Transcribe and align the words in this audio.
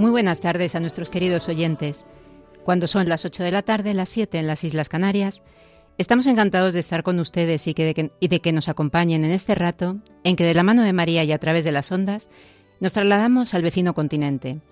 Muy 0.00 0.10
buenas 0.10 0.40
tardes 0.40 0.74
a 0.74 0.80
nuestros 0.80 1.10
queridos 1.10 1.50
oyentes. 1.50 2.06
Cuando 2.64 2.86
son 2.86 3.06
las 3.06 3.26
8 3.26 3.42
de 3.42 3.50
la 3.50 3.60
tarde, 3.60 3.92
las 3.92 4.08
7 4.08 4.38
en 4.38 4.46
las 4.46 4.64
Islas 4.64 4.88
Canarias, 4.88 5.42
Estamos 5.98 6.26
encantados 6.26 6.72
de 6.72 6.80
estar 6.80 7.02
con 7.02 7.18
ustedes 7.18 7.66
y, 7.66 7.74
de 7.74 8.40
que 8.40 8.52
nos 8.52 8.70
acompañen 8.70 9.26
en 9.26 9.30
este 9.30 9.54
rato 9.54 9.98
en 10.24 10.36
que 10.36 10.44
de 10.44 10.54
la 10.54 10.62
mano 10.62 10.82
de 10.82 10.94
María 10.94 11.22
y 11.24 11.32
a 11.32 11.38
través 11.38 11.62
de 11.64 11.72
las 11.72 11.92
ondas 11.92 12.30
nos 12.80 12.94
trasladamos 12.94 13.52
al 13.52 13.62
vecino 13.62 13.92
continente. 13.92 14.62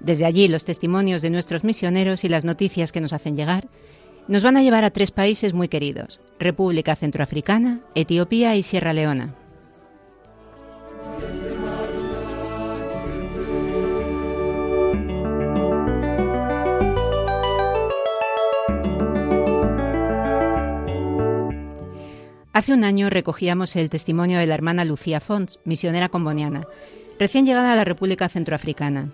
Desde 0.00 0.26
allí 0.26 0.46
los 0.48 0.66
testimonios 0.66 1.22
de 1.22 1.30
nuestros 1.30 1.64
misioneros 1.64 2.24
y 2.24 2.28
las 2.28 2.44
noticias 2.44 2.92
que 2.92 3.00
nos 3.00 3.14
hacen 3.14 3.36
llegar 3.36 3.68
nos 4.26 4.44
van 4.44 4.58
a 4.58 4.62
llevar 4.62 4.84
a 4.84 4.90
tres 4.90 5.10
países 5.10 5.54
muy 5.54 5.68
queridos, 5.68 6.20
República 6.38 6.94
Centroafricana, 6.94 7.80
Etiopía 7.94 8.54
y 8.54 8.62
Sierra 8.62 8.92
Leona. 8.92 9.34
Hace 22.58 22.74
un 22.74 22.82
año 22.82 23.08
recogíamos 23.08 23.76
el 23.76 23.88
testimonio 23.88 24.40
de 24.40 24.46
la 24.46 24.54
hermana 24.54 24.84
Lucía 24.84 25.20
Fons, 25.20 25.60
misionera 25.64 26.08
comboniana, 26.08 26.66
recién 27.16 27.46
llegada 27.46 27.72
a 27.72 27.76
la 27.76 27.84
República 27.84 28.28
Centroafricana. 28.28 29.12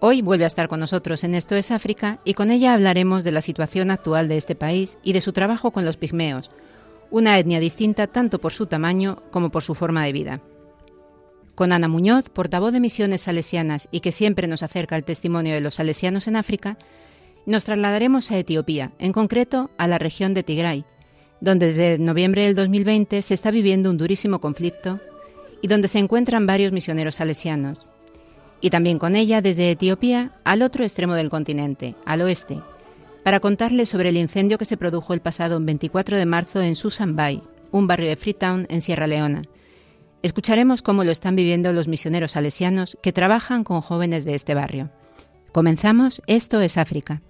Hoy 0.00 0.20
vuelve 0.20 0.42
a 0.42 0.48
estar 0.48 0.66
con 0.66 0.80
nosotros 0.80 1.22
en 1.22 1.36
Esto 1.36 1.54
es 1.54 1.70
África 1.70 2.18
y 2.24 2.34
con 2.34 2.50
ella 2.50 2.74
hablaremos 2.74 3.22
de 3.22 3.30
la 3.30 3.40
situación 3.40 3.92
actual 3.92 4.26
de 4.26 4.36
este 4.36 4.56
país 4.56 4.98
y 5.04 5.12
de 5.12 5.20
su 5.20 5.32
trabajo 5.32 5.70
con 5.70 5.84
los 5.84 5.96
pigmeos, 5.96 6.50
una 7.12 7.38
etnia 7.38 7.60
distinta 7.60 8.08
tanto 8.08 8.40
por 8.40 8.52
su 8.52 8.66
tamaño 8.66 9.22
como 9.30 9.50
por 9.50 9.62
su 9.62 9.76
forma 9.76 10.04
de 10.04 10.12
vida. 10.12 10.40
Con 11.54 11.70
Ana 11.70 11.86
Muñoz, 11.86 12.30
portavoz 12.30 12.72
de 12.72 12.80
misiones 12.80 13.20
salesianas 13.20 13.86
y 13.92 14.00
que 14.00 14.10
siempre 14.10 14.48
nos 14.48 14.64
acerca 14.64 14.96
el 14.96 15.04
testimonio 15.04 15.54
de 15.54 15.60
los 15.60 15.76
salesianos 15.76 16.26
en 16.26 16.34
África, 16.34 16.78
nos 17.46 17.62
trasladaremos 17.62 18.32
a 18.32 18.38
Etiopía, 18.38 18.90
en 18.98 19.12
concreto 19.12 19.70
a 19.78 19.86
la 19.86 19.98
región 19.98 20.34
de 20.34 20.42
Tigray, 20.42 20.84
donde 21.42 21.66
desde 21.66 21.98
noviembre 21.98 22.44
del 22.44 22.54
2020 22.54 23.20
se 23.20 23.34
está 23.34 23.50
viviendo 23.50 23.90
un 23.90 23.96
durísimo 23.96 24.40
conflicto 24.40 25.00
y 25.60 25.66
donde 25.66 25.88
se 25.88 25.98
encuentran 25.98 26.46
varios 26.46 26.70
misioneros 26.70 27.16
salesianos. 27.16 27.90
Y 28.60 28.70
también 28.70 29.00
con 29.00 29.16
ella 29.16 29.42
desde 29.42 29.72
Etiopía 29.72 30.30
al 30.44 30.62
otro 30.62 30.84
extremo 30.84 31.14
del 31.14 31.30
continente, 31.30 31.96
al 32.06 32.22
oeste, 32.22 32.60
para 33.24 33.40
contarles 33.40 33.88
sobre 33.88 34.10
el 34.10 34.18
incendio 34.18 34.56
que 34.56 34.64
se 34.64 34.76
produjo 34.76 35.14
el 35.14 35.20
pasado 35.20 35.58
24 35.60 36.16
de 36.16 36.26
marzo 36.26 36.62
en 36.62 36.76
Susan 36.76 37.16
Bay, 37.16 37.42
un 37.72 37.88
barrio 37.88 38.08
de 38.08 38.16
Freetown 38.16 38.66
en 38.70 38.80
Sierra 38.80 39.08
Leona. 39.08 39.42
Escucharemos 40.22 40.80
cómo 40.80 41.02
lo 41.02 41.10
están 41.10 41.34
viviendo 41.34 41.72
los 41.72 41.88
misioneros 41.88 42.32
salesianos 42.32 42.96
que 43.02 43.12
trabajan 43.12 43.64
con 43.64 43.80
jóvenes 43.80 44.24
de 44.24 44.36
este 44.36 44.54
barrio. 44.54 44.90
Comenzamos, 45.50 46.22
esto 46.28 46.60
es 46.60 46.78
África. 46.78 47.20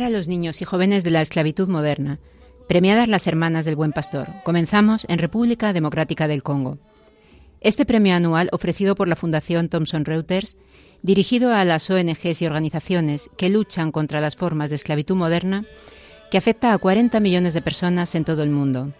A 0.00 0.08
los 0.08 0.28
niños 0.28 0.62
y 0.62 0.64
jóvenes 0.64 1.04
de 1.04 1.10
la 1.10 1.20
esclavitud 1.20 1.68
moderna. 1.68 2.20
Premiadas 2.68 3.06
las 3.06 3.26
Hermanas 3.26 3.66
del 3.66 3.76
Buen 3.76 3.92
Pastor. 3.92 4.28
Comenzamos 4.44 5.04
en 5.10 5.18
República 5.18 5.74
Democrática 5.74 6.26
del 6.26 6.42
Congo. 6.42 6.78
Este 7.60 7.84
premio 7.84 8.14
anual, 8.14 8.48
ofrecido 8.52 8.94
por 8.94 9.08
la 9.08 9.16
Fundación 9.16 9.68
Thomson 9.68 10.06
Reuters, 10.06 10.56
dirigido 11.02 11.52
a 11.52 11.66
las 11.66 11.90
ONGs 11.90 12.40
y 12.40 12.46
organizaciones 12.46 13.28
que 13.36 13.50
luchan 13.50 13.92
contra 13.92 14.22
las 14.22 14.36
formas 14.36 14.70
de 14.70 14.76
esclavitud 14.76 15.16
moderna, 15.16 15.66
que 16.30 16.38
afecta 16.38 16.72
a 16.72 16.78
40 16.78 17.20
millones 17.20 17.52
de 17.52 17.60
personas 17.60 18.14
en 18.14 18.24
todo 18.24 18.42
el 18.42 18.48
mundo. 18.48 18.94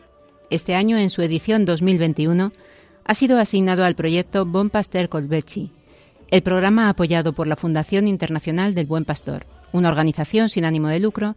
Este 0.50 0.74
año, 0.74 0.98
en 0.98 1.08
su 1.08 1.22
edición 1.22 1.64
2021, 1.64 2.52
ha 3.06 3.14
sido 3.14 3.38
asignado 3.38 3.86
al 3.86 3.94
proyecto 3.94 4.44
Bon 4.44 4.68
Pasteur 4.68 5.08
Colbechi, 5.08 5.72
el 6.30 6.42
programa 6.42 6.90
apoyado 6.90 7.32
por 7.32 7.46
la 7.46 7.56
Fundación 7.56 8.06
Internacional 8.06 8.74
del 8.74 8.84
Buen 8.84 9.06
Pastor 9.06 9.46
una 9.72 9.88
organización 9.88 10.48
sin 10.48 10.64
ánimo 10.64 10.88
de 10.88 11.00
lucro 11.00 11.36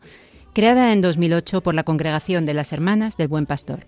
creada 0.54 0.94
en 0.94 1.02
2008 1.02 1.62
por 1.62 1.74
la 1.74 1.84
Congregación 1.84 2.46
de 2.46 2.54
las 2.54 2.74
Hermanas 2.74 3.18
del 3.18 3.28
Buen 3.28 3.46
Pastor. 3.46 3.88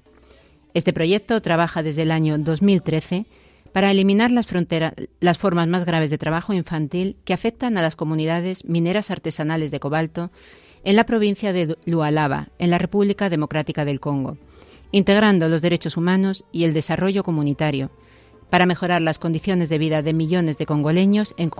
Este 0.73 0.93
proyecto 0.93 1.41
trabaja 1.41 1.83
desde 1.83 2.01
el 2.01 2.11
año 2.11 2.37
2013 2.37 3.25
para 3.71 3.91
eliminar 3.91 4.31
las, 4.31 5.37
formas 5.37 5.67
más 5.67 5.85
graves 5.85 6.09
de 6.09 6.17
trabajo 6.17 6.53
infantil 6.53 7.17
que 7.25 7.33
afectan 7.33 7.77
a 7.77 7.81
las 7.81 7.95
comunidades 7.95 8.65
mineras 8.65 9.11
artesanales 9.11 9.69
de 9.69 9.79
cobalto 9.79 10.31
en 10.83 10.95
la 10.95 11.05
provincia 11.05 11.51
de 11.51 11.77
Lualaba, 11.85 12.49
en 12.57 12.71
la 12.71 12.77
República 12.77 13.29
Democrática 13.29 13.85
del 13.85 13.99
Congo, 13.99 14.37
integrando 14.91 15.49
los 15.49 15.61
derechos 15.61 15.97
humanos 15.97 16.45
y 16.51 16.63
el 16.63 16.73
desarrollo 16.73 17.23
comunitario 17.23 17.91
para 18.49 18.65
mejorar 18.65 19.01
las 19.01 19.19
condiciones 19.19 19.69
de 19.69 19.77
vida 19.77 20.01
de 20.01 20.13
millones 20.13 20.57
de 20.57 20.65
congoleños 20.65 21.35
en. 21.37 21.51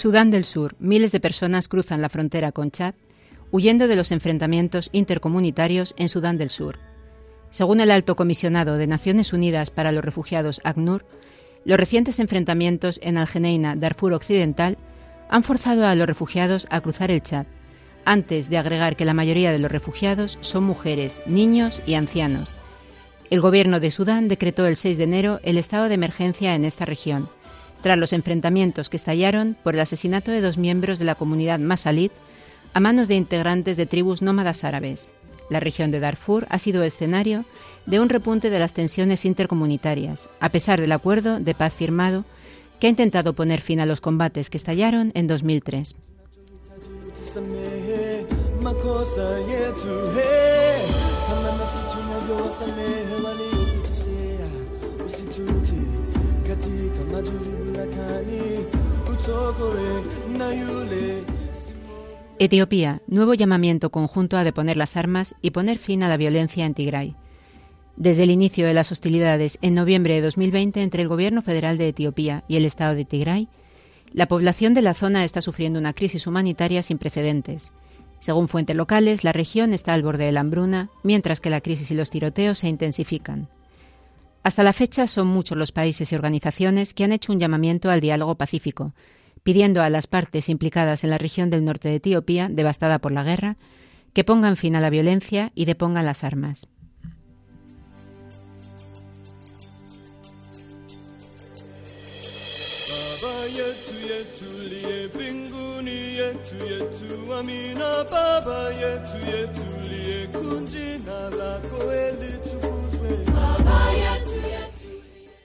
Sudán 0.00 0.30
del 0.30 0.46
Sur. 0.46 0.76
Miles 0.78 1.12
de 1.12 1.20
personas 1.20 1.68
cruzan 1.68 2.00
la 2.00 2.08
frontera 2.08 2.52
con 2.52 2.70
Chad 2.70 2.94
huyendo 3.50 3.86
de 3.86 3.96
los 3.96 4.12
enfrentamientos 4.12 4.88
intercomunitarios 4.92 5.92
en 5.98 6.08
Sudán 6.08 6.36
del 6.36 6.48
Sur. 6.48 6.78
Según 7.50 7.82
el 7.82 7.90
alto 7.90 8.16
comisionado 8.16 8.78
de 8.78 8.86
Naciones 8.86 9.34
Unidas 9.34 9.68
para 9.68 9.92
los 9.92 10.02
Refugiados, 10.02 10.62
ACNUR, 10.64 11.04
los 11.66 11.78
recientes 11.78 12.18
enfrentamientos 12.18 12.98
en 13.02 13.18
Algeneina, 13.18 13.76
Darfur 13.76 14.14
Occidental, 14.14 14.78
han 15.28 15.42
forzado 15.42 15.84
a 15.86 15.94
los 15.94 16.06
refugiados 16.06 16.66
a 16.70 16.80
cruzar 16.80 17.10
el 17.10 17.20
Chad, 17.20 17.44
antes 18.06 18.48
de 18.48 18.56
agregar 18.56 18.96
que 18.96 19.04
la 19.04 19.12
mayoría 19.12 19.52
de 19.52 19.58
los 19.58 19.70
refugiados 19.70 20.38
son 20.40 20.64
mujeres, 20.64 21.20
niños 21.26 21.82
y 21.84 21.92
ancianos. 21.92 22.48
El 23.28 23.42
gobierno 23.42 23.80
de 23.80 23.90
Sudán 23.90 24.28
decretó 24.28 24.66
el 24.66 24.76
6 24.76 24.96
de 24.96 25.04
enero 25.04 25.40
el 25.42 25.58
estado 25.58 25.90
de 25.90 25.94
emergencia 25.96 26.54
en 26.54 26.64
esta 26.64 26.86
región, 26.86 27.28
tras 27.82 27.98
los 27.98 28.12
enfrentamientos 28.12 28.88
que 28.88 28.96
estallaron 28.96 29.56
por 29.62 29.74
el 29.74 29.80
asesinato 29.80 30.30
de 30.30 30.40
dos 30.40 30.58
miembros 30.58 30.98
de 30.98 31.04
la 31.04 31.14
comunidad 31.14 31.58
masalit 31.58 32.12
a 32.74 32.80
manos 32.80 33.08
de 33.08 33.16
integrantes 33.16 33.76
de 33.76 33.86
tribus 33.86 34.22
nómadas 34.22 34.64
árabes. 34.64 35.08
La 35.48 35.60
región 35.60 35.90
de 35.90 35.98
Darfur 35.98 36.46
ha 36.48 36.58
sido 36.58 36.84
escenario 36.84 37.44
de 37.86 37.98
un 37.98 38.08
repunte 38.08 38.50
de 38.50 38.58
las 38.58 38.72
tensiones 38.72 39.24
intercomunitarias, 39.24 40.28
a 40.38 40.50
pesar 40.50 40.80
del 40.80 40.92
acuerdo 40.92 41.40
de 41.40 41.54
paz 41.54 41.74
firmado 41.74 42.24
que 42.78 42.86
ha 42.86 42.90
intentado 42.90 43.34
poner 43.34 43.60
fin 43.60 43.80
a 43.80 43.86
los 43.86 44.00
combates 44.00 44.48
que 44.48 44.56
estallaron 44.56 45.10
en 45.14 45.26
2003. 45.26 45.96
Etiopía, 62.38 63.02
nuevo 63.06 63.34
llamamiento 63.34 63.90
conjunto 63.90 64.38
a 64.38 64.44
deponer 64.44 64.78
las 64.78 64.96
armas 64.96 65.34
y 65.42 65.50
poner 65.50 65.76
fin 65.76 66.02
a 66.02 66.08
la 66.08 66.16
violencia 66.16 66.64
en 66.64 66.72
Tigray. 66.72 67.14
Desde 67.96 68.22
el 68.22 68.30
inicio 68.30 68.66
de 68.66 68.72
las 68.72 68.92
hostilidades 68.92 69.58
en 69.60 69.74
noviembre 69.74 70.14
de 70.14 70.22
2020 70.22 70.82
entre 70.82 71.02
el 71.02 71.08
gobierno 71.08 71.42
federal 71.42 71.76
de 71.76 71.88
Etiopía 71.88 72.44
y 72.48 72.56
el 72.56 72.64
estado 72.64 72.94
de 72.94 73.04
Tigray, 73.04 73.48
la 74.12 74.26
población 74.26 74.72
de 74.72 74.82
la 74.82 74.94
zona 74.94 75.24
está 75.24 75.42
sufriendo 75.42 75.78
una 75.78 75.92
crisis 75.92 76.26
humanitaria 76.26 76.82
sin 76.82 76.96
precedentes. 76.96 77.72
Según 78.20 78.48
fuentes 78.48 78.74
locales, 78.74 79.22
la 79.22 79.32
región 79.32 79.74
está 79.74 79.92
al 79.92 80.02
borde 80.02 80.24
de 80.24 80.32
la 80.32 80.40
hambruna, 80.40 80.88
mientras 81.02 81.40
que 81.40 81.50
la 81.50 81.60
crisis 81.60 81.90
y 81.90 81.94
los 81.94 82.08
tiroteos 82.08 82.60
se 82.60 82.68
intensifican. 82.68 83.48
Hasta 84.42 84.62
la 84.62 84.72
fecha 84.72 85.06
son 85.06 85.26
muchos 85.26 85.58
los 85.58 85.70
países 85.70 86.10
y 86.10 86.14
organizaciones 86.14 86.94
que 86.94 87.04
han 87.04 87.12
hecho 87.12 87.32
un 87.32 87.40
llamamiento 87.40 87.90
al 87.90 88.00
diálogo 88.00 88.36
pacífico, 88.36 88.94
pidiendo 89.42 89.82
a 89.82 89.90
las 89.90 90.06
partes 90.06 90.48
implicadas 90.48 91.04
en 91.04 91.10
la 91.10 91.18
región 91.18 91.50
del 91.50 91.64
norte 91.64 91.88
de 91.88 91.96
Etiopía, 91.96 92.48
devastada 92.50 93.00
por 93.00 93.12
la 93.12 93.22
guerra, 93.22 93.58
que 94.14 94.24
pongan 94.24 94.56
fin 94.56 94.76
a 94.76 94.80
la 94.80 94.90
violencia 94.90 95.52
y 95.54 95.66
depongan 95.66 96.06
las 96.06 96.24
armas. 96.24 96.68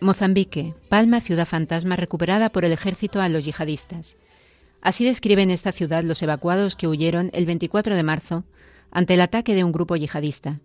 Mozambique, 0.06 0.76
Palma, 0.88 1.20
ciudad 1.20 1.48
fantasma 1.48 1.96
recuperada 1.96 2.52
por 2.52 2.64
el 2.64 2.72
ejército 2.72 3.22
a 3.22 3.28
los 3.28 3.44
yihadistas. 3.44 4.18
Así 4.80 5.04
describen 5.04 5.50
esta 5.50 5.72
ciudad 5.72 6.04
los 6.04 6.22
evacuados 6.22 6.76
que 6.76 6.88
huyeron 6.88 7.32
el 7.34 7.48
24 7.48 7.96
de 7.96 8.04
marzo 8.04 8.44
ante 8.92 9.16
el 9.16 9.22
ataque 9.22 9.56
de 9.56 9.64
un 9.64 9.72
grupo 9.72 9.96
yihadista. 9.96 10.60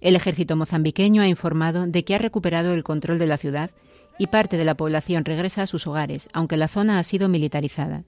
El 0.00 0.16
ejército 0.16 0.56
mozambiqueño 0.56 1.22
ha 1.22 1.28
informado 1.28 1.86
de 1.86 2.04
que 2.04 2.16
ha 2.16 2.18
recuperado 2.18 2.74
el 2.74 2.82
control 2.82 3.20
de 3.20 3.28
la 3.28 3.36
ciudad 3.36 3.70
y 4.18 4.26
parte 4.26 4.56
de 4.56 4.64
la 4.64 4.76
población 4.76 5.24
regresa 5.24 5.62
a 5.62 5.68
sus 5.68 5.86
hogares, 5.86 6.28
aunque 6.32 6.56
la 6.56 6.66
zona 6.66 6.98
ha 6.98 7.04
sido 7.04 7.28
militarizada. 7.28 8.02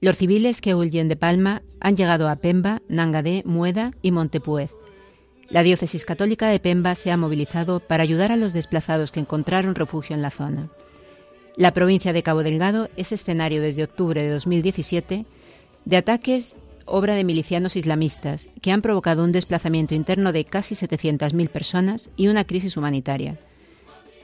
Los 0.00 0.16
civiles 0.16 0.60
que 0.60 0.74
huyen 0.74 1.06
de 1.06 1.14
Palma 1.14 1.62
han 1.78 1.94
llegado 1.94 2.28
a 2.28 2.34
Pemba, 2.34 2.82
Nangadé, 2.88 3.44
Mueda 3.46 3.92
y 4.02 4.10
Montepuez, 4.10 4.74
la 5.48 5.62
diócesis 5.62 6.04
católica 6.04 6.48
de 6.48 6.60
Pemba 6.60 6.94
se 6.94 7.10
ha 7.10 7.16
movilizado 7.16 7.80
para 7.80 8.02
ayudar 8.02 8.32
a 8.32 8.36
los 8.36 8.52
desplazados 8.52 9.12
que 9.12 9.20
encontraron 9.20 9.74
refugio 9.74 10.14
en 10.16 10.22
la 10.22 10.30
zona. 10.30 10.70
La 11.56 11.72
provincia 11.72 12.12
de 12.12 12.22
Cabo 12.22 12.42
Delgado 12.42 12.88
es 12.96 13.12
escenario 13.12 13.62
desde 13.62 13.84
octubre 13.84 14.22
de 14.22 14.30
2017 14.30 15.26
de 15.84 15.96
ataques 15.96 16.56
obra 16.86 17.14
de 17.14 17.24
milicianos 17.24 17.76
islamistas 17.76 18.48
que 18.60 18.72
han 18.72 18.82
provocado 18.82 19.24
un 19.24 19.32
desplazamiento 19.32 19.94
interno 19.94 20.32
de 20.32 20.44
casi 20.44 20.74
700.000 20.74 21.48
personas 21.48 22.10
y 22.16 22.28
una 22.28 22.44
crisis 22.44 22.76
humanitaria. 22.76 23.38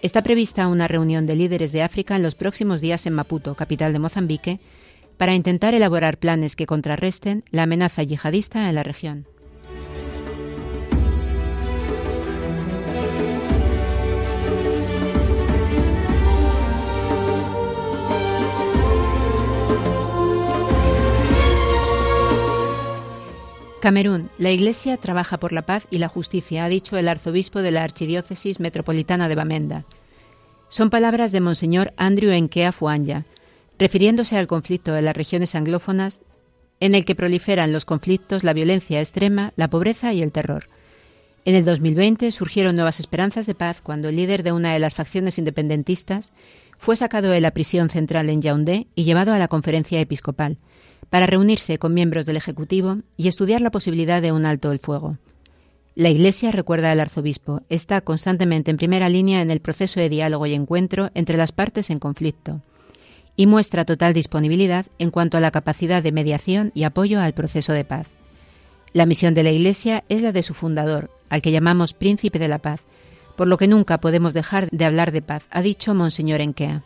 Está 0.03 0.23
prevista 0.23 0.69
una 0.69 0.89
reunión 0.89 1.27
de 1.27 1.37
líderes 1.37 1.73
de 1.73 1.83
África 1.83 2.17
en 2.17 2.23
los 2.23 2.35
próximos 2.35 2.81
días 2.81 3.07
en 3.07 3.15
Maputo, 3.15 3.55
capital 3.55 3.93
de 3.93 3.99
Mozambique, 3.99 4.61
para 5.19 5.35
intentar 5.35 5.75
elaborar 5.75 6.19
planes 6.19 6.57
que 6.57 6.67
contrarresten 6.67 7.45
la 7.51 7.65
amenaza 7.65 8.03
yihadista 8.03 8.69
en 8.69 8.75
la 8.75 8.83
región. 8.83 9.27
Camerún. 23.81 24.29
La 24.37 24.51
Iglesia 24.51 24.99
trabaja 24.99 25.41
por 25.41 25.53
la 25.53 25.63
paz 25.63 25.87
y 25.91 25.99
la 25.99 26.09
justicia, 26.09 26.65
ha 26.65 26.69
dicho 26.69 26.99
el 26.99 27.09
arzobispo 27.09 27.63
de 27.63 27.71
la 27.71 27.83
Archidiócesis 27.83 28.61
Metropolitana 28.61 29.27
de 29.27 29.35
Bamenda. 29.35 29.87
Son 30.69 30.91
palabras 30.91 31.33
de 31.33 31.41
Monseñor 31.41 31.95
Andrew 31.97 32.31
Enkea 32.31 32.73
Fuanya, 32.73 33.25
refiriéndose 33.79 34.37
al 34.37 34.47
conflicto 34.47 34.93
de 34.93 35.01
las 35.01 35.17
regiones 35.17 35.55
anglófonas 35.55 36.25
en 36.79 36.95
el 36.95 37.07
que 37.07 37.15
proliferan 37.15 37.73
los 37.73 37.87
conflictos, 37.87 38.45
la 38.45 38.53
violencia 38.53 39.01
extrema, 39.01 39.55
la 39.57 39.71
pobreza 39.71 40.13
y 40.13 40.21
el 40.21 40.31
terror. 40.31 40.69
En 41.47 41.55
el 41.55 41.65
2020 41.65 42.33
surgieron 42.33 42.77
nuevas 42.77 43.01
esperanzas 43.01 43.47
de 43.47 43.55
paz 43.55 43.81
cuando 43.81 44.11
el 44.11 44.17
líder 44.17 44.43
de 44.43 44.53
una 44.53 44.75
de 44.75 44.79
las 44.79 44.95
facciones 44.95 45.39
independentistas 45.39 46.33
fue 46.77 46.97
sacado 46.97 47.31
de 47.31 47.41
la 47.41 47.53
prisión 47.53 47.89
central 47.89 48.29
en 48.29 48.43
Yaoundé 48.43 48.89
y 48.95 49.05
llevado 49.05 49.33
a 49.33 49.39
la 49.39 49.49
conferencia 49.49 50.01
episcopal, 50.01 50.59
para 51.11 51.27
reunirse 51.27 51.79
con 51.79 51.93
miembros 51.93 52.25
del 52.25 52.37
Ejecutivo 52.37 52.99
y 53.17 53.29
estudiar 53.29 53.61
la 53.61 53.71
posibilidad 53.71 54.23
de 54.23 54.33
un 54.33 54.47
alto 54.47 54.73
el 54.73 54.79
fuego. 54.79 55.19
La 55.95 56.09
Iglesia, 56.09 56.53
recuerda 56.53 56.93
el 56.93 57.01
arzobispo, 57.01 57.63
está 57.69 58.01
constantemente 58.01 58.71
en 58.71 58.77
primera 58.77 59.09
línea 59.09 59.43
en 59.43 59.51
el 59.51 59.61
proceso 59.61 60.01
de 60.01 60.09
diálogo 60.09 60.47
y 60.47 60.55
encuentro 60.55 61.11
entre 61.15 61.37
las 61.37 61.53
partes 61.53 61.91
en 61.91 61.99
conflicto 61.99 62.63
y 63.37 63.47
muestra 63.47 63.87
total 63.87 64.13
disponibilidad 64.13 64.85
en 64.99 65.11
cuanto 65.11 65.39
a 65.39 65.41
la 65.41 65.51
capacidad 65.51 66.03
de 66.03 66.13
mediación 66.13 66.73
y 66.75 66.85
apoyo 66.85 67.21
al 67.21 67.33
proceso 67.33 67.73
de 67.73 67.85
paz. 67.85 68.09
La 68.93 69.07
misión 69.07 69.33
de 69.33 69.43
la 69.43 69.51
Iglesia 69.51 70.05
es 70.09 70.21
la 70.21 70.33
de 70.33 70.43
su 70.43 70.53
fundador, 70.53 71.11
al 71.31 71.41
que 71.41 71.53
llamamos 71.53 71.95
Príncipe 71.95 72.39
de 72.39 72.49
la 72.49 72.59
Paz, 72.59 72.83
por 73.37 73.49
lo 73.49 73.57
que 73.57 73.69
nunca 73.69 73.99
podemos 73.99 74.35
dejar 74.35 74.69
de 74.71 74.85
hablar 74.85 75.13
de 75.13 75.23
paz, 75.23 75.47
ha 75.51 75.63
dicho 75.63 75.95
Monseñor 75.95 76.43
Enkea. 76.43 76.83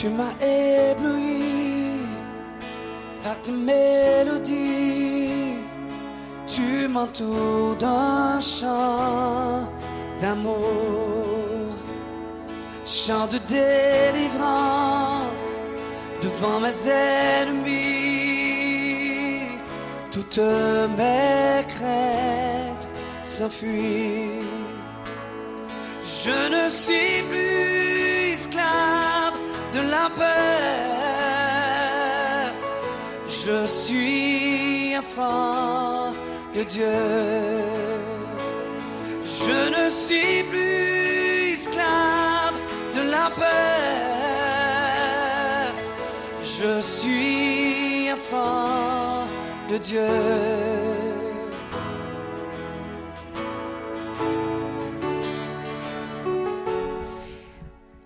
Tu 0.00 0.08
m'as 0.10 0.34
ébloui 0.40 2.06
par 3.24 3.42
tes 3.42 3.50
mélodies. 3.50 5.56
Tu 6.46 6.86
m'entoures 6.86 7.74
d'un 7.74 8.38
chant 8.40 9.68
d'amour, 10.20 11.74
chant 12.86 13.26
de 13.26 13.38
délivrance 13.48 15.58
devant 16.22 16.60
mes 16.60 16.88
ennemis. 16.88 17.78
Toutes 20.12 20.38
mes 20.96 21.64
craintes 21.66 22.86
s'enfuient. 23.24 24.46
Je 26.04 26.48
ne 26.54 26.68
suis 26.68 27.24
plus 27.28 27.77
Je 33.48 33.66
suis 33.66 34.94
enfant 34.96 36.12
de 36.54 36.62
Dieu. 36.62 36.84
Je 39.24 39.70
ne 39.70 39.88
suis 39.88 40.42
plus 40.44 41.52
esclave 41.54 42.56
de 42.94 43.02
la 43.10 43.30
peur. 43.30 43.48
Je 46.42 46.80
suis 46.80 48.12
enfant 48.12 49.26
de 49.70 49.78
Dieu. 49.78 51.07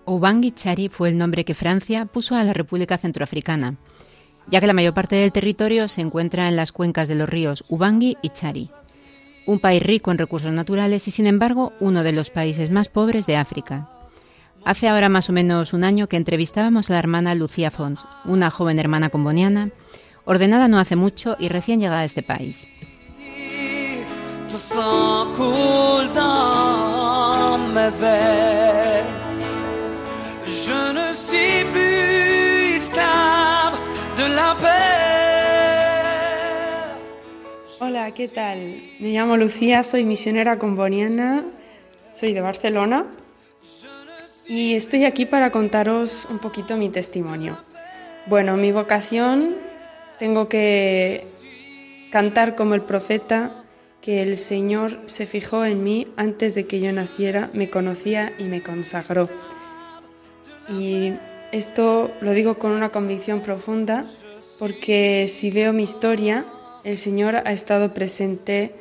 Ubangi 0.05 0.51
Chari 0.51 0.89
fue 0.89 1.09
el 1.09 1.17
nombre 1.17 1.45
que 1.45 1.53
Francia 1.53 2.05
puso 2.05 2.35
a 2.35 2.43
la 2.43 2.53
República 2.53 2.97
Centroafricana, 2.97 3.75
ya 4.47 4.59
que 4.59 4.67
la 4.67 4.73
mayor 4.73 4.93
parte 4.93 5.15
del 5.15 5.31
territorio 5.31 5.87
se 5.87 6.01
encuentra 6.01 6.47
en 6.49 6.55
las 6.55 6.71
cuencas 6.71 7.07
de 7.07 7.15
los 7.15 7.29
ríos 7.29 7.63
Ubangi 7.69 8.17
y 8.21 8.29
Chari. 8.29 8.69
Un 9.45 9.59
país 9.59 9.81
rico 9.81 10.11
en 10.11 10.17
recursos 10.17 10.51
naturales 10.53 11.07
y 11.07 11.11
sin 11.11 11.27
embargo 11.27 11.73
uno 11.79 12.03
de 12.03 12.11
los 12.11 12.29
países 12.29 12.71
más 12.71 12.89
pobres 12.89 13.25
de 13.25 13.37
África. 13.37 13.89
Hace 14.65 14.87
ahora 14.87 15.09
más 15.09 15.29
o 15.29 15.33
menos 15.33 15.73
un 15.73 15.83
año 15.83 16.07
que 16.07 16.17
entrevistábamos 16.17 16.89
a 16.89 16.93
la 16.93 16.99
hermana 16.99 17.35
Lucía 17.35 17.71
Fons, 17.71 18.05
una 18.23 18.49
joven 18.49 18.79
hermana 18.79 19.09
comboniana, 19.09 19.71
ordenada 20.25 20.69
no 20.69 20.79
hace 20.79 20.95
mucho 20.95 21.35
y 21.39 21.49
recién 21.49 21.79
llegada 21.79 22.01
a 22.01 22.05
este 22.05 22.23
país. 22.23 22.67
Hola, 37.79 38.11
¿qué 38.15 38.27
tal? 38.27 38.79
Me 38.99 39.09
llamo 39.09 39.35
Lucía, 39.35 39.83
soy 39.83 40.03
misionera 40.03 40.59
comboniana, 40.59 41.43
soy 42.13 42.33
de 42.33 42.41
Barcelona 42.41 43.07
y 44.47 44.75
estoy 44.75 45.05
aquí 45.05 45.25
para 45.25 45.49
contaros 45.49 46.27
un 46.29 46.37
poquito 46.37 46.77
mi 46.77 46.89
testimonio. 46.89 47.57
Bueno, 48.27 48.55
mi 48.55 48.71
vocación, 48.71 49.55
tengo 50.19 50.49
que 50.49 51.25
cantar 52.11 52.55
como 52.55 52.75
el 52.75 52.81
profeta 52.81 53.63
que 54.01 54.21
el 54.21 54.37
Señor 54.37 54.99
se 55.07 55.25
fijó 55.25 55.65
en 55.65 55.83
mí 55.83 56.07
antes 56.15 56.53
de 56.53 56.67
que 56.67 56.79
yo 56.79 56.91
naciera, 56.91 57.49
me 57.55 57.71
conocía 57.71 58.33
y 58.37 58.43
me 58.43 58.61
consagró. 58.61 59.29
Y 60.69 61.13
esto 61.51 62.11
lo 62.21 62.31
digo 62.31 62.55
con 62.55 62.71
una 62.71 62.89
convicción 62.89 63.41
profunda 63.41 64.05
porque 64.59 65.27
si 65.27 65.51
veo 65.51 65.73
mi 65.73 65.83
historia, 65.83 66.45
el 66.83 66.97
Señor 66.97 67.35
ha 67.35 67.51
estado 67.51 67.93
presente 67.93 68.75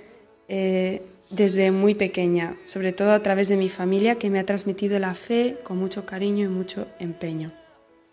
eh, 0.49 1.03
desde 1.31 1.71
muy 1.71 1.95
pequeña, 1.95 2.57
sobre 2.65 2.93
todo 2.93 3.13
a 3.13 3.23
través 3.23 3.49
de 3.49 3.57
mi 3.57 3.69
familia 3.69 4.17
que 4.17 4.31
me 4.31 4.39
ha 4.39 4.47
transmitido 4.47 4.99
la 4.99 5.15
fe 5.15 5.59
con 5.65 5.79
mucho 5.79 6.05
cariño 6.05 6.45
y 6.45 6.49
mucho 6.49 6.87
empeño. 6.99 7.53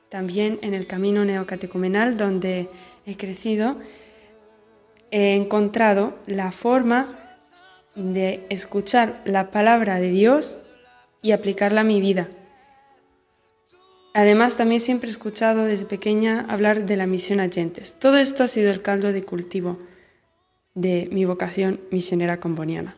También 0.10 0.58
en 0.62 0.74
el 0.74 0.88
camino 0.88 1.24
neocatecumenal 1.26 2.18
donde 2.18 2.70
he 3.06 3.18
crecido, 3.18 3.76
he 5.12 5.36
encontrado 5.36 6.16
la 6.26 6.52
forma 6.52 7.08
de 7.96 8.46
escuchar 8.50 9.22
la 9.26 9.52
palabra 9.52 10.00
de 10.00 10.10
Dios 10.10 10.58
y 11.22 11.32
aplicarla 11.32 11.82
a 11.82 11.84
mi 11.84 12.02
vida. 12.02 12.30
Además, 14.14 14.58
también 14.58 14.80
siempre 14.80 15.08
he 15.08 15.12
escuchado 15.12 15.66
desde 15.66 15.86
pequeña 15.86 16.46
hablar 16.50 16.86
de 16.86 16.98
la 16.98 17.06
misión 17.06 17.40
a 17.40 17.50
gentes. 17.50 17.96
Todo 18.00 18.18
esto 18.18 18.44
ha 18.44 18.48
sido 18.48 18.72
el 18.72 18.82
caldo 18.82 19.12
de 19.12 19.24
cultivo 19.24 19.78
de 20.74 21.10
mi 21.12 21.26
vocación 21.26 21.82
misionera 21.92 22.40
comboniana. 22.40 22.96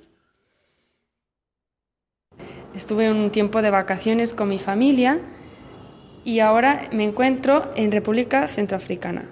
Estuve 2.76 3.12
un 3.12 3.32
tiempo 3.32 3.62
de 3.62 3.70
vacaciones 3.70 4.34
con 4.34 4.48
mi 4.48 4.58
familia 4.58 5.20
y 6.24 6.40
ahora 6.40 6.90
me 6.94 7.04
encuentro 7.04 7.72
en 7.76 7.92
República 7.92 8.48
Centroafricana, 8.48 9.26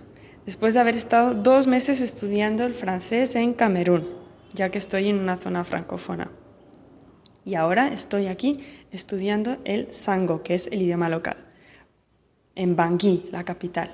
después 0.45 0.73
de 0.73 0.81
haber 0.81 0.95
estado 0.95 1.33
dos 1.33 1.67
meses 1.67 2.01
estudiando 2.01 2.65
el 2.65 2.73
francés 2.73 3.35
en 3.35 3.53
Camerún, 3.53 4.07
ya 4.53 4.69
que 4.69 4.79
estoy 4.79 5.07
en 5.07 5.19
una 5.19 5.37
zona 5.37 5.63
francófona. 5.63 6.31
Y 7.45 7.55
ahora 7.55 7.87
estoy 7.87 8.27
aquí 8.27 8.59
estudiando 8.91 9.57
el 9.63 9.93
sango, 9.93 10.43
que 10.43 10.55
es 10.55 10.67
el 10.67 10.81
idioma 10.81 11.07
local, 11.07 11.37
en 12.59 12.75
Bangui, 12.75 13.23
la 13.31 13.43
capital. 13.45 13.89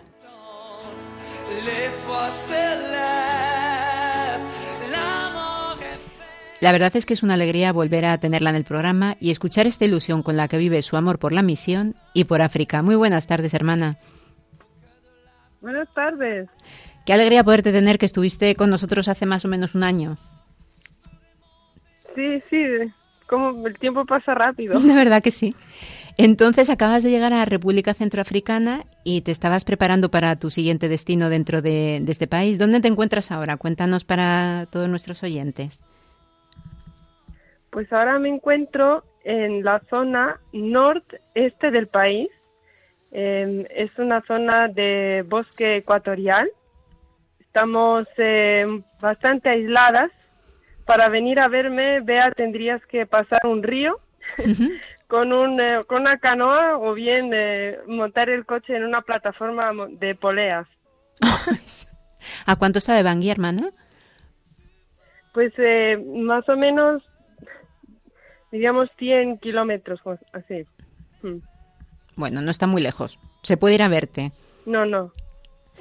La 6.61 6.71
verdad 6.71 6.95
es 6.95 7.05
que 7.05 7.13
es 7.13 7.21
una 7.21 7.35
alegría 7.35 7.71
volver 7.71 8.05
a 8.05 8.17
tenerla 8.17 8.49
en 8.49 8.55
el 8.55 8.63
programa 8.63 9.17
y 9.19 9.29
escuchar 9.29 9.67
esta 9.67 9.85
ilusión 9.85 10.23
con 10.23 10.35
la 10.35 10.47
que 10.47 10.57
vive 10.57 10.81
su 10.81 10.97
amor 10.97 11.19
por 11.19 11.31
la 11.31 11.43
misión 11.43 11.93
y 12.15 12.23
por 12.23 12.41
África. 12.41 12.81
Muy 12.81 12.95
buenas 12.95 13.27
tardes, 13.27 13.53
hermana. 13.53 13.97
Buenas 15.61 15.87
tardes. 15.93 16.49
Qué 17.05 17.13
alegría 17.13 17.43
poderte 17.43 17.71
tener 17.71 17.99
que 17.99 18.07
estuviste 18.07 18.55
con 18.55 18.71
nosotros 18.71 19.07
hace 19.07 19.27
más 19.27 19.45
o 19.45 19.47
menos 19.47 19.75
un 19.75 19.83
año. 19.83 20.17
Sí, 22.15 22.41
sí, 22.49 22.65
como 23.27 23.67
el 23.67 23.77
tiempo 23.77 24.05
pasa 24.05 24.33
rápido. 24.33 24.79
De 24.79 24.93
verdad 24.95 25.21
que 25.21 25.31
sí. 25.31 25.53
Entonces 26.17 26.69
acabas 26.69 27.03
de 27.03 27.09
llegar 27.09 27.33
a 27.33 27.43
República 27.45 27.93
Centroafricana 27.93 28.85
y 29.03 29.21
te 29.21 29.31
estabas 29.31 29.65
preparando 29.65 30.09
para 30.09 30.37
tu 30.37 30.49
siguiente 30.49 30.87
destino 30.87 31.29
dentro 31.29 31.61
de, 31.61 31.99
de 32.01 32.11
este 32.11 32.27
país. 32.27 32.57
¿Dónde 32.57 32.79
te 32.79 32.87
encuentras 32.87 33.31
ahora? 33.31 33.57
Cuéntanos 33.57 34.05
para 34.05 34.67
todos 34.71 34.87
nuestros 34.87 35.23
oyentes. 35.23 35.83
Pues 37.69 37.91
ahora 37.91 38.17
me 38.19 38.29
encuentro 38.29 39.03
en 39.25 39.65
la 39.65 39.81
zona 39.89 40.39
noreste 40.53 41.71
del 41.71 41.87
país. 41.87 42.29
Em, 43.11 43.65
es 43.69 43.97
una 43.97 44.21
zona 44.21 44.69
de 44.69 45.25
bosque 45.27 45.77
ecuatorial. 45.77 46.49
Estamos 47.41 48.07
em, 48.17 48.81
bastante 49.01 49.49
aisladas. 49.49 50.11
Para 50.85 51.09
venir 51.09 51.41
a 51.41 51.47
verme, 51.47 51.99
Bea, 51.99 52.31
tendrías 52.31 52.85
que 52.85 53.05
pasar 53.05 53.39
un 53.43 53.63
río 53.63 53.99
con, 55.07 55.33
un, 55.33 55.59
eh, 55.61 55.81
con 55.87 56.01
una 56.01 56.17
canoa 56.17 56.77
o 56.77 56.93
bien 56.93 57.31
eh, 57.33 57.77
montar 57.87 58.29
el 58.29 58.45
coche 58.45 58.75
en 58.75 58.85
una 58.85 59.01
plataforma 59.01 59.71
de 59.91 60.15
poleas. 60.15 60.67
¿A 62.45 62.55
cuánto 62.55 62.79
de 62.79 63.03
Bangui, 63.03 63.29
hermana? 63.29 63.69
Pues 65.33 65.53
eh, 65.57 65.97
más 65.97 66.47
o 66.49 66.55
menos 66.55 67.03
diríamos 68.51 68.89
100 68.97 69.39
kilómetros, 69.39 69.99
pues, 70.03 70.19
así. 70.33 70.65
Hmm. 71.21 71.39
Bueno, 72.15 72.41
no 72.41 72.51
está 72.51 72.67
muy 72.67 72.81
lejos. 72.81 73.19
Se 73.43 73.57
puede 73.57 73.75
ir 73.75 73.83
a 73.83 73.89
verte. 73.89 74.31
No, 74.65 74.85
no. 74.85 75.11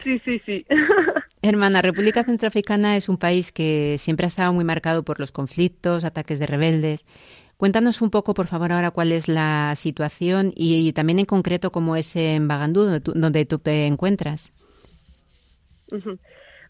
Sí, 0.03 0.21
sí, 0.25 0.41
sí. 0.45 0.67
Hermana, 1.43 1.83
República 1.83 2.25
Centroafricana 2.25 2.97
es 2.97 3.09
un 3.09 3.19
país 3.19 3.53
que 3.53 3.97
siempre 3.99 4.25
ha 4.25 4.29
estado 4.29 4.53
muy 4.53 4.65
marcado 4.65 5.03
por 5.03 5.21
los 5.21 5.31
conflictos, 5.31 6.05
ataques 6.05 6.39
de 6.39 6.47
rebeldes. 6.47 7.07
Cuéntanos 7.57 8.03
un 8.03 8.11
poco, 8.11 8.35
por 8.35 8.47
favor, 8.47 8.73
ahora 8.73 8.91
cuál 8.91 9.13
es 9.13 9.29
la 9.29 9.75
situación 9.77 10.53
y, 10.57 10.93
también 10.93 11.21
en 11.21 11.25
concreto 11.25 11.71
cómo 11.71 11.97
es 11.97 12.17
en 12.17 12.49
Bagandú, 12.49 13.01
donde 13.01 13.45
tú, 13.45 13.59
te 13.59 13.87
encuentras. 13.87 14.53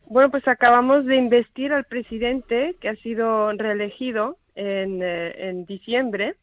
Bueno, 0.06 0.30
pues 0.30 0.46
acabamos 0.46 1.06
de 1.06 1.16
investir 1.16 1.72
al 1.72 1.84
presidente 1.84 2.76
que 2.80 2.90
ha 2.90 2.96
sido 2.96 3.52
reelegido 3.52 4.36
en, 4.54 5.00
eh, 5.02 5.64
diciembre, 5.66 6.36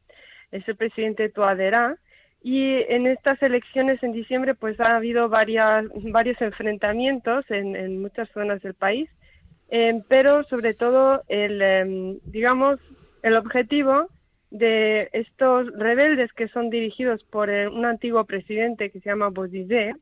es 0.51 0.67
el 0.67 0.75
presidente 0.75 1.29
Toadera, 1.29 1.97
y 2.43 2.81
en 2.89 3.05
estas 3.05 3.41
elecciones 3.43 4.01
en 4.01 4.13
diciembre 4.13 4.55
pues 4.55 4.79
ha 4.79 4.95
habido 4.95 5.29
varias, 5.29 5.85
varios 6.11 6.41
enfrentamientos 6.41 7.45
en, 7.49 8.01
muchas 8.01 8.27
zonas 8.29 8.61
del 8.63 8.73
país, 8.73 9.07
em, 9.69 10.01
pero 10.09 10.41
sobre 10.43 10.73
todo 10.73 11.21
el, 11.27 11.61
em, 11.61 12.19
digamos, 12.25 12.79
el 13.21 13.37
objetivo 13.37 14.09
de 14.51 15.09
estos 15.13 15.67
rebeldes 15.77 16.31
que 16.33 16.49
son 16.49 16.69
dirigidos 16.69 17.23
por 17.23 17.49
un 17.49 17.85
antiguo 17.85 18.25
presidente 18.25 18.89
que 18.91 18.99
se 18.99 19.09
llama 19.09 19.29
Bozizé, 19.29 19.93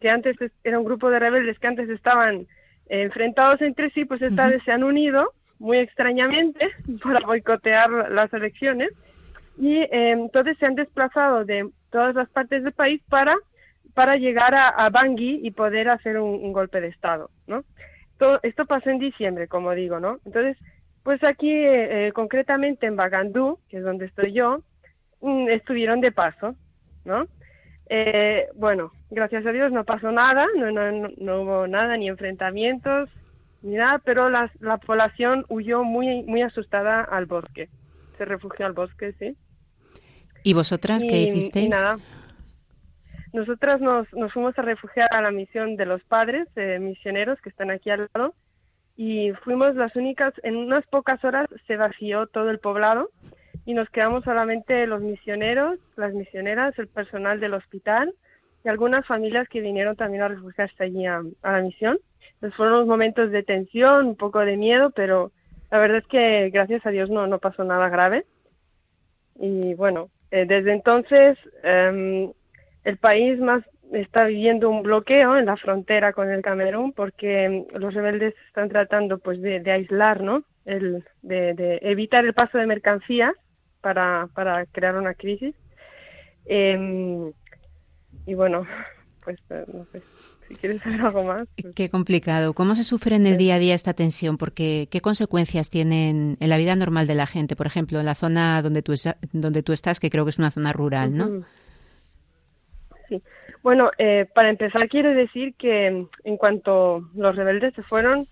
que 0.00 0.10
antes 0.10 0.36
era 0.64 0.78
un 0.78 0.84
grupo 0.84 1.10
de 1.10 1.20
rebeldes 1.20 1.58
que 1.58 1.68
antes 1.68 1.88
estaban 1.88 2.46
enfrentados 2.88 3.62
entre 3.62 3.90
sí, 3.90 4.04
pues 4.04 4.20
esta 4.20 4.48
vez 4.48 4.62
se 4.64 4.72
han 4.72 4.84
unido 4.84 5.32
muy 5.58 5.78
extrañamente 5.78 6.68
para 7.02 7.24
boicotear 7.24 8.10
las 8.10 8.32
elecciones 8.32 8.90
y 9.56 9.76
eh, 9.76 10.10
entonces 10.10 10.58
se 10.58 10.66
han 10.66 10.74
desplazado 10.74 11.44
de 11.44 11.70
todas 11.90 12.14
las 12.14 12.28
partes 12.28 12.64
del 12.64 12.72
país 12.72 13.00
para 13.08 13.34
para 13.94 14.16
llegar 14.16 14.54
a, 14.56 14.90
Bangui 14.90 15.40
y 15.42 15.52
poder 15.52 15.88
hacer 15.88 16.18
un, 16.18 16.52
golpe 16.52 16.80
de 16.80 16.88
estado, 16.88 17.30
¿no? 17.46 17.64
Todo, 18.18 18.40
esto 18.42 18.66
pasó 18.66 18.90
en 18.90 18.98
diciembre, 18.98 19.46
como 19.46 19.72
digo, 19.72 20.00
¿no? 20.00 20.18
Entonces, 20.24 20.56
pues 21.04 21.22
aquí 21.22 21.52
eh, 21.52 22.10
concretamente 22.14 22.86
en 22.86 22.96
Bagandú, 22.96 23.60
que 23.68 23.76
es 23.76 23.84
donde 23.84 24.06
estoy 24.06 24.32
yo, 24.32 24.64
mm, 25.20 25.50
estuvieron 25.50 26.00
de 26.00 26.10
paso, 26.10 26.56
¿no? 27.04 27.26
Eh, 27.90 28.48
bueno, 28.56 28.90
gracias 29.10 29.44
a 29.46 29.52
Dios 29.52 29.70
no 29.70 29.84
pasó 29.84 30.10
nada, 30.10 30.46
no, 30.56 30.72
no, 30.72 31.08
no 31.18 31.42
hubo 31.42 31.66
nada, 31.66 31.98
ni 31.98 32.08
enfrentamientos, 32.08 33.10
ni 33.60 33.74
nada, 33.74 34.00
pero 34.02 34.30
la, 34.30 34.50
la 34.60 34.78
población 34.78 35.44
huyó 35.50 35.84
muy, 35.84 36.22
muy 36.22 36.40
asustada 36.40 37.02
al 37.02 37.26
bosque. 37.26 37.68
Se 38.16 38.24
refugió 38.24 38.64
al 38.64 38.72
bosque, 38.72 39.12
sí. 39.18 39.36
¿Y 40.42 40.54
vosotras 40.54 41.04
qué 41.04 41.18
hicisteis? 41.18 41.68
nada. 41.68 41.98
Nosotras 43.34 43.80
nos, 43.82 44.10
nos 44.14 44.32
fuimos 44.32 44.58
a 44.58 44.62
refugiar 44.62 45.08
a 45.12 45.20
la 45.20 45.30
misión 45.30 45.76
de 45.76 45.84
los 45.84 46.02
padres 46.04 46.48
eh, 46.56 46.78
misioneros 46.78 47.38
que 47.42 47.50
están 47.50 47.70
aquí 47.70 47.90
al 47.90 48.08
lado 48.14 48.34
y 48.96 49.32
fuimos 49.44 49.74
las 49.74 49.94
únicas, 49.96 50.32
en 50.42 50.56
unas 50.56 50.86
pocas 50.86 51.22
horas 51.24 51.48
se 51.66 51.76
vació 51.76 52.26
todo 52.26 52.50
el 52.50 52.60
poblado 52.60 53.10
y 53.64 53.74
nos 53.74 53.88
quedamos 53.90 54.24
solamente 54.24 54.86
los 54.86 55.00
misioneros, 55.00 55.78
las 55.96 56.12
misioneras, 56.14 56.78
el 56.78 56.88
personal 56.88 57.40
del 57.40 57.54
hospital 57.54 58.14
y 58.64 58.68
algunas 58.68 59.06
familias 59.06 59.48
que 59.48 59.60
vinieron 59.60 59.96
también 59.96 60.22
a 60.22 60.28
refugiarse 60.28 60.84
allí 60.84 61.06
a 61.06 61.22
la 61.42 61.60
misión 61.60 61.98
fueron 62.52 62.74
unos 62.74 62.86
momentos 62.86 63.30
de 63.30 63.42
tensión, 63.42 64.06
un 64.06 64.16
poco 64.16 64.40
de 64.40 64.56
miedo, 64.56 64.90
pero 64.90 65.32
la 65.70 65.78
verdad 65.78 65.98
es 65.98 66.06
que 66.06 66.50
gracias 66.50 66.84
a 66.86 66.90
Dios 66.90 67.10
no, 67.10 67.26
no 67.26 67.38
pasó 67.38 67.64
nada 67.64 67.88
grave. 67.88 68.24
Y 69.36 69.74
bueno, 69.74 70.10
eh, 70.30 70.44
desde 70.46 70.72
entonces 70.72 71.38
em, 71.62 72.32
el 72.84 72.96
país 72.98 73.38
más 73.40 73.64
está 73.94 74.24
viviendo 74.24 74.70
un 74.70 74.82
bloqueo 74.82 75.36
en 75.36 75.46
la 75.46 75.56
frontera 75.56 76.12
con 76.12 76.30
el 76.30 76.42
Camerún 76.42 76.92
porque 76.92 77.66
los 77.74 77.94
rebeldes 77.94 78.34
están 78.48 78.68
tratando 78.68 79.18
pues 79.18 79.40
de, 79.40 79.70
aislar, 79.70 80.22
¿no? 80.22 80.44
El, 80.64 81.04
de, 81.22 81.78
evitar 81.82 82.24
el 82.24 82.34
paso 82.34 82.58
de 82.58 82.66
mercancías 82.66 83.32
para, 83.80 84.28
para 84.34 84.66
crear 84.66 84.96
una 84.96 85.14
crisis. 85.14 85.54
Em, 86.46 87.32
y 88.26 88.34
bueno, 88.34 88.66
pues 89.24 89.38
eh, 89.50 89.64
no 89.72 89.86
sé 89.92 90.02
si 90.48 90.54
quieres 90.56 90.82
saber 90.82 91.00
algo 91.00 91.24
más. 91.24 91.48
Pues 91.60 91.74
qué 91.74 91.88
complicado. 91.88 92.54
¿Cómo 92.54 92.74
se 92.76 92.84
sufre 92.84 93.16
en 93.16 93.26
el 93.26 93.36
día 93.36 93.56
a 93.56 93.58
día 93.58 93.74
esta 93.74 93.94
tensión? 93.94 94.36
Porque 94.38 94.88
¿qué 94.90 95.00
consecuencias 95.00 95.70
tienen 95.70 96.36
en 96.40 96.48
la 96.48 96.56
vida 96.56 96.76
normal 96.76 97.06
de 97.06 97.14
la 97.14 97.26
gente? 97.26 97.56
Por 97.56 97.66
ejemplo, 97.66 98.00
en 98.00 98.06
la 98.06 98.14
zona 98.14 98.60
donde 98.62 98.82
tú, 98.82 98.94
donde 99.32 99.62
tú 99.62 99.72
estás, 99.72 100.00
que 100.00 100.10
creo 100.10 100.24
que 100.24 100.30
es 100.30 100.38
una 100.38 100.50
zona 100.50 100.72
rural, 100.72 101.16
¿no? 101.16 101.44
Bueno, 103.64 103.90
eh, 103.96 104.26
para 104.34 104.50
empezar 104.50 104.86
quiero 104.90 105.14
decir 105.14 105.54
que 105.54 105.86
en 105.86 106.36
cuanto 106.36 107.08
los 107.14 107.34
rebeldes 107.34 107.72
se 107.72 107.82
fueron, 107.82 108.26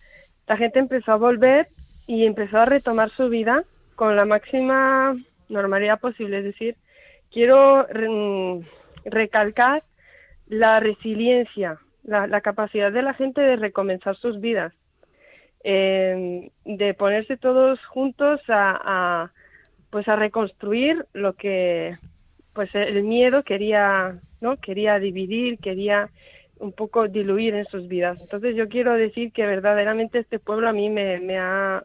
la 0.46 0.58
gente 0.58 0.78
empezó 0.78 1.12
a 1.12 1.16
volver 1.16 1.68
y 2.06 2.26
empezó 2.26 2.58
a 2.58 2.66
retomar 2.66 3.08
su 3.08 3.30
vida 3.30 3.64
con 3.96 4.14
la 4.14 4.26
máxima 4.26 5.16
normalidad 5.48 5.98
posible. 6.00 6.40
Es 6.40 6.44
decir, 6.44 6.76
quiero 7.30 7.86
recalcar 9.06 9.82
la 10.48 10.80
resiliencia, 10.80 11.78
la, 12.04 12.42
capacidad 12.42 12.92
de 12.92 13.00
la 13.00 13.14
gente 13.14 13.40
de 13.40 13.56
recomenzar 13.56 14.16
sus 14.16 14.38
vidas, 14.38 14.74
eh, 15.64 16.50
de 16.66 16.92
ponerse 16.92 17.38
todos 17.38 17.82
juntos 17.86 18.42
a, 18.48 19.30
pues 19.88 20.06
a 20.08 20.16
reconstruir 20.16 21.06
lo 21.14 21.32
que 21.36 21.96
pues 22.52 22.74
el 22.74 23.02
miedo 23.04 23.42
quería 23.42 24.18
no 24.40 24.56
quería 24.58 24.98
dividir 24.98 25.58
quería 25.58 26.10
un 26.58 26.72
poco 26.72 27.08
diluir 27.08 27.54
en 27.54 27.64
sus 27.66 27.88
vidas. 27.88 28.20
Entonces 28.20 28.54
yo 28.54 28.68
quiero 28.68 28.94
decir 28.94 29.32
que 29.32 29.44
verdaderamente 29.46 30.20
este 30.20 30.38
pueblo 30.38 30.68
a 30.68 30.72
mí 30.72 30.90
me, 30.90 31.18
me 31.18 31.38
ha 31.38 31.82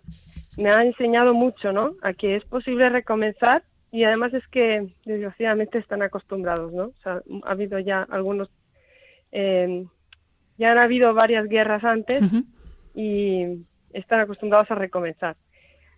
me 0.57 0.69
ha 0.69 0.83
enseñado 0.83 1.33
mucho 1.33 1.71
no 1.71 1.93
a 2.01 2.13
que 2.13 2.35
es 2.35 2.45
posible 2.45 2.89
recomenzar 2.89 3.63
y 3.91 4.03
además 4.03 4.33
es 4.33 4.45
que 4.47 4.87
desgraciadamente 5.05 5.77
están 5.77 6.01
acostumbrados 6.01 6.73
no 6.73 6.85
o 6.85 6.93
sea, 7.03 7.21
ha 7.43 7.51
habido 7.51 7.79
ya 7.79 8.03
algunos 8.09 8.49
eh, 9.31 9.85
ya 10.57 10.69
han 10.69 10.79
habido 10.79 11.13
varias 11.13 11.47
guerras 11.47 11.83
antes 11.83 12.21
y 12.95 13.63
están 13.93 14.19
acostumbrados 14.21 14.69
a 14.71 14.75
recomenzar. 14.75 15.35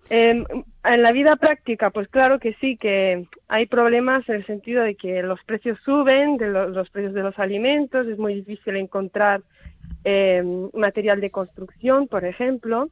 En 0.09 0.45
la 0.83 1.11
vida 1.11 1.35
práctica, 1.35 1.91
pues 1.91 2.07
claro 2.07 2.39
que 2.39 2.53
sí, 2.55 2.77
que 2.77 3.27
hay 3.47 3.67
problemas 3.67 4.27
en 4.27 4.35
el 4.35 4.45
sentido 4.45 4.83
de 4.83 4.95
que 4.95 5.21
los 5.21 5.43
precios 5.43 5.77
suben, 5.85 6.37
de 6.37 6.47
los 6.47 6.89
precios 6.89 7.13
de 7.13 7.21
los 7.21 7.37
alimentos, 7.37 8.07
es 8.07 8.17
muy 8.17 8.35
difícil 8.35 8.75
encontrar 8.75 9.41
em, 10.03 10.69
material 10.73 11.21
de 11.21 11.29
construcción, 11.29 12.07
por 12.07 12.25
ejemplo. 12.25 12.89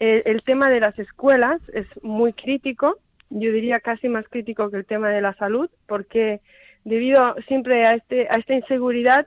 el 0.00 0.42
tema 0.42 0.70
de 0.70 0.80
las 0.80 0.96
escuelas 0.98 1.60
es 1.72 1.86
muy 2.02 2.32
crítico, 2.32 2.98
yo 3.30 3.52
diría 3.52 3.80
casi 3.80 4.08
más 4.08 4.26
crítico 4.28 4.70
que 4.70 4.76
el 4.76 4.86
tema 4.86 5.10
de 5.10 5.20
la 5.20 5.34
salud, 5.34 5.68
porque 5.86 6.40
debido 6.84 7.34
siempre 7.46 7.86
a, 7.86 7.94
este, 7.94 8.28
a 8.28 8.36
esta 8.36 8.54
inseguridad 8.54 9.26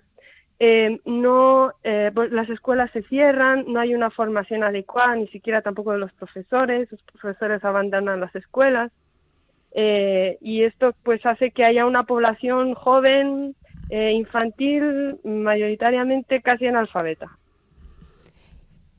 eh, 0.63 0.99
no 1.05 1.73
eh, 1.83 2.11
pues 2.13 2.31
las 2.31 2.47
escuelas 2.47 2.91
se 2.91 3.01
cierran, 3.01 3.65
no 3.65 3.79
hay 3.79 3.95
una 3.95 4.11
formación 4.11 4.61
adecuada, 4.61 5.15
ni 5.15 5.27
siquiera 5.29 5.63
tampoco 5.63 5.91
de 5.91 5.97
los 5.97 6.13
profesores, 6.13 6.87
los 6.91 7.01
profesores 7.01 7.63
abandonan 7.65 8.19
las 8.19 8.35
escuelas 8.35 8.91
eh, 9.71 10.37
y 10.39 10.61
esto 10.61 10.93
pues 11.01 11.25
hace 11.25 11.49
que 11.49 11.65
haya 11.65 11.87
una 11.87 12.03
población 12.03 12.75
joven, 12.75 13.55
infantil, 13.89 15.17
mayoritariamente 15.23 16.41
casi 16.43 16.67
analfabeta. 16.67 17.27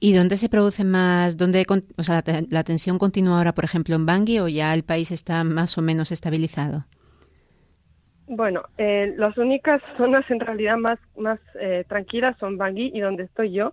¿Y 0.00 0.14
dónde 0.14 0.38
se 0.38 0.48
produce 0.48 0.82
más, 0.82 1.36
dónde, 1.36 1.64
o 1.96 2.02
sea, 2.02 2.24
la 2.50 2.64
tensión 2.64 2.98
continúa 2.98 3.38
ahora, 3.38 3.54
por 3.54 3.64
ejemplo, 3.64 3.94
en 3.94 4.04
Bangui 4.04 4.40
o 4.40 4.48
ya 4.48 4.74
el 4.74 4.82
país 4.82 5.12
está 5.12 5.44
más 5.44 5.78
o 5.78 5.82
menos 5.82 6.10
estabilizado? 6.10 6.86
Bueno, 8.28 8.62
eh, 8.78 9.14
las 9.16 9.36
únicas 9.36 9.82
zonas 9.96 10.28
en 10.30 10.40
realidad 10.40 10.76
más, 10.76 10.98
más 11.16 11.40
eh, 11.60 11.84
tranquilas 11.88 12.36
son 12.38 12.56
Bangui 12.56 12.90
y 12.94 13.00
donde 13.00 13.24
estoy 13.24 13.52
yo. 13.52 13.72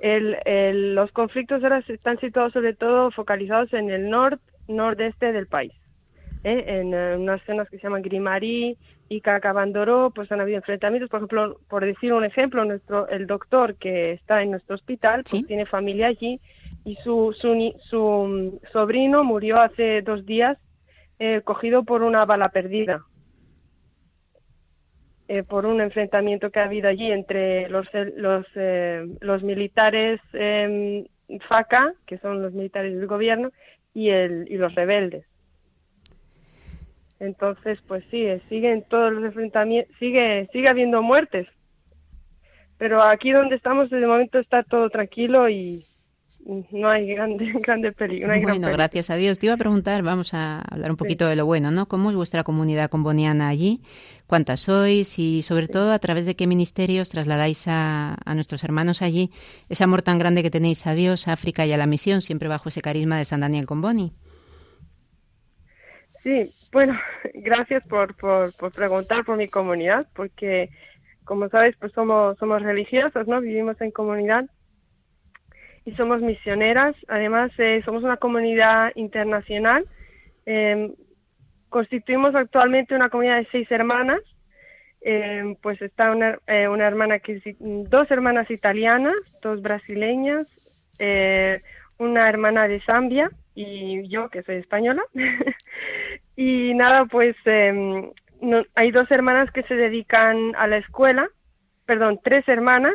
el, 0.00 0.94
los 0.94 1.12
conflictos 1.12 1.62
ahora 1.62 1.82
están 1.86 2.18
situados 2.18 2.52
sobre 2.52 2.74
todo 2.74 3.10
focalizados 3.10 3.72
en 3.72 3.90
el 3.90 4.08
norte, 4.08 4.42
nordeste 4.68 5.32
del 5.32 5.46
país. 5.46 5.72
¿eh? 6.44 6.64
En 6.66 6.94
unas 7.20 7.42
zonas 7.44 7.68
que 7.68 7.76
se 7.76 7.82
llaman 7.82 8.02
Grimari 8.02 8.78
y 9.10 9.20
Cacabandoró, 9.20 10.10
pues 10.14 10.32
han 10.32 10.40
habido 10.40 10.56
enfrentamientos. 10.56 11.10
Por 11.10 11.18
ejemplo, 11.18 11.60
por 11.68 11.84
decir 11.84 12.14
un 12.14 12.24
ejemplo, 12.24 12.64
nuestro 12.64 13.06
el 13.08 13.26
doctor 13.26 13.74
que 13.74 14.12
está 14.12 14.42
en 14.42 14.52
nuestro 14.52 14.76
hospital 14.76 15.24
pues 15.30 15.46
tiene 15.46 15.66
familia 15.66 16.06
allí 16.06 16.40
y 16.86 16.96
su, 16.96 17.34
su, 17.38 17.74
su 17.90 18.60
sobrino 18.72 19.24
murió 19.24 19.60
hace 19.60 20.00
dos 20.02 20.24
días 20.24 20.58
cogido 21.44 21.84
por 21.84 22.02
una 22.02 22.24
bala 22.24 22.48
perdida. 22.48 23.04
Eh, 25.26 25.42
por 25.42 25.64
un 25.64 25.80
enfrentamiento 25.80 26.50
que 26.50 26.60
ha 26.60 26.64
habido 26.64 26.88
allí 26.88 27.10
entre 27.10 27.70
los, 27.70 27.86
los, 28.16 28.46
eh, 28.56 29.06
los 29.20 29.42
militares 29.42 30.20
eh, 30.34 31.06
FACA, 31.48 31.94
que 32.06 32.18
son 32.18 32.42
los 32.42 32.52
militares 32.52 32.94
del 32.94 33.06
gobierno, 33.06 33.50
y, 33.94 34.10
el, 34.10 34.46
y 34.50 34.56
los 34.56 34.74
rebeldes. 34.74 35.24
Entonces, 37.20 37.78
pues 37.86 38.04
sí, 38.10 38.26
siguen 38.50 38.84
todos 38.88 39.12
los 39.12 39.24
enfrentamientos, 39.24 39.96
sigue, 39.98 40.46
sigue 40.52 40.68
habiendo 40.68 41.00
muertes. 41.00 41.48
Pero 42.76 43.02
aquí 43.02 43.30
donde 43.30 43.56
estamos, 43.56 43.88
de 43.88 44.06
momento 44.06 44.38
está 44.38 44.62
todo 44.62 44.90
tranquilo 44.90 45.48
y, 45.48 45.84
no 46.44 46.90
hay 46.90 47.06
grande, 47.06 47.52
grande 47.60 47.92
peligro. 47.92 48.28
bueno, 48.42 48.68
gracias 48.68 49.10
a 49.10 49.16
Dios. 49.16 49.38
Te 49.38 49.46
iba 49.46 49.54
a 49.54 49.58
preguntar, 49.58 50.02
vamos 50.02 50.34
a 50.34 50.60
hablar 50.60 50.90
un 50.90 50.96
poquito 50.96 51.26
de 51.26 51.36
lo 51.36 51.46
bueno, 51.46 51.70
¿no? 51.70 51.86
¿Cómo 51.86 52.10
es 52.10 52.16
vuestra 52.16 52.44
comunidad 52.44 52.90
comboniana 52.90 53.48
allí? 53.48 53.80
¿Cuántas 54.26 54.60
sois? 54.60 55.18
Y 55.18 55.42
sobre 55.42 55.68
todo, 55.68 55.92
¿a 55.92 55.98
través 55.98 56.26
de 56.26 56.36
qué 56.36 56.46
ministerios 56.46 57.10
trasladáis 57.10 57.64
a, 57.68 58.16
nuestros 58.34 58.64
hermanos 58.64 59.00
allí 59.00 59.30
ese 59.68 59.84
amor 59.84 60.02
tan 60.02 60.18
grande 60.18 60.42
que 60.42 60.50
tenéis 60.50 60.86
a 60.86 60.94
Dios, 60.94 61.28
a 61.28 61.32
África 61.32 61.66
y 61.66 61.72
a 61.72 61.76
la 61.76 61.86
misión, 61.86 62.20
siempre 62.20 62.48
bajo 62.48 62.68
ese 62.68 62.82
carisma 62.82 63.16
de 63.16 63.24
San 63.24 63.40
Daniel 63.40 63.66
Comboni? 63.66 64.12
Sí, 66.22 66.50
bueno, 66.72 66.98
gracias 67.34 67.82
por, 67.86 68.14
por, 68.16 68.54
por 68.54 68.72
preguntar 68.72 69.24
por 69.24 69.36
mi 69.36 69.48
comunidad, 69.48 70.06
porque 70.14 70.68
como 71.24 71.48
sabes, 71.48 71.74
pues 71.80 71.92
somos, 71.92 72.36
somos 72.36 72.60
religiosos, 72.60 73.26
¿no? 73.26 73.40
Vivimos 73.40 73.80
en 73.80 73.90
comunidad 73.90 74.44
y 75.84 75.92
somos 75.92 76.22
misioneras. 76.22 76.94
Además, 77.08 77.50
eh, 77.58 77.82
somos 77.84 78.02
una 78.02 78.16
comunidad 78.16 78.92
internacional. 78.94 79.86
Em, 80.46 80.92
constituimos 81.68 82.34
actualmente 82.34 82.94
una 82.94 83.10
comunidad 83.10 83.38
de 83.38 83.48
seis 83.50 83.70
hermanas. 83.70 84.20
Em, 85.00 85.56
pues 85.56 85.80
está 85.82 86.12
una, 86.12 86.38
eh, 86.46 86.66
una 86.66 86.86
hermana 86.86 87.18
que 87.18 87.42
dos 87.58 88.10
hermanas 88.10 88.50
italianas, 88.50 89.14
dos 89.42 89.60
brasileñas, 89.60 90.48
eh, 90.98 91.60
una 91.98 92.26
hermana 92.26 92.66
de 92.68 92.80
Zambia 92.80 93.30
y 93.54 94.08
yo 94.08 94.30
que 94.30 94.42
soy 94.42 94.56
española. 94.56 95.02
y 96.36 96.72
nada, 96.74 97.04
pues 97.04 97.36
em, 97.44 98.10
hay 98.74 98.90
dos 98.92 99.10
hermanas 99.10 99.50
que 99.52 99.62
se 99.64 99.74
dedican 99.74 100.54
a 100.56 100.66
la 100.66 100.78
escuela, 100.78 101.28
perdón, 101.84 102.20
tres 102.22 102.48
hermanas. 102.48 102.94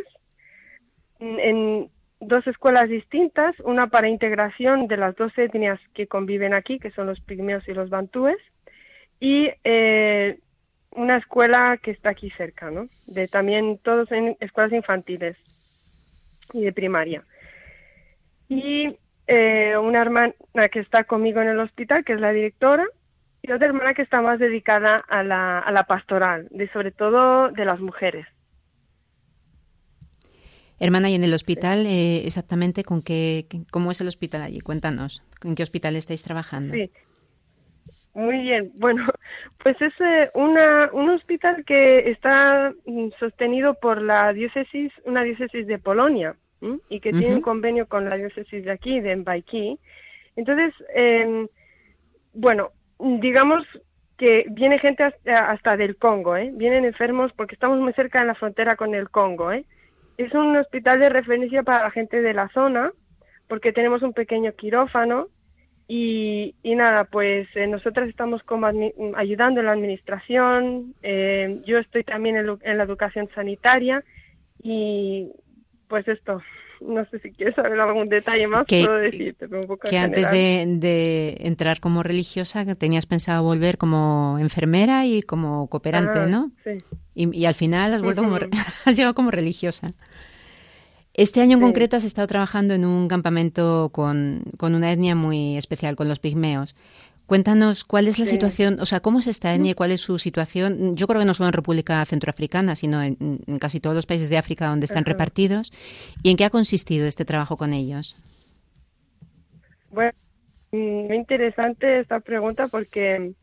Dos 2.19 2.45
escuelas 2.47 2.89
distintas, 2.89 3.57
una 3.61 3.87
para 3.87 4.09
integración 4.09 4.87
de 4.87 4.97
las 4.97 5.15
dos 5.15 5.37
etnias 5.37 5.79
que 5.93 6.07
conviven 6.07 6.53
aquí, 6.53 6.79
que 6.79 6.91
son 6.91 7.07
los 7.07 7.19
pigmeos 7.21 7.67
y 7.67 7.73
los 7.73 7.89
bantúes, 7.89 8.37
y 9.19 9.49
eh, 9.63 10.39
una 10.91 11.17
escuela 11.17 11.77
que 11.81 11.91
está 11.91 12.09
aquí 12.09 12.29
cerca, 12.31 12.71
¿no? 12.71 12.87
De 13.07 13.27
también 13.27 13.77
todos 13.79 14.11
en 14.11 14.35
escuelas 14.39 14.73
infantiles 14.73 15.37
y 16.53 16.63
de 16.63 16.73
primaria. 16.73 17.23
Y 18.47 18.97
eh, 19.27 19.77
una 19.77 20.01
hermana 20.01 20.33
que 20.71 20.79
está 20.79 21.03
conmigo 21.03 21.41
en 21.41 21.49
el 21.49 21.59
hospital, 21.59 22.03
que 22.03 22.13
es 22.13 22.19
la 22.19 22.31
directora, 22.31 22.85
y 23.41 23.51
otra 23.51 23.67
hermana 23.67 23.93
que 23.93 24.01
está 24.01 24.21
más 24.21 24.39
dedicada 24.39 24.97
a 24.97 25.23
la, 25.23 25.59
a 25.59 25.71
la 25.71 25.83
pastoral, 25.83 26.47
de 26.51 26.67
sobre 26.69 26.91
todo 26.91 27.49
de 27.51 27.65
las 27.65 27.79
mujeres. 27.79 28.25
Hermana, 30.79 31.09
y 31.09 31.15
en 31.15 31.23
el 31.23 31.33
hospital, 31.33 31.85
eh, 31.85 32.25
exactamente, 32.25 32.83
con 32.83 33.01
qué, 33.01 33.45
¿cómo 33.71 33.91
es 33.91 34.01
el 34.01 34.07
hospital 34.07 34.41
allí? 34.41 34.61
Cuéntanos, 34.61 35.23
¿en 35.43 35.55
qué 35.55 35.63
hospital 35.63 35.95
estáis 35.95 36.23
trabajando? 36.23 36.73
Sí. 36.73 36.91
Muy 38.13 38.39
bien. 38.41 38.71
Bueno, 38.79 39.05
pues 39.63 39.79
es 39.81 39.93
eh, 39.99 40.29
una, 40.33 40.89
un 40.93 41.09
hospital 41.09 41.63
que 41.65 42.09
está 42.09 42.73
mm, 42.85 43.09
sostenido 43.19 43.75
por 43.75 44.01
la 44.01 44.33
diócesis, 44.33 44.91
una 45.05 45.23
diócesis 45.23 45.67
de 45.67 45.79
Polonia, 45.79 46.35
y 46.89 46.99
que 46.99 47.13
tiene 47.13 47.35
un 47.35 47.41
convenio 47.41 47.87
con 47.87 48.09
la 48.09 48.17
diócesis 48.17 48.65
de 48.65 48.71
aquí, 48.71 48.99
de 48.99 49.15
Mbaiki. 49.15 49.79
Entonces, 50.35 50.73
em, 50.93 51.47
bueno, 52.33 52.71
digamos 52.99 53.65
que 54.17 54.43
viene 54.49 54.77
gente 54.79 55.03
hasta, 55.03 55.77
del 55.77 55.95
Congo, 55.95 56.35
¿eh? 56.35 56.51
Vienen 56.53 56.83
enfermos 56.83 57.31
porque 57.31 57.55
estamos 57.55 57.79
muy 57.79 57.93
cerca 57.93 58.19
de 58.19 58.27
la 58.27 58.35
frontera 58.35 58.75
con 58.75 58.93
el 58.93 59.09
Congo, 59.09 59.53
¿eh? 59.53 59.63
Es 60.19 60.33
un 60.33 60.53
hospital 60.57 60.99
de 60.99 61.07
referencia 61.07 61.63
para 61.63 61.83
la 61.83 61.91
gente 61.91 62.21
de 62.21 62.33
la 62.33 62.49
zona, 62.49 62.91
porque 63.47 63.71
tenemos 63.71 64.01
un 64.01 64.11
pequeño 64.11 64.51
quirófano 64.51 65.27
y, 65.87 66.53
nada, 66.61 67.05
pues 67.05 67.47
eh, 67.55 67.67
nosotras 67.67 68.09
estamos 68.09 68.43
como 68.43 68.67
ayudando 69.15 69.61
en 69.61 69.65
la 69.65 69.71
administración, 69.71 70.93
eh, 71.03 71.61
yo 71.65 71.77
estoy 71.77 72.03
también 72.03 72.35
en, 72.35 72.77
la 72.77 72.83
educación 72.83 73.29
sanitaria 73.33 74.03
y 74.61 75.31
pues 75.87 76.05
esto, 76.09 76.41
no 76.81 77.05
sé 77.05 77.19
si 77.19 77.31
quieres 77.31 77.55
saber 77.55 77.79
algún 77.79 78.09
detalle 78.09 78.45
más, 78.45 78.65
que, 78.65 78.83
puedo 78.85 78.97
decirte, 78.97 79.45
un 79.45 79.67
poco 79.67 79.87
Que 79.87 79.99
antes 79.99 80.29
de, 80.29 81.37
entrar 81.39 81.79
como 81.79 82.03
religiosa 82.03 82.65
tenías 82.75 83.05
pensado 83.05 83.41
volver 83.41 83.77
como 83.77 84.35
enfermera 84.37 85.05
y 85.05 85.21
como 85.21 85.69
cooperante, 85.69 86.27
¿no? 86.27 86.51
Sí. 86.65 86.77
Y, 87.15 87.45
al 87.45 87.55
final 87.55 87.93
has 87.93 88.01
vuelto 88.01 88.21
como, 88.21 88.35
has 88.85 88.97
llegado 88.97 89.15
como 89.15 89.31
religiosa. 89.31 89.93
Este 91.19 91.41
año 91.41 91.57
en 91.57 91.61
concreto 91.61 91.97
has 91.97 92.05
estado 92.05 92.29
trabajando 92.29 92.73
en 92.73 92.85
un 92.85 93.09
campamento 93.09 93.89
con, 93.91 94.43
con 94.57 94.73
una 94.73 94.89
etnia 94.93 95.15
muy 95.15 95.57
especial, 95.57 95.97
con 95.97 96.07
los 96.07 96.17
pigmeos. 96.17 96.77
Cuéntanos 97.25 97.83
cuál 97.83 98.07
es 98.07 98.19
la 98.19 98.25
situación, 98.25 98.79
o 98.79 98.85
sea, 98.85 99.01
cómo 99.01 99.19
es 99.19 99.27
esta 99.27 99.53
etnia 99.53 99.71
y 99.71 99.73
cuál 99.73 99.91
es 99.91 99.99
su 99.99 100.17
situación. 100.17 100.95
Yo 100.95 101.07
creo 101.07 101.19
que 101.19 101.25
no 101.25 101.33
solo 101.33 101.49
en 101.49 101.53
República 101.53 102.05
Centroafricana, 102.05 102.77
sino 102.77 103.03
en, 103.03 103.17
casi 103.59 103.81
todos 103.81 103.97
los 103.97 104.05
países 104.05 104.29
de 104.29 104.37
África 104.37 104.67
donde 104.67 104.85
están 104.85 105.03
repartidos. 105.03 105.73
¿Y 106.23 106.31
en 106.31 106.37
qué 106.37 106.45
ha 106.45 106.49
consistido 106.49 107.05
este 107.05 107.25
trabajo 107.25 107.57
con 107.57 107.73
ellos? 107.73 108.15
Bueno, 109.91 110.13
muy 110.71 111.17
interesante 111.17 111.99
esta 111.99 112.21
pregunta 112.21 112.69
porque, 112.69 113.33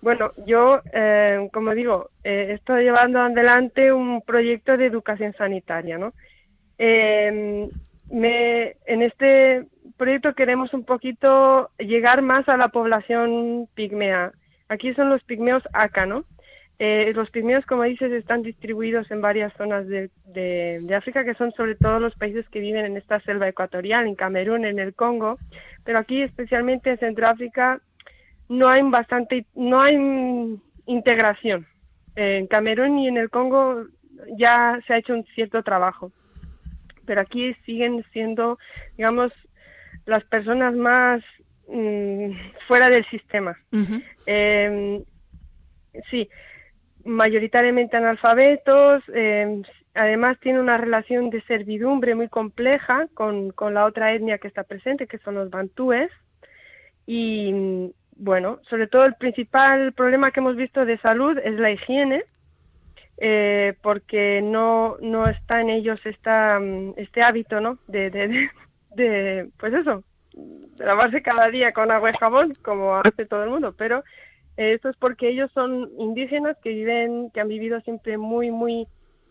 bueno, 0.00 0.32
yo, 0.46 0.80
eh, 0.94 1.46
como 1.52 1.74
digo, 1.74 2.08
eh, 2.24 2.54
estoy 2.54 2.84
llevando 2.84 3.20
adelante 3.20 3.92
un 3.92 4.22
proyecto 4.22 4.78
de 4.78 4.86
educación 4.86 5.34
sanitaria, 5.36 5.98
¿no? 5.98 6.14
Eh, 6.78 7.68
me, 8.10 8.76
en 8.86 9.02
este 9.02 9.66
proyecto 9.96 10.34
queremos 10.34 10.72
un 10.72 10.84
poquito 10.84 11.70
llegar 11.78 12.22
más 12.22 12.48
a 12.48 12.56
la 12.56 12.68
población 12.68 13.68
pigmea. 13.74 14.32
Aquí 14.68 14.94
son 14.94 15.10
los 15.10 15.22
pigmeos 15.24 15.62
ACA, 15.72 16.06
¿no? 16.06 16.24
Eh, 16.80 17.12
los 17.14 17.30
pigmeos, 17.30 17.66
como 17.66 17.82
dices, 17.82 18.12
están 18.12 18.42
distribuidos 18.42 19.10
en 19.10 19.20
varias 19.20 19.52
zonas 19.54 19.88
de, 19.88 20.10
de, 20.26 20.94
África, 20.94 21.24
que 21.24 21.34
son 21.34 21.50
sobre 21.52 21.74
todo 21.74 21.98
los 21.98 22.14
países 22.14 22.48
que 22.50 22.60
viven 22.60 22.84
en 22.84 22.96
esta 22.96 23.18
selva 23.20 23.48
ecuatorial, 23.48 24.06
en 24.06 24.14
Camerún, 24.14 24.64
en 24.64 24.78
el 24.78 24.94
Congo, 24.94 25.38
pero 25.82 25.98
aquí, 25.98 26.22
especialmente 26.22 26.90
en 26.90 26.98
Centroáfrica, 26.98 27.80
no 28.48 28.68
hay 28.68 28.82
bastante, 28.82 29.44
no 29.56 29.80
hay 29.80 30.60
integración. 30.86 31.66
En 32.14 32.46
Camerún 32.46 33.00
y 33.00 33.08
en 33.08 33.16
el 33.16 33.28
Congo 33.28 33.86
ya 34.36 34.78
se 34.86 34.94
ha 34.94 34.98
hecho 34.98 35.14
un 35.14 35.24
cierto 35.34 35.64
trabajo, 35.64 36.12
pero 37.08 37.22
aquí 37.22 37.54
siguen 37.64 38.04
siendo, 38.12 38.58
digamos, 38.98 39.32
las 40.04 40.22
personas 40.24 40.74
más 40.74 41.22
mm, 41.66 42.32
fuera 42.68 42.90
del 42.90 43.04
sistema. 43.06 43.56
Em, 44.26 45.02
sí, 46.10 46.28
mayoritariamente 47.04 47.96
analfabetos, 47.96 49.02
em, 49.14 49.62
además 49.94 50.38
tiene 50.40 50.60
una 50.60 50.76
relación 50.76 51.30
de 51.30 51.40
servidumbre 51.44 52.14
muy 52.14 52.28
compleja 52.28 53.08
con, 53.14 53.52
con, 53.52 53.72
la 53.72 53.86
otra 53.86 54.12
etnia 54.12 54.36
que 54.36 54.48
está 54.48 54.64
presente, 54.64 55.06
que 55.06 55.18
son 55.18 55.36
los 55.36 55.48
bantúes. 55.48 56.10
Y 57.06 57.90
bueno, 58.16 58.60
sobre 58.68 58.86
todo 58.86 59.06
el 59.06 59.14
principal 59.14 59.94
problema 59.94 60.30
que 60.30 60.40
hemos 60.40 60.56
visto 60.56 60.84
de 60.84 60.98
salud 60.98 61.38
es 61.42 61.54
la 61.54 61.70
higiene, 61.70 62.22
eh, 63.20 63.74
porque 63.82 64.40
no, 64.42 64.96
no 65.00 65.28
está 65.28 65.60
en 65.60 65.70
ellos 65.70 66.04
esta, 66.06 66.58
mm, 66.60 66.94
este 66.96 67.22
hábito, 67.22 67.60
¿no? 67.60 67.78
de, 67.86 68.10
de, 68.94 69.50
pues 69.58 69.74
eso, 69.74 70.04
de 70.32 70.84
lavarse 70.84 71.22
cada 71.22 71.48
día 71.50 71.72
con 71.72 71.90
agua 71.90 72.10
y 72.10 72.16
jabón, 72.18 72.52
como 72.62 72.96
hace 72.96 73.26
todo 73.26 73.44
el 73.44 73.50
mundo, 73.50 73.74
pero 73.76 74.04
esto 74.56 74.88
es 74.88 74.96
porque 74.96 75.28
ellos 75.28 75.50
son 75.52 75.88
indígenas 75.98 76.56
que 76.62 76.70
viven, 76.70 77.30
que 77.30 77.40
han 77.40 77.48
vivido 77.48 77.80
siempre 77.82 78.18
muy, 78.18 78.50
muy 78.50 78.88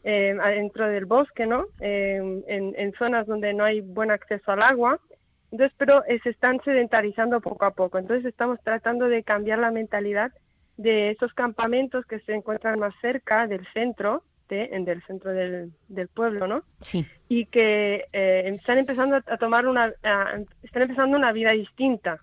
eh, 0.09 0.37
dentro 0.55 0.87
del 0.87 1.05
bosque, 1.05 1.45
¿no? 1.45 1.65
Eh, 1.81 2.15
en, 2.47 2.73
en, 2.77 2.93
zonas 2.93 3.27
donde 3.27 3.53
no 3.53 3.65
hay 3.65 3.81
buen 3.81 4.09
acceso 4.09 4.53
al 4.53 4.63
agua. 4.63 5.01
Entonces, 5.51 5.75
pero 5.77 6.01
eh, 6.05 6.19
se 6.23 6.29
están 6.29 6.61
sedentarizando 6.63 7.41
poco 7.41 7.65
a 7.65 7.71
poco. 7.71 7.97
Entonces, 7.97 8.25
estamos 8.25 8.57
tratando 8.63 9.09
de 9.09 9.23
cambiar 9.23 9.59
la 9.59 9.69
mentalidad 9.69 10.31
de 10.77 11.11
esos 11.11 11.33
campamentos 11.33 12.05
que 12.05 12.19
se 12.21 12.33
encuentran 12.33 12.79
más 12.79 12.93
cerca 13.01 13.47
del 13.47 13.67
centro 13.73 14.23
en 14.49 14.85
del 14.85 15.03
centro 15.03 15.31
del, 15.31 15.71
del, 15.87 16.07
pueblo, 16.07 16.47
¿no? 16.47 16.63
Sí. 16.81 17.05
Y 17.27 17.45
que 17.47 18.05
eh, 18.13 18.43
están 18.45 18.77
empezando 18.77 19.17
a 19.17 19.37
tomar 19.37 19.67
una, 19.67 19.93
están 20.63 20.81
empezando 20.83 21.17
una 21.17 21.31
vida 21.31 21.51
distinta, 21.51 22.21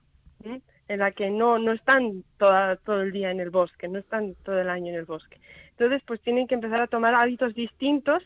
en 0.87 0.99
la 0.99 1.13
que 1.13 1.31
no, 1.31 1.59
no 1.59 1.73
están 1.73 2.25
toda, 2.39 2.77
todo 2.77 3.03
el 3.03 3.13
día 3.13 3.31
en 3.31 3.41
el 3.41 3.51
bosque, 3.51 3.89
no 3.89 3.99
están 3.99 4.35
todo 4.45 4.61
el 4.61 4.69
año 4.69 4.91
en 4.91 4.99
el 4.99 5.05
bosque. 5.05 5.39
Entonces, 5.71 6.03
pues 6.07 6.21
tienen 6.21 6.47
que 6.47 6.55
empezar 6.55 6.81
a 6.81 6.87
tomar 6.87 7.15
hábitos 7.15 7.55
distintos 7.55 8.23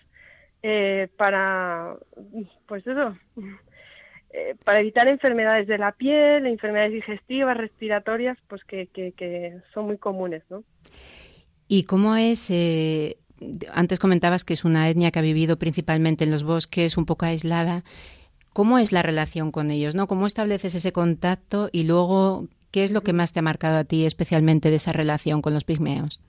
eh, 0.62 1.08
para, 1.16 1.94
pues 2.66 2.86
eso, 2.86 3.16
eh, 4.30 4.54
para 4.64 4.80
evitar 4.80 5.08
enfermedades 5.08 5.66
de 5.66 5.78
la 5.78 5.92
piel, 5.92 6.46
enfermedades 6.46 6.92
digestivas, 6.92 7.56
respiratorias, 7.56 8.38
pues 8.48 8.62
que, 8.64 8.86
que, 8.88 9.12
que 9.12 9.58
son 9.72 9.86
muy 9.86 9.98
comunes, 9.98 10.42
¿no? 10.50 10.64
¿Y 11.66 11.84
cómo 11.84 12.16
es 12.16 12.48
eh, 12.50 13.18
antes 13.72 13.98
comentabas 13.98 14.44
que 14.44 14.54
es 14.54 14.64
una 14.64 14.88
etnia 14.88 15.10
que 15.10 15.18
ha 15.18 15.22
vivido 15.22 15.58
principalmente 15.58 16.24
en 16.24 16.30
los 16.30 16.44
bosques, 16.44 16.96
un 16.96 17.06
poco 17.06 17.26
aislada. 17.26 17.84
¿Cómo 18.52 18.78
es 18.78 18.92
la 18.92 19.02
relación 19.02 19.52
con 19.52 19.70
ellos? 19.70 19.94
¿no? 19.94 20.06
¿Cómo 20.06 20.26
estableces 20.26 20.74
ese 20.74 20.92
contacto 20.92 21.68
y 21.72 21.84
luego 21.84 22.46
qué 22.72 22.82
es 22.82 22.90
lo 22.90 23.02
que 23.02 23.12
más 23.12 23.32
te 23.32 23.38
ha 23.38 23.42
marcado 23.42 23.78
a 23.78 23.84
ti 23.84 24.04
especialmente 24.04 24.70
de 24.70 24.76
esa 24.76 24.92
relación 24.92 25.42
con 25.42 25.54
los 25.54 25.64
pigmeos? 25.64 26.20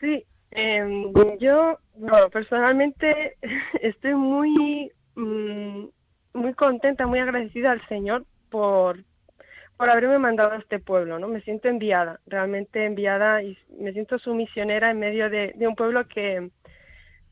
Sí, 0.00 0.24
em, 0.50 1.12
yo 1.38 1.78
bueno, 1.94 2.28
personalmente 2.30 3.36
estoy 3.82 4.14
muy, 4.14 4.92
mm, 5.14 5.84
muy 6.34 6.54
contenta, 6.54 7.06
muy 7.06 7.18
agradecida 7.18 7.72
al 7.72 7.86
Señor 7.88 8.24
por, 8.50 8.98
por 9.76 9.88
haberme 9.90 10.18
mandado 10.18 10.52
a 10.52 10.58
este 10.58 10.78
pueblo, 10.78 11.18
¿no? 11.18 11.28
Me 11.28 11.40
siento 11.40 11.68
enviada, 11.68 12.20
realmente 12.26 12.84
enviada 12.84 13.42
y 13.42 13.56
me 13.78 13.92
siento 13.92 14.18
su 14.18 14.34
misionera 14.34 14.90
en 14.90 14.98
medio 14.98 15.30
de, 15.30 15.54
un 15.60 15.74
pueblo 15.74 16.06
que 16.06 16.50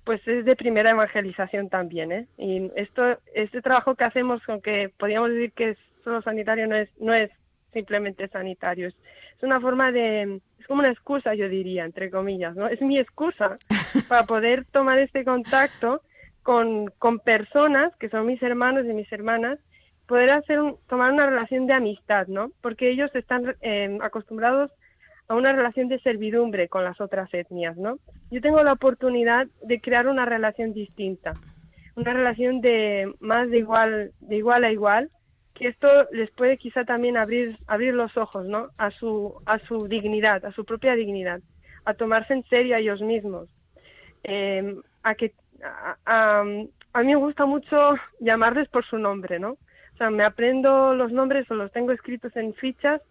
pues 0.04 0.26
es 0.26 0.46
de 0.46 0.56
primera 0.56 0.92
evangelización 0.92 1.68
también, 1.68 2.12
¿eh? 2.12 2.26
Y 2.38 2.70
esto, 2.76 3.18
este 3.34 3.60
trabajo 3.60 3.94
que 3.94 4.04
hacemos, 4.04 4.40
aunque 4.48 4.90
podríamos 4.96 5.28
decir 5.30 5.52
que 5.52 5.70
es 5.70 5.78
solo 6.02 6.22
sanitario, 6.22 6.66
no 6.66 6.76
es, 6.76 6.88
no 6.98 7.12
es 7.12 7.30
simplemente 7.74 8.26
sanitario, 8.28 8.88
es, 8.88 8.96
una 9.42 9.60
forma 9.60 9.92
de, 9.92 10.40
es 10.58 10.66
como 10.66 10.80
una 10.80 10.90
excusa, 10.90 11.34
yo 11.34 11.48
diría, 11.48 11.84
entre 11.84 12.10
comillas, 12.10 12.56
¿no? 12.56 12.66
Es 12.66 12.80
mi 12.80 12.98
excusa 12.98 13.58
para 14.08 14.24
poder 14.24 14.64
tomar 14.72 14.98
este 14.98 15.22
contacto 15.22 16.00
con, 16.48 16.87
con 16.98 17.18
personas 17.18 17.94
que 17.96 18.08
son 18.08 18.24
mis 18.24 18.42
hermanos 18.42 18.87
y 18.87 18.94
mis 18.94 19.12
hermanas 19.12 19.58
poder 20.06 20.30
hacer 20.30 20.58
tomar 20.88 21.12
una 21.12 21.26
relación 21.26 21.66
de 21.66 21.74
amistad, 21.74 22.26
¿no? 22.26 22.52
Porque 22.62 22.88
ellos 22.88 23.11
están 23.14 23.54
em, 23.61 24.00
acostumbrados 24.00 24.70
a 25.28 25.34
una 25.34 25.52
relación 25.52 25.88
de 25.88 26.00
servidumbre 26.00 26.70
con 26.70 26.84
las 26.84 27.02
otras 27.02 27.28
etnias, 27.34 27.76
¿no? 27.76 27.98
Yo 28.30 28.40
tengo 28.40 28.62
la 28.62 28.72
oportunidad 28.72 29.46
de 29.62 29.78
crear 29.78 30.08
una 30.08 30.24
relación 30.24 30.72
distinta, 30.72 31.34
una 31.96 32.14
relación 32.14 32.62
de 32.62 33.12
más 33.20 33.50
de 33.50 33.58
igual, 33.58 34.12
de 34.20 34.37
igual 34.37 34.64
a 34.64 34.72
igual, 34.72 35.11
que 35.52 35.68
esto 35.68 35.87
les 36.12 36.30
puede 36.30 36.56
quizá 36.56 36.87
también 36.87 37.18
abrir, 37.18 37.56
abrir 37.66 37.92
los 37.92 38.16
ojos, 38.16 38.46
¿no? 38.46 38.68
A 38.78 38.90
su, 38.90 39.34
a 39.44 39.58
su 39.58 39.87
dignidad, 39.87 40.46
a 40.46 40.52
su 40.52 40.64
propia 40.64 40.94
dignidad, 40.94 41.42
a 41.84 41.92
tomarse 41.92 42.32
en 42.32 42.42
serio 42.44 42.74
a 42.74 42.78
ellos 42.78 43.02
mismos, 43.02 43.50
em, 44.22 44.80
a 45.02 45.14
que 45.14 45.34
a, 45.62 46.44
a 46.92 47.02
mí 47.02 47.06
me 47.06 47.16
gusta 47.16 47.46
mucho 47.46 47.94
llamarles 48.20 48.68
por 48.68 48.84
su 48.84 48.98
nombre, 48.98 49.38
¿no? 49.38 49.52
O 49.52 49.96
sea, 49.98 50.10
me 50.10 50.24
aprendo 50.24 50.94
los 50.94 51.12
nombres 51.12 51.50
o 51.50 51.54
los 51.54 51.72
tengo 51.72 51.92
escritos 51.92 52.34
en 52.36 52.54
fichas 52.54 53.02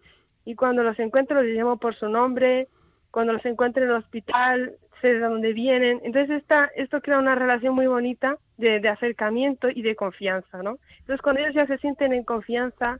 y 0.44 0.54
cuando 0.54 0.82
los 0.82 0.98
encuentro 0.98 1.42
les 1.42 1.56
llamo 1.56 1.76
por 1.76 1.94
su 1.94 2.08
nombre, 2.08 2.68
cuando 3.10 3.34
los 3.34 3.44
encuentro 3.44 3.84
en 3.84 3.90
el 3.90 3.96
hospital 3.96 4.76
sé 5.00 5.14
de 5.14 5.20
dónde 5.20 5.52
vienen. 5.52 6.00
Entonces 6.02 6.38
esta, 6.42 6.70
esto 6.76 7.00
crea 7.00 7.18
una 7.18 7.34
relación 7.34 7.74
muy 7.74 7.86
bonita 7.86 8.38
de, 8.56 8.80
de 8.80 8.88
acercamiento 8.88 9.68
y 9.68 9.82
de 9.82 9.96
confianza, 9.96 10.62
¿no? 10.62 10.78
Entonces 11.00 11.22
cuando 11.22 11.42
ellos 11.42 11.54
ya 11.54 11.66
se 11.66 11.78
sienten 11.78 12.12
en 12.12 12.24
confianza, 12.24 12.98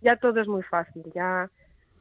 ya 0.00 0.16
todo 0.16 0.40
es 0.40 0.48
muy 0.48 0.62
fácil, 0.62 1.02
ya 1.14 1.50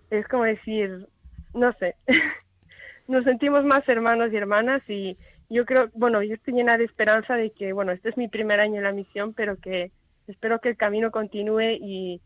es 0.09 0.27
como 0.27 0.43
decir, 0.43 1.07
no 1.53 1.73
sé, 1.73 1.95
nos 3.07 3.23
sentimos 3.23 3.63
más 3.63 3.87
hermanos 3.87 4.31
y 4.31 4.37
hermanas 4.37 4.89
y 4.89 5.17
yo 5.49 5.65
creo, 5.65 5.89
bueno, 5.93 6.21
yo 6.23 6.35
estoy 6.35 6.53
llena 6.53 6.77
de 6.77 6.85
esperanza 6.85 7.35
de 7.35 7.51
que, 7.51 7.73
bueno, 7.73 7.91
este 7.91 8.09
es 8.09 8.17
mi 8.17 8.27
primer 8.27 8.59
año 8.59 8.77
en 8.77 8.83
la 8.83 8.91
misión, 8.91 9.33
pero 9.33 9.57
que 9.57 9.91
espero 10.27 10.59
que 10.59 10.69
el 10.69 10.77
camino 10.77 11.11
continúe 11.11 11.77
y, 11.81 12.21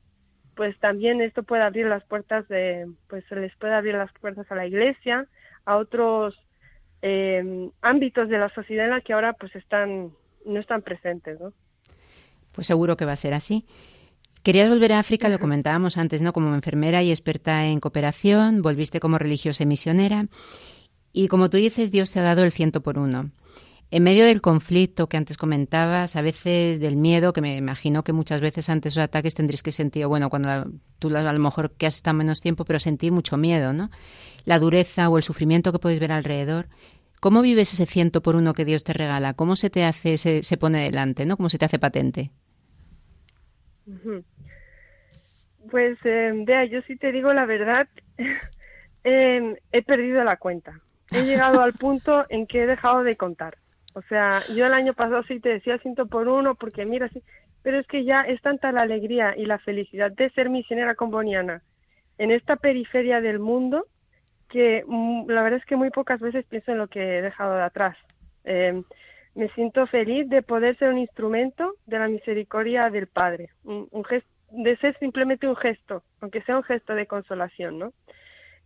pues 0.55 0.77
también 0.79 1.21
esto 1.21 1.43
puede 1.43 1.63
abrir 1.63 1.87
las 1.87 2.03
puertas 2.03 2.47
de, 2.47 2.87
pues 3.09 3.23
se 3.27 3.35
les 3.35 3.55
puede 3.57 3.73
abrir 3.73 3.95
las 3.95 4.11
puertas 4.13 4.49
a 4.51 4.55
la 4.55 4.67
iglesia, 4.67 5.27
a 5.65 5.77
otros 5.77 6.35
eh, 7.01 7.69
ámbitos 7.81 8.29
de 8.29 8.37
la 8.37 8.49
sociedad 8.53 8.85
en 8.85 8.91
la 8.91 9.01
que 9.01 9.13
ahora 9.13 9.33
pues 9.33 9.55
están, 9.55 10.11
no 10.45 10.59
están 10.59 10.81
presentes, 10.81 11.39
¿no? 11.39 11.53
Pues 12.53 12.67
seguro 12.67 12.97
que 12.97 13.05
va 13.05 13.13
a 13.13 13.17
ser 13.17 13.33
así. 13.33 13.65
Querías 14.43 14.69
volver 14.69 14.93
a 14.93 14.99
África, 14.99 15.29
lo 15.29 15.39
comentábamos 15.39 15.97
antes, 15.97 16.21
¿no? 16.21 16.33
Como 16.33 16.53
enfermera 16.53 17.01
y 17.01 17.09
experta 17.09 17.65
en 17.65 17.79
cooperación, 17.79 18.61
volviste 18.61 18.99
como 18.99 19.17
religiosa 19.17 19.63
y 19.63 19.65
misionera. 19.65 20.25
Y 21.13 21.27
como 21.27 21.49
tú 21.49 21.57
dices, 21.57 21.91
Dios 21.91 22.11
te 22.11 22.19
ha 22.19 22.23
dado 22.23 22.43
el 22.43 22.51
ciento 22.51 22.81
por 22.81 22.97
uno. 22.97 23.31
En 23.91 24.01
medio 24.01 24.25
del 24.25 24.41
conflicto 24.41 25.07
que 25.07 25.17
antes 25.17 25.37
comentabas, 25.37 26.15
a 26.15 26.23
veces 26.23 26.79
del 26.79 26.95
miedo, 26.95 27.31
que 27.31 27.41
me 27.41 27.55
imagino 27.55 28.03
que 28.03 28.11
muchas 28.11 28.41
veces 28.41 28.67
antes 28.67 28.95
de 28.95 29.01
los 29.01 29.05
ataques 29.05 29.35
tendréis 29.35 29.61
que 29.61 29.71
sentir, 29.71 30.07
bueno, 30.07 30.31
cuando 30.31 30.71
tú 30.97 31.15
a 31.15 31.31
lo 31.31 31.39
mejor 31.39 31.73
que 31.77 31.85
has 31.85 31.93
estado 31.93 32.17
menos 32.17 32.41
tiempo, 32.41 32.65
pero 32.65 32.79
sentir 32.79 33.11
mucho 33.11 33.37
miedo, 33.37 33.71
¿no? 33.71 33.91
La 34.45 34.57
dureza 34.57 35.07
o 35.09 35.17
el 35.17 35.23
sufrimiento 35.23 35.71
que 35.71 35.77
podéis 35.77 35.99
ver 35.99 36.11
alrededor. 36.11 36.69
¿Cómo 37.19 37.43
vives 37.43 37.71
ese 37.71 37.85
ciento 37.85 38.23
por 38.23 38.35
uno 38.35 38.55
que 38.55 38.65
Dios 38.65 38.83
te 38.83 38.93
regala? 38.93 39.35
¿Cómo 39.35 39.55
se 39.55 39.69
te 39.69 39.83
hace, 39.83 40.17
se, 40.17 40.57
pone 40.57 40.83
delante, 40.83 41.27
¿no? 41.27 41.37
¿Cómo 41.37 41.49
se 41.49 41.59
te 41.59 41.65
hace 41.65 41.77
patente? 41.77 42.31
Pues, 45.69 45.99
eh, 46.03 46.31
vea, 46.47 46.65
yo 46.65 46.81
sí 46.87 46.95
te 46.95 47.11
digo 47.11 47.31
la 47.31 47.45
verdad, 47.45 47.87
em, 49.03 49.55
he 49.71 49.83
perdido 49.83 50.23
la 50.23 50.37
cuenta. 50.37 50.81
He 51.11 51.23
llegado 51.23 51.61
al 51.61 51.73
punto 51.73 52.25
en 52.29 52.47
que 52.47 52.63
he 52.63 52.67
dejado 52.67 53.03
de 53.03 53.15
contar. 53.15 53.57
O 53.93 54.01
sea, 54.03 54.41
yo 54.55 54.65
el 54.65 54.73
año 54.73 54.93
pasado 54.93 55.23
sí 55.23 55.39
te 55.39 55.49
decía 55.49 55.77
ciento 55.77 56.07
por 56.07 56.27
uno, 56.27 56.55
porque 56.55 56.85
mira, 56.85 57.09
sí, 57.09 57.21
pero 57.61 57.79
es 57.79 57.87
que 57.87 58.03
ya 58.03 58.21
es 58.21 58.41
tanta 58.41 58.71
la 58.71 58.81
alegría 58.81 59.35
y 59.37 59.45
la 59.45 59.59
felicidad 59.59 60.11
de 60.11 60.29
ser 60.31 60.49
misionera 60.49 60.95
comboniana 60.95 61.61
en 62.17 62.31
esta 62.31 62.55
periferia 62.55 63.21
del 63.21 63.39
mundo 63.39 63.85
que 64.49 64.83
mm, 64.85 65.29
la 65.29 65.41
verdad 65.41 65.59
es 65.59 65.65
que 65.65 65.75
muy 65.75 65.89
pocas 65.89 66.19
veces 66.19 66.45
pienso 66.45 66.71
en 66.71 66.77
lo 66.77 66.87
que 66.87 67.17
he 67.17 67.21
dejado 67.21 67.55
de 67.55 67.63
atrás. 67.63 67.97
Eh, 68.43 68.83
me 69.35 69.49
siento 69.49 69.87
feliz 69.87 70.29
de 70.29 70.43
poder 70.43 70.77
ser 70.77 70.89
un 70.89 70.99
instrumento 70.99 71.73
de 71.87 71.97
la 71.97 72.07
misericordia 72.07 72.89
del 72.89 73.07
Padre, 73.07 73.49
un, 73.63 74.05
gesto, 74.05 74.29
de 74.51 74.77
ser 74.77 74.97
simplemente 74.99 75.47
un 75.47 75.55
gesto, 75.55 76.03
aunque 76.21 76.43
sea 76.43 76.57
un 76.57 76.63
gesto 76.63 76.93
de 76.93 77.07
consolación, 77.07 77.79
¿no? 77.79 77.93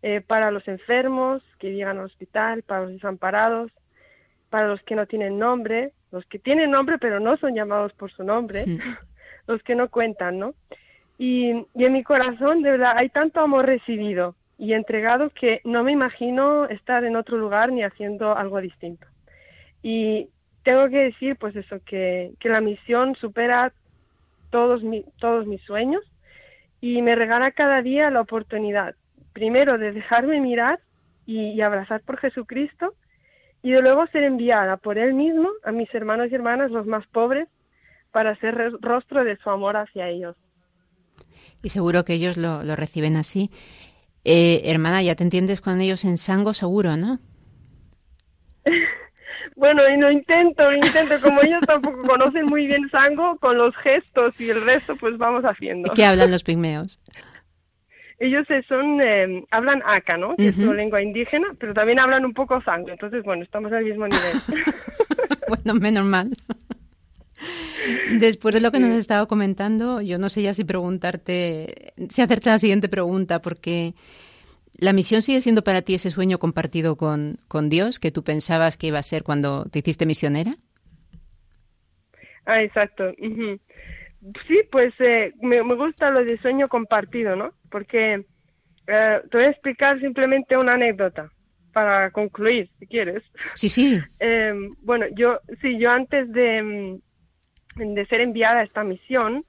Eh, 0.04 0.22
para 0.22 0.52
los 0.52 0.68
enfermos 0.68 1.42
que 1.60 1.74
llegan 1.74 1.98
al 1.98 2.06
hospital, 2.06 2.64
para 2.64 2.82
los 2.82 2.92
desamparados, 2.94 3.72
para 4.50 4.68
los 4.68 4.82
que 4.84 4.96
no 4.96 5.06
tienen 5.08 5.40
nombre, 5.40 5.92
los 6.12 6.26
que 6.26 6.40
tienen 6.40 6.72
nombre 6.72 6.98
pero 7.00 7.20
no 7.20 7.36
son 7.38 7.56
llamados 7.56 7.94
por 7.94 8.12
su 8.12 8.24
nombre, 8.24 8.64
los 9.48 9.62
que 9.64 9.76
no 9.76 9.90
cuentan, 9.90 10.40
¿no? 10.40 10.54
Y, 11.18 11.66
y 11.74 11.86
en 11.86 11.94
mi 11.94 12.04
corazón, 12.04 12.62
de 12.62 12.72
verdad, 12.72 12.94
hay 12.96 13.10
tanto 13.10 13.40
amor 13.40 13.66
recibido 13.66 14.36
y 14.60 14.74
entregado 14.74 15.32
que 15.32 15.62
no 15.64 15.84
me 15.84 15.92
imagino 15.92 16.66
estar 16.66 17.04
en 17.04 17.16
otro 17.16 17.38
lugar 17.38 17.72
ni 17.72 17.84
haciendo 17.84 18.38
algo 18.38 18.62
distinto. 18.62 19.08
Y, 19.82 20.30
tengo 20.68 20.90
que 20.90 20.98
decir, 20.98 21.38
pues 21.38 21.56
eso, 21.56 21.78
que, 21.86 22.34
la 22.42 22.60
misión 22.60 23.16
supera 23.16 23.72
todos, 24.50 24.82
todos 25.18 25.48
mis 25.48 25.62
sueños 25.62 26.04
y 26.82 27.02
me 27.02 27.16
regala 27.16 27.52
cada 27.52 27.82
día 27.82 28.10
la 28.10 28.20
oportunidad, 28.20 28.94
primero, 29.38 29.78
de 29.78 29.92
dejarme 29.92 30.42
mirar 30.42 30.80
y, 31.28 31.62
abrazar 31.62 32.02
por 32.02 32.18
Jesucristo 32.18 32.96
y 33.62 33.70
de 33.70 33.84
luego 33.84 34.08
ser 34.08 34.24
enviada 34.24 34.78
por 34.78 34.98
Él 34.98 35.14
mismo 35.14 35.48
a 35.64 35.72
mis 35.72 35.94
hermanos 35.94 36.30
y 36.32 36.36
hermanas, 36.36 36.72
los 36.72 36.88
más 36.88 37.06
pobres, 37.06 37.48
para 38.12 38.36
ser 38.40 38.56
rostro 38.82 39.24
de 39.24 39.38
su 39.38 39.52
amor 39.52 39.78
hacia 39.78 40.10
ellos. 40.10 40.36
Y 41.62 41.70
seguro 41.70 42.04
que 42.04 42.14
ellos 42.14 42.36
lo, 42.36 42.76
reciben 42.76 43.16
así. 43.16 43.52
Eh, 44.24 44.64
hermana, 44.66 45.04
ya 45.04 45.14
te 45.14 45.24
entiendes 45.24 45.62
con 45.62 45.80
ellos 45.82 46.04
en 46.04 46.18
sango 46.18 46.56
seguro, 46.56 46.98
¿no? 46.98 47.20
Bueno, 49.56 49.82
y 49.92 49.98
no 49.98 50.12
intento, 50.12 50.72
intento, 50.72 51.20
como 51.20 51.42
ellos 51.42 51.62
tampoco 51.66 52.04
conocen 52.04 52.46
muy 52.46 52.68
bien 52.68 52.88
Sango, 52.92 53.38
con 53.40 53.58
los 53.58 53.76
gestos 53.78 54.40
y 54.40 54.52
el 54.52 54.64
resto, 54.64 54.96
pues 54.98 55.18
vamos 55.18 55.44
haciendo. 55.46 55.92
¿Qué 55.96 56.06
hablan 56.06 56.30
los 56.30 56.44
pigmeos? 56.44 57.00
Ellos 58.20 58.48
son, 58.68 59.00
eh, 59.02 59.46
hablan 59.52 59.84
Aka, 59.86 60.18
¿no? 60.18 60.36
Que 60.36 60.48
es 60.48 60.56
su 60.56 60.74
lengua 60.74 61.02
indígena, 61.02 61.48
pero 61.60 61.74
también 61.74 62.00
hablan 62.00 62.26
un 62.26 62.34
poco 62.34 62.62
Sango, 62.64 62.90
entonces, 62.90 63.24
bueno, 63.24 63.44
estamos 63.44 63.72
al 63.72 63.84
mismo 63.84 64.08
nivel. 64.08 64.42
bueno, 65.48 65.80
menos 65.80 66.06
mal. 66.06 66.32
Después 68.20 68.56
de 68.56 68.62
lo 68.62 68.72
que 68.72 68.80
nos 68.80 68.92
has 68.92 68.98
estado 68.98 69.28
comentando, 69.28 70.02
yo 70.02 70.18
no 70.18 70.30
sé 70.30 70.42
ya 70.42 70.56
si 70.56 70.64
preguntarte, 70.64 71.94
si 72.10 72.24
hacerte 72.24 72.50
la 72.50 72.58
siguiente 72.58 72.90
pregunta, 72.90 73.40
porque 73.40 73.94
¿La 74.80 74.94
misión 74.94 75.24
sigue 75.24 75.42
siendo 75.42 75.64
para 75.64 75.82
ti 75.82 75.96
ese 75.96 76.12
sueño 76.12 76.38
compartido 76.38 76.98
con, 76.98 77.40
con 77.48 77.68
Dios 77.68 78.00
que 78.00 78.12
tú 78.12 78.24
pensabas 78.24 78.78
que 78.78 78.88
iba 78.88 79.00
a 79.00 79.04
ser 79.04 79.24
cuando 79.24 79.66
te 79.66 79.80
hiciste 79.80 80.06
misionera? 80.06 80.56
Ah, 82.46 82.62
exacto. 82.62 83.12
Sí, 84.48 84.62
pues 84.72 84.94
eh, 85.00 85.34
me, 85.42 85.62
gusta 85.62 86.12
lo 86.12 86.24
de 86.24 86.38
sueño 86.40 86.68
compartido, 86.68 87.36
¿no? 87.36 87.54
Porque 87.70 88.26
eh, 88.88 89.22
te 89.30 89.38
voy 89.38 89.46
a 89.46 89.50
explicar 89.50 90.00
simplemente 90.00 90.58
una 90.58 90.74
anécdota 90.74 91.30
para 91.74 92.10
concluir, 92.12 92.70
si 92.80 92.88
quieres. 92.88 93.24
Sí, 93.54 93.70
sí. 93.70 94.00
Eh, 94.20 94.54
bueno, 94.82 95.06
yo, 95.16 95.40
sí, 95.62 95.78
yo 95.78 95.92
antes 95.92 96.32
de, 96.32 97.00
de 97.76 98.06
ser 98.08 98.22
enviada 98.22 98.62
a 98.62 98.64
esta 98.64 98.84
misión, 98.84 99.46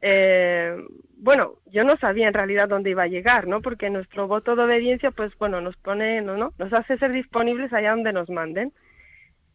eh, 0.00 0.76
bueno, 1.16 1.54
yo 1.66 1.84
no 1.84 1.96
sabía 1.96 2.26
en 2.26 2.34
realidad 2.34 2.68
dónde 2.68 2.90
iba 2.90 3.04
a 3.04 3.08
llegar, 3.08 3.46
¿no? 3.46 3.62
Porque 3.62 3.90
nuestro 3.90 4.26
voto 4.26 4.56
de 4.56 4.64
obediencia, 4.64 5.12
pues 5.12 5.32
bueno, 5.38 5.60
nos 5.60 5.76
pone, 5.76 6.20
¿no? 6.20 6.36
¿no? 6.36 6.52
Nos 6.58 6.72
hace 6.72 6.98
ser 6.98 7.12
disponibles 7.12 7.72
allá 7.72 7.92
donde 7.92 8.12
nos 8.12 8.28
manden. 8.28 8.72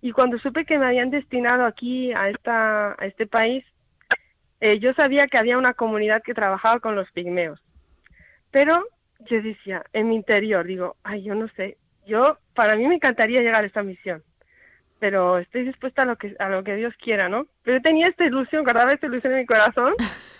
Y 0.01 0.12
cuando 0.12 0.39
supe 0.39 0.65
que 0.65 0.77
me 0.77 0.86
habían 0.86 1.10
destinado 1.10 1.65
aquí 1.65 2.13
a 2.13 2.30
esta, 2.30 2.95
a 2.97 3.06
este 3.06 3.27
país, 3.27 3.65
eh, 4.62 4.80
yo 4.80 4.93
sabía 4.93 5.27
que 5.27 5.38
había 5.38 5.58
una 5.58 5.73
comunidad 5.73 6.23
que 6.23 6.34
trabajaba 6.34 6.80
con 6.80 6.95
los 6.95 7.12
pigmeos. 7.12 7.62
Pero 8.51 8.83
yo 9.29 9.41
decía, 9.41 9.83
en 9.93 10.10
mi 10.10 10.15
interior, 10.15 10.65
digo, 10.65 10.95
ay, 11.03 11.23
yo 11.23 11.36
no 11.36 11.47
sé, 11.49 11.77
yo, 12.05 12.38
para 12.53 12.75
mí 12.75 12.88
me 12.88 12.95
encantaría 12.95 13.41
llegar 13.41 13.63
a 13.63 13.67
esta 13.67 13.83
misión 13.83 14.23
pero 14.99 15.38
estoy 15.38 15.63
dispuesta 15.63 16.03
a 16.03 16.05
lo 16.05 16.15
que 16.15 16.36
a 16.39 16.49
lo 16.49 16.63
que 16.63 16.75
Dios 16.75 16.93
quiera, 17.01 17.29
¿no? 17.29 17.47
Pero 17.63 17.81
tenía 17.81 18.07
esta 18.07 18.25
ilusión, 18.25 18.63
guardaba 18.63 18.91
esta 18.91 19.07
ilusión 19.07 19.33
en 19.33 19.39
mi 19.39 19.45
corazón, 19.45 19.93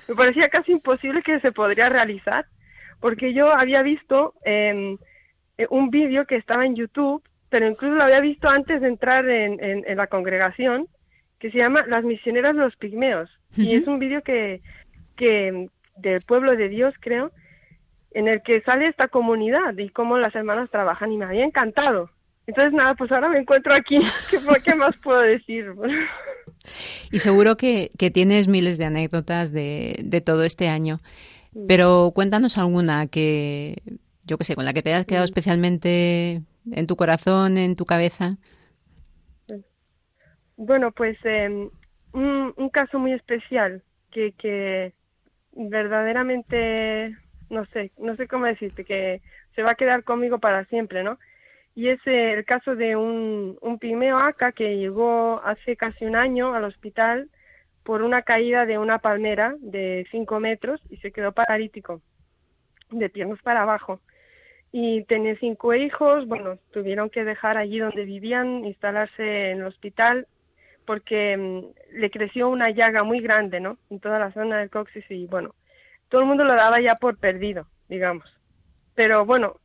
me 0.08 0.16
parecía 0.16 0.50
casi 0.50 0.72
imposible 0.72 1.22
que 1.22 1.40
se 1.40 1.52
podría 1.52 1.90
realizar, 1.90 2.46
porque 3.00 3.34
yo 3.34 3.52
había 3.54 3.84
visto 3.84 4.34
eh, 4.46 4.98
un 5.70 5.90
vídeo 5.90 6.26
que 6.26 6.36
estaba 6.36 6.66
en 6.66 6.76
YouTube, 6.76 7.24
pero 7.50 7.68
incluso 7.68 7.96
lo 7.96 8.04
había 8.04 8.20
visto 8.20 8.50
antes 8.50 8.82
de 8.82 8.88
entrar 8.88 9.28
en, 9.30 9.60
en, 9.62 9.98
la 9.98 10.08
congregación, 10.08 10.88
que 11.40 11.52
se 11.52 11.60
llama 11.60 11.86
Las 11.88 12.04
misioneras 12.04 12.56
de 12.56 12.62
los 12.62 12.76
pigmeos, 12.76 13.30
y 13.56 13.76
es 13.76 13.88
un 13.88 14.00
vídeo 14.00 14.22
que, 14.22 14.62
que 15.16 15.70
del 15.98 16.22
pueblo 16.22 16.56
de 16.56 16.68
Dios, 16.68 16.94
creo, 17.00 17.32
en 18.18 18.28
el 18.28 18.42
que 18.42 18.62
sale 18.62 18.88
esta 18.88 19.10
comunidad 19.10 19.78
y 19.78 19.90
cómo 19.90 20.18
las 20.18 20.34
hermanas 20.34 20.72
trabajan, 20.72 21.12
y 21.12 21.18
me 21.18 21.26
había 21.26 21.46
encantado. 21.46 22.10
Entonces, 22.48 22.74
nada, 22.74 22.96
pues 22.96 23.12
ahora 23.12 23.30
me 23.30 23.38
encuentro 23.38 23.76
aquí. 23.76 24.00
¿Qué, 24.66 24.76
más 24.76 24.98
puedo 25.04 25.22
decir? 25.22 25.72
y 27.12 27.20
seguro 27.20 27.58
que, 27.58 27.92
tienes 28.12 28.48
miles 28.48 28.80
de 28.80 28.86
anécdotas 28.86 29.52
de, 29.52 30.00
de 30.04 30.22
todo 30.22 30.46
este 30.46 30.68
año. 30.68 30.98
Pero 31.68 32.12
cuéntanos 32.16 32.58
alguna 32.58 33.06
que, 33.06 33.76
yo 34.24 34.40
qué 34.40 34.46
sé, 34.46 34.56
con 34.56 34.66
la 34.66 34.74
que 34.74 34.82
te 34.82 34.94
hayas 34.94 35.06
quedado 35.06 35.26
especialmente 35.26 36.42
en 36.72 36.88
tu 36.88 36.96
corazón, 36.96 37.60
en 37.60 37.76
tu 37.76 37.86
cabeza. 37.86 38.38
Bueno, 40.56 40.92
pues 40.92 41.18
em, 41.24 41.70
un, 42.14 42.54
un, 42.58 42.70
caso 42.70 42.98
muy 42.98 43.14
especial 43.14 43.84
que, 44.12 44.32
que 44.32 44.94
verdaderamente, 45.54 47.16
no 47.50 47.66
sé, 47.68 47.92
no 47.98 48.16
sé 48.16 48.28
cómo 48.28 48.46
decirte, 48.46 48.86
que 48.86 49.22
se 49.56 49.64
va 49.64 49.72
a 49.72 49.76
quedar 49.76 50.04
conmigo 50.04 50.40
para 50.40 50.66
siempre, 50.66 51.04
¿no? 51.04 51.18
y 51.78 51.90
es 51.90 52.00
eh, 52.08 52.34
el 52.34 52.44
caso 52.44 52.76
de 52.76 52.96
un, 52.96 53.56
un 53.62 53.78
pigmeo 53.78 54.18
acá 54.18 54.52
que 54.52 54.78
llegó 54.78 55.40
hace 55.46 55.78
casi 55.78 56.06
un 56.06 56.16
año 56.16 56.56
al 56.56 56.64
hospital 56.64 57.30
por 57.84 58.02
una 58.02 58.24
caída 58.24 58.66
de 58.66 58.80
una 58.80 58.98
palmera 58.98 59.54
de 59.60 60.08
5 60.10 60.40
metros 60.40 60.82
y 60.90 60.98
se 60.98 61.12
quedó 61.12 61.34
paralítico, 61.34 62.02
de 62.90 63.10
piernas 63.12 63.40
para 63.44 63.62
abajo. 63.62 64.00
Y 64.72 65.04
tenía 65.04 65.38
cinco 65.40 65.76
hijos, 65.76 66.28
bueno, 66.28 66.58
tuvieron 66.72 67.12
que 67.12 67.24
dejar 67.24 67.58
allí 67.58 67.78
donde 67.78 68.06
vivían, 68.06 68.66
instalarse 68.66 69.52
en 69.52 69.60
el 69.60 69.68
hospital, 69.68 70.26
porque 70.84 71.38
mm, 71.38 72.00
le 72.00 72.10
creció 72.10 72.50
una 72.50 72.72
llaga 72.72 73.04
muy 73.04 73.20
grande, 73.20 73.60
¿no? 73.60 73.78
En 73.92 74.00
toda 74.00 74.18
la 74.18 74.32
zona 74.32 74.58
del 74.58 74.72
coxis 74.72 75.06
y 75.12 75.28
bueno, 75.28 75.54
todo 76.10 76.22
el 76.22 76.28
mundo 76.28 76.44
lo 76.44 76.56
daba 76.56 76.80
ya 76.80 76.96
por 76.96 77.18
perdido, 77.18 77.68
digamos. 77.90 78.26
Pero 78.96 79.26
bueno, 79.26 79.58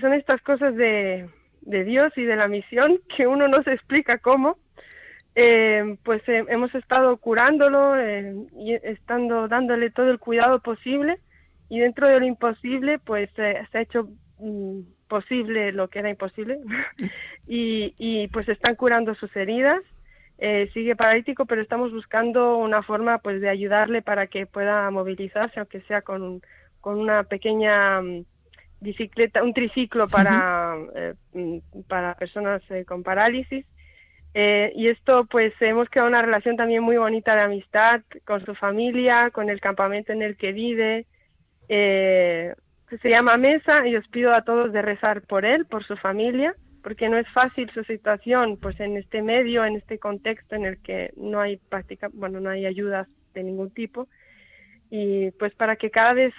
son 0.00 0.14
estas 0.14 0.40
cosas 0.42 0.74
de, 0.76 1.28
de 1.62 1.84
Dios 1.84 2.12
y 2.16 2.24
de 2.24 2.36
la 2.36 2.48
misión 2.48 3.00
que 3.16 3.26
uno 3.26 3.48
no 3.48 3.62
se 3.62 3.72
explica 3.72 4.18
cómo, 4.18 4.58
eh, 5.34 5.96
pues 6.02 6.22
eh, 6.28 6.44
hemos 6.48 6.74
estado 6.74 7.16
curándolo 7.16 7.96
eh, 7.98 8.34
y 8.54 8.74
estando 8.74 9.48
dándole 9.48 9.90
todo 9.90 10.10
el 10.10 10.18
cuidado 10.18 10.60
posible 10.60 11.20
y 11.70 11.78
dentro 11.78 12.06
de 12.06 12.20
lo 12.20 12.26
imposible, 12.26 12.98
pues 12.98 13.30
se 13.34 13.64
ha 13.72 13.80
hecho 13.80 14.10
mm, 14.38 14.80
posible 15.08 15.72
lo 15.72 15.88
que 15.88 16.00
era 16.00 16.10
imposible 16.10 16.58
y, 17.46 17.94
y 17.96 18.28
pues 18.28 18.48
están 18.48 18.76
curando 18.76 19.14
sus 19.14 19.34
heridas. 19.36 19.80
Eh, 20.44 20.68
sigue 20.74 20.96
paralítico, 20.96 21.46
pero 21.46 21.62
estamos 21.62 21.92
buscando 21.92 22.56
una 22.56 22.82
forma 22.82 23.18
pues 23.18 23.40
de 23.40 23.48
ayudarle 23.48 24.02
para 24.02 24.26
que 24.26 24.44
pueda 24.44 24.90
movilizarse, 24.90 25.60
aunque 25.60 25.78
sea 25.78 26.02
con, 26.02 26.42
con 26.80 26.98
una 26.98 27.22
pequeña 27.22 28.02
mm, 28.02 28.24
bicicleta, 28.80 29.44
un 29.44 29.54
triciclo 29.54 30.08
para, 30.08 30.76
eh, 30.96 31.14
mm, 31.32 31.82
para 31.86 32.16
personas 32.16 32.60
eh, 32.70 32.84
con 32.84 33.04
parálisis. 33.04 33.64
Eh, 34.34 34.72
y 34.74 34.88
esto, 34.88 35.26
pues, 35.26 35.52
hemos 35.60 35.88
creado 35.88 36.08
una 36.10 36.22
relación 36.22 36.56
también 36.56 36.82
muy 36.82 36.96
bonita 36.96 37.36
de 37.36 37.42
amistad 37.42 38.00
con 38.24 38.44
su 38.44 38.56
familia, 38.56 39.30
con 39.30 39.48
el 39.48 39.60
campamento 39.60 40.12
en 40.12 40.22
el 40.22 40.36
que 40.36 40.50
vive. 40.50 41.06
se 41.68 43.08
llama 43.08 43.36
Mesa 43.36 43.86
y 43.86 43.94
os 43.94 44.08
pido 44.08 44.32
a 44.32 44.42
todos 44.42 44.72
de 44.72 44.82
rezar 44.82 45.22
por 45.22 45.44
él, 45.44 45.66
por 45.66 45.84
su 45.84 45.96
familia, 45.96 46.56
porque 46.82 47.08
no 47.08 47.16
es 47.16 47.28
fácil 47.28 47.70
su 47.72 47.84
situación, 47.84 48.56
pues, 48.56 48.78
en 48.80 48.96
este 48.96 49.22
medio, 49.22 49.64
en 49.64 49.76
este 49.76 49.98
contexto 49.98 50.54
en 50.54 50.66
el 50.66 50.78
que 50.78 51.12
no 51.16 51.40
hay 51.40 51.56
práctica, 51.56 52.08
bueno, 52.12 52.40
no 52.40 52.50
hay 52.50 52.66
ayudas 52.66 53.08
de 53.34 53.42
ningún 53.42 53.70
tipo. 53.70 54.08
Y 54.90 55.30
pues 55.32 55.54
para 55.54 55.76
que 55.76 55.90
cada 55.90 56.12
vez 56.12 56.34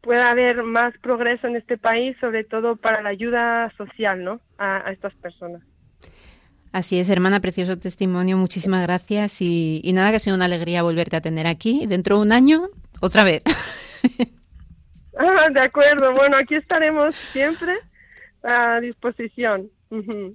pueda 0.00 0.30
haber 0.30 0.62
más 0.64 0.92
progreso 0.98 1.46
en 1.46 1.56
este 1.56 1.78
país, 1.78 2.16
sobre 2.20 2.44
todo 2.44 2.76
para 2.76 3.02
la 3.02 3.10
ayuda 3.10 3.72
social 3.76 4.22
¿no? 4.24 4.40
a, 4.58 4.90
estas 4.90 5.14
personas. 5.14 5.62
Así 6.72 6.98
es, 6.98 7.08
hermana, 7.08 7.40
precioso 7.40 7.78
testimonio. 7.78 8.36
Muchísimas 8.36 8.84
gracias 8.84 9.40
y, 9.40 9.90
nada, 9.94 10.10
que 10.10 10.18
sea 10.18 10.34
una 10.34 10.46
alegría 10.46 10.82
volverte 10.82 11.16
a 11.16 11.20
tener 11.20 11.46
aquí. 11.46 11.86
Dentro 11.86 12.16
de 12.16 12.22
un 12.22 12.32
año, 12.32 12.68
otra 13.00 13.24
vez. 13.24 13.42
Ah, 15.14 15.50
de 15.50 15.60
acuerdo. 15.60 16.14
Bueno, 16.14 16.38
aquí 16.38 16.54
estaremos 16.54 17.14
siempre 17.14 17.74
a 18.42 18.80
disposición. 18.80 19.70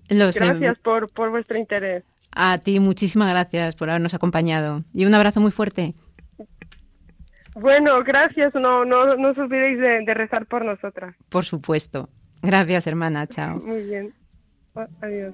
gracias 0.09 0.77
por, 0.79 1.11
por 1.11 1.29
vuestro 1.29 1.57
interés. 1.57 2.03
A 2.31 2.57
ti, 2.59 2.79
muchísimas 2.79 3.29
gracias 3.29 3.75
por 3.75 3.89
habernos 3.89 4.13
acompañado. 4.13 4.83
Y 4.93 5.05
un 5.05 5.13
abrazo 5.15 5.39
muy 5.39 5.51
fuerte. 5.51 5.95
Bueno, 7.55 8.03
gracias. 8.03 8.53
No, 8.53 8.85
no, 8.85 9.15
no 9.15 9.31
os 9.31 9.37
olvidéis 9.37 9.79
de, 9.79 10.13
rezar 10.13 10.45
por 10.45 10.63
nosotras. 10.63 11.15
Por 11.29 11.45
supuesto. 11.45 12.09
Gracias, 12.41 12.85
hermana. 12.85 13.25
Chao. 13.25 13.57
Muy 13.57 13.83
bien. 13.83 14.13
Adiós. 15.01 15.33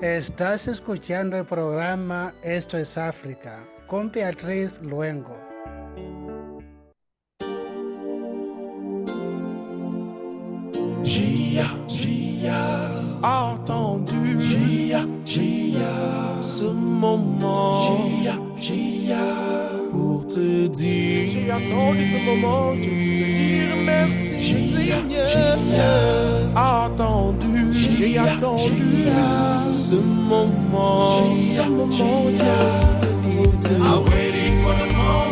Estás 0.00 0.66
escuchando 0.66 1.36
el 1.36 1.44
programa 1.44 2.32
Esto 2.42 2.78
es 2.78 2.96
África 2.96 3.66
con 3.86 4.10
Beatriz 4.10 4.80
Luengo. 4.80 5.49
Jia, 11.02 11.66
Jia 11.88 12.54
a. 13.22 13.52
Entendu. 13.52 14.40
Jia, 14.40 15.06
Jia 15.24 16.42
ce 16.42 16.66
moment. 16.66 18.20
Jia, 18.20 18.34
Jia 18.56 19.16
pour 19.90 20.26
te 20.26 20.66
dire 20.68 21.28
J'ai 21.28 21.50
attendu 21.50 22.06
ce 22.06 22.24
moment. 22.24 22.72
Pour 22.72 22.76
te 22.76 22.88
dire 22.88 23.68
ah 23.72 23.82
merci 23.84 24.40
Jia, 24.40 24.96
Jia 25.08 26.84
attendu 26.84 27.72
J'ai 27.72 28.18
attendu 28.18 29.06
ce 29.74 29.94
moment. 29.94 31.24
Jia, 31.34 31.64
Jia 31.90 32.60
pour 33.22 33.60
te 33.60 33.70
I'm 33.72 34.86
moment 34.88 35.29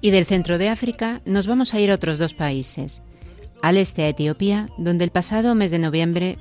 Y 0.00 0.10
del 0.10 0.24
centro 0.24 0.58
de 0.58 0.68
África 0.68 1.20
nos 1.24 1.46
vamos 1.46 1.74
a 1.74 1.80
ir 1.80 1.90
a 1.90 1.94
otros 1.94 2.18
dos 2.18 2.34
países. 2.34 3.02
Al 3.62 3.76
este 3.76 4.04
a 4.04 4.08
Etiopía, 4.08 4.68
donde 4.78 5.04
el 5.04 5.10
pasado 5.10 5.54
mes 5.54 5.70
de 5.70 5.78
noviembre 5.78 6.38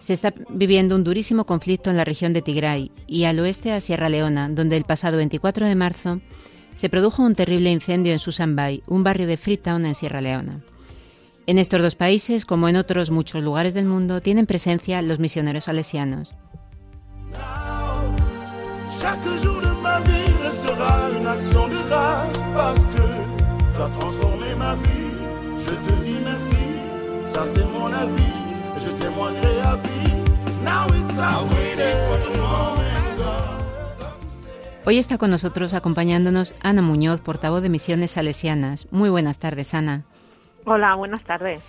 se 0.00 0.12
está 0.14 0.32
viviendo 0.48 0.94
un 0.94 1.04
durísimo 1.04 1.44
conflicto 1.44 1.90
en 1.90 1.96
la 1.96 2.04
región 2.04 2.32
de 2.32 2.42
Tigray, 2.42 2.92
y 3.06 3.24
al 3.24 3.38
oeste 3.40 3.72
a 3.72 3.80
Sierra 3.80 4.08
Leona, 4.08 4.48
donde 4.48 4.76
el 4.76 4.84
pasado 4.84 5.16
24 5.16 5.66
de 5.66 5.74
marzo 5.74 6.20
se 6.76 6.88
produjo 6.88 7.22
un 7.22 7.34
terrible 7.34 7.70
incendio 7.70 8.12
en 8.12 8.20
Susanbay, 8.20 8.82
un 8.86 9.02
barrio 9.02 9.26
de 9.26 9.36
Freetown 9.36 9.84
en 9.84 9.94
Sierra 9.94 10.20
Leona. 10.20 10.60
En 11.46 11.58
estos 11.58 11.82
dos 11.82 11.96
países, 11.96 12.44
como 12.44 12.68
en 12.68 12.76
otros 12.76 13.10
muchos 13.10 13.42
lugares 13.42 13.74
del 13.74 13.86
mundo, 13.86 14.20
tienen 14.20 14.46
presencia 14.46 15.02
los 15.02 15.18
misioneros 15.18 15.64
salesianos. 15.64 16.32
Hoy 34.88 34.96
está 34.96 35.18
con 35.18 35.30
nosotros 35.30 35.74
acompañándonos 35.74 36.54
Ana 36.62 36.80
Muñoz, 36.80 37.20
portavoz 37.20 37.60
de 37.60 37.68
Misiones 37.68 38.12
Salesianas. 38.12 38.88
Muy 38.90 39.10
buenas 39.10 39.38
tardes, 39.38 39.74
Ana. 39.74 40.04
Hola, 40.64 40.94
buenas 40.94 41.22
tardes. 41.24 41.60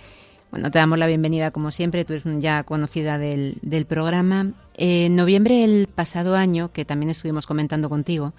Bueno, 0.50 0.70
te 0.70 0.78
damos 0.78 0.98
la 0.98 1.06
bienvenida 1.06 1.52
como 1.52 1.70
siempre, 1.70 2.04
tú 2.04 2.14
eres 2.14 2.24
ya 2.40 2.64
conocida 2.64 3.18
del, 3.18 3.58
del 3.62 3.86
programa. 3.86 4.52
En 4.74 5.14
noviembre 5.14 5.60
del 5.60 5.86
pasado 5.86 6.34
año, 6.34 6.72
que 6.72 6.84
también 6.84 7.10
estuvimos 7.10 7.46
comentando 7.46 7.88
contigo, 7.88 8.32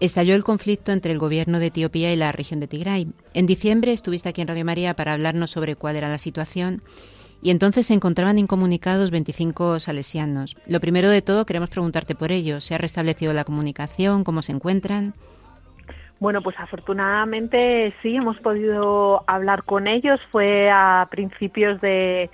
estalló 0.00 0.34
el 0.34 0.42
conflicto 0.42 0.90
entre 0.92 1.12
el 1.12 1.18
gobierno 1.18 1.58
de 1.58 1.66
Etiopía 1.66 2.12
y 2.12 2.16
la 2.16 2.32
región 2.32 2.60
de 2.60 2.66
Tigray. 2.66 3.08
En 3.34 3.46
diciembre 3.46 3.92
estuviste 3.92 4.28
aquí 4.30 4.40
en 4.40 4.48
Radio 4.48 4.64
María 4.64 4.94
para 4.94 5.12
hablarnos 5.12 5.50
sobre 5.50 5.76
cuál 5.76 5.96
era 5.96 6.08
la 6.08 6.18
situación 6.18 6.82
y 7.42 7.50
entonces 7.50 7.88
se 7.88 7.94
encontraban 7.94 8.38
incomunicados 8.38 9.10
25 9.10 9.78
salesianos. 9.80 10.56
Lo 10.66 10.80
primero 10.80 11.10
de 11.10 11.20
todo 11.20 11.44
queremos 11.44 11.68
preguntarte 11.68 12.14
por 12.14 12.32
ello. 12.32 12.62
¿Se 12.62 12.74
ha 12.74 12.78
restablecido 12.78 13.34
la 13.34 13.44
comunicación? 13.44 14.24
¿Cómo 14.24 14.40
se 14.40 14.52
encuentran? 14.52 15.14
Bueno, 16.20 16.42
pues 16.42 16.58
afortunadamente 16.58 17.92
sí 18.00 18.16
hemos 18.16 18.38
podido 18.40 19.24
hablar 19.26 19.64
con 19.64 19.86
ellos. 19.86 20.20
Fue 20.30 20.70
a 20.70 21.06
principios 21.10 21.80
de, 21.80 22.30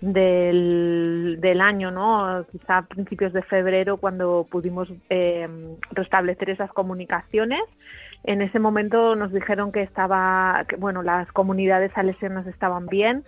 del, 0.00 1.60
año, 1.60 1.90
¿no? 1.90 2.44
Quizá 2.50 2.78
a 2.78 2.86
principios 2.86 3.32
de 3.32 3.42
febrero 3.42 3.98
cuando 3.98 4.46
pudimos 4.50 4.88
eh, 5.10 5.48
restablecer 5.92 6.50
esas 6.50 6.72
comunicaciones. 6.72 7.60
En 8.24 8.42
ese 8.42 8.58
momento 8.58 9.14
nos 9.16 9.32
dijeron 9.32 9.72
que 9.72 9.82
estaba, 9.82 10.64
que, 10.68 10.76
bueno, 10.76 11.02
las 11.02 11.30
comunidades 11.32 11.92
salesianas 11.92 12.46
estaban 12.46 12.86
bien, 12.86 13.24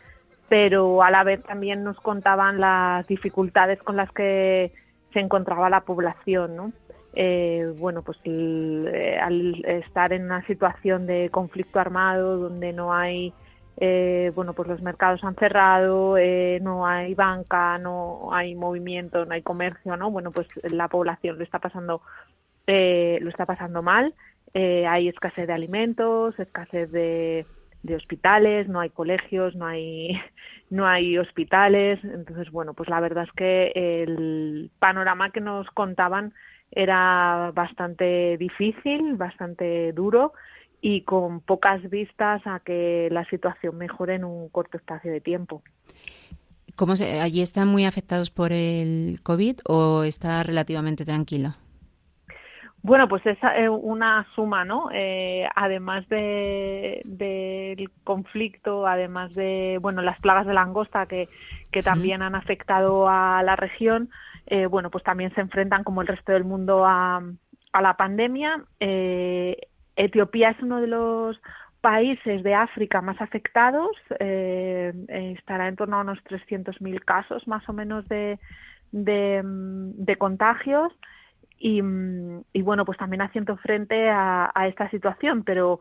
pero 0.48 1.02
a 1.02 1.10
la 1.10 1.24
vez 1.24 1.42
también 1.44 1.82
nos 1.82 1.98
contaban 2.00 2.60
las 2.60 3.06
dificultades 3.06 3.82
con 3.82 3.96
las 3.96 4.10
que 4.12 4.72
se 5.12 5.20
encontraba 5.20 5.70
la 5.70 5.80
población, 5.80 6.56
¿no? 6.56 6.72
Eh, 7.14 7.72
bueno, 7.76 8.02
pues 8.02 8.18
eh, 8.24 9.18
al 9.20 9.64
estar 9.64 10.12
en 10.12 10.24
una 10.24 10.46
situación 10.46 11.06
de 11.06 11.28
conflicto 11.30 11.78
armado 11.78 12.38
donde 12.38 12.72
no 12.72 12.94
hay 12.94 13.34
eh, 13.78 14.32
bueno, 14.34 14.52
pues 14.52 14.68
los 14.68 14.82
mercados 14.82 15.24
han 15.24 15.34
cerrado, 15.36 16.16
eh, 16.18 16.58
no 16.62 16.86
hay 16.86 17.14
banca, 17.14 17.78
no 17.78 18.32
hay 18.32 18.54
movimiento, 18.54 19.24
no 19.24 19.34
hay 19.34 19.42
comercio, 19.42 19.96
¿no? 19.96 20.10
Bueno, 20.10 20.30
pues 20.30 20.46
la 20.64 20.88
población 20.88 21.38
lo 21.38 21.44
está 21.44 21.58
pasando, 21.58 22.02
eh, 22.66 23.18
lo 23.22 23.30
está 23.30 23.46
pasando 23.46 23.82
mal. 23.82 24.14
hay 24.54 25.08
escasez 25.08 25.46
de 25.46 25.52
alimentos, 25.54 26.38
escasez 26.38 26.90
de, 26.92 27.46
de 27.82 27.96
hospitales, 27.96 28.68
no 28.68 28.80
hay 28.80 28.90
colegios, 28.90 29.54
no 29.56 29.66
hay, 29.66 30.20
no 30.70 30.86
hay 30.86 31.18
hospitales. 31.18 31.98
Entonces, 32.04 32.50
bueno, 32.52 32.74
pues 32.74 32.88
la 32.90 33.00
verdad 33.00 33.24
es 33.24 33.32
que 33.32 33.72
el 33.74 34.70
panorama 34.78 35.30
que 35.30 35.40
nos 35.40 35.66
contaban 35.70 36.34
era 36.72 37.52
bastante 37.54 38.36
difícil, 38.38 39.16
bastante 39.16 39.92
duro 39.92 40.32
y 40.80 41.02
con 41.02 41.40
pocas 41.40 41.88
vistas 41.88 42.42
a 42.46 42.60
que 42.60 43.08
la 43.12 43.24
situación 43.26 43.78
mejore 43.78 44.16
en 44.16 44.24
un 44.24 44.48
corto 44.48 44.78
espacio 44.78 45.12
de 45.12 45.20
tiempo. 45.20 45.62
¿Cómo 46.74 46.96
se, 46.96 47.20
¿Allí 47.20 47.42
están 47.42 47.68
muy 47.68 47.84
afectados 47.84 48.30
por 48.30 48.50
el 48.50 49.20
COVID 49.22 49.60
o 49.68 50.02
está 50.04 50.42
relativamente 50.42 51.04
tranquilo? 51.04 51.54
Bueno, 52.84 53.06
pues 53.06 53.24
es 53.26 53.38
eh, 53.56 53.68
una 53.68 54.26
suma, 54.34 54.64
¿no? 54.64 54.88
Eh, 54.92 55.46
además 55.54 56.08
del 56.08 57.00
de, 57.04 57.88
conflicto, 58.02 58.88
además 58.88 59.34
de, 59.34 59.78
bueno, 59.80 60.02
las 60.02 60.18
plagas 60.20 60.48
de 60.48 60.54
langosta 60.54 61.06
que, 61.06 61.28
que 61.70 61.82
también 61.82 62.22
han 62.22 62.34
afectado 62.34 63.08
a 63.08 63.40
la 63.44 63.54
región, 63.54 64.10
eh, 64.52 64.66
bueno, 64.66 64.90
pues 64.90 65.02
también 65.02 65.34
se 65.34 65.40
enfrentan 65.40 65.84
como 65.84 66.02
el 66.02 66.08
resto 66.08 66.32
del 66.32 66.44
mundo 66.44 66.84
a, 66.84 67.22
a 67.72 67.82
la 67.82 67.96
pandemia. 67.96 68.64
Etiopía 69.96 70.50
es 70.50 70.62
uno 70.62 70.80
de 70.80 70.88
los 70.88 71.40
países 71.80 72.42
de 72.42 72.54
África 72.54 73.00
más 73.00 73.20
afectados, 73.20 73.90
estará 74.18 75.68
en 75.68 75.76
torno 75.76 75.96
a 75.96 76.02
unos 76.02 76.18
300.000 76.24 77.04
casos 77.04 77.48
más 77.48 77.66
o 77.68 77.72
menos 77.72 78.06
de, 78.08 78.38
de, 78.92 79.40
de 79.42 80.16
contagios 80.16 80.92
y, 81.64 81.80
bueno, 82.60 82.84
pues 82.84 82.98
también 82.98 83.22
haciendo 83.22 83.56
frente 83.56 84.10
a, 84.10 84.50
esta 84.66 84.90
situación, 84.90 85.44
pero 85.44 85.78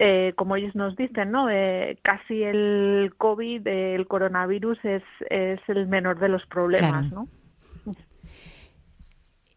eh, 0.00 0.32
como 0.36 0.56
ellos 0.56 0.74
nos 0.74 0.96
dicen, 0.96 1.30
¿no? 1.30 1.48
Eh, 1.48 1.96
casi 2.02 2.42
el 2.42 3.14
COVID, 3.16 3.66
el 3.68 4.08
coronavirus 4.08 4.84
es, 4.84 5.02
es 5.30 5.60
el 5.68 5.86
menor 5.86 6.18
de 6.18 6.28
los 6.28 6.44
problemas, 6.46 7.10
¿no? 7.12 7.28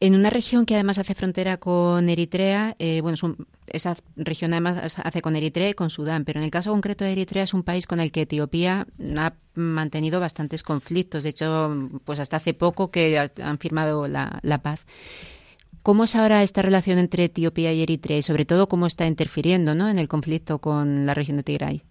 En 0.02 0.16
una 0.16 0.30
región 0.30 0.66
que 0.66 0.76
además 0.76 0.98
hace 0.98 1.14
frontera 1.14 1.58
con 1.58 2.08
Eritrea, 2.08 2.74
eh, 2.80 3.02
bueno, 3.02 3.18
esa 3.68 3.98
región 4.16 4.54
además 4.54 4.98
hace 4.98 5.22
con 5.22 5.36
Eritrea 5.36 5.70
y 5.70 5.74
con 5.74 5.90
Sudán, 5.90 6.24
pero 6.24 6.40
en 6.40 6.46
el 6.46 6.52
caso 6.52 6.72
concreto 6.72 7.04
de 7.04 7.12
Eritrea 7.12 7.44
es 7.44 7.54
un 7.54 7.64
país 7.64 7.86
con 7.86 8.00
el 8.00 8.14
que 8.14 8.22
Etiopía 8.22 8.88
ha 9.18 9.34
mantenido 9.56 10.22
bastantes 10.22 10.64
conflictos. 10.64 11.24
De 11.24 11.30
hecho, 11.32 11.90
pues 12.06 12.22
hasta 12.22 12.38
hace 12.38 12.54
poco 12.54 12.92
que 12.92 13.20
han 13.20 13.58
firmado 13.58 14.08
la, 14.08 14.40
la 14.42 14.62
paz. 14.62 14.86
¿Cómo 15.84 16.06
es 16.06 16.16
ahora 16.16 16.44
esta 16.44 16.62
relación 16.62 16.98
entre 16.98 17.26
Etiopía 17.26 17.74
y 17.74 17.82
Eritrea 17.82 18.18
y 18.18 18.22
sobre 18.22 18.46
todo 18.46 18.70
cómo 18.70 18.86
está 18.86 19.06
interfiriendo 19.06 19.76
¿no? 19.76 19.90
en 19.90 20.00
el 20.00 20.08
conflicto 20.08 20.60
con 20.60 21.06
la 21.06 21.14
región 21.14 21.36
de 21.38 21.44
Tigray? 21.44 21.84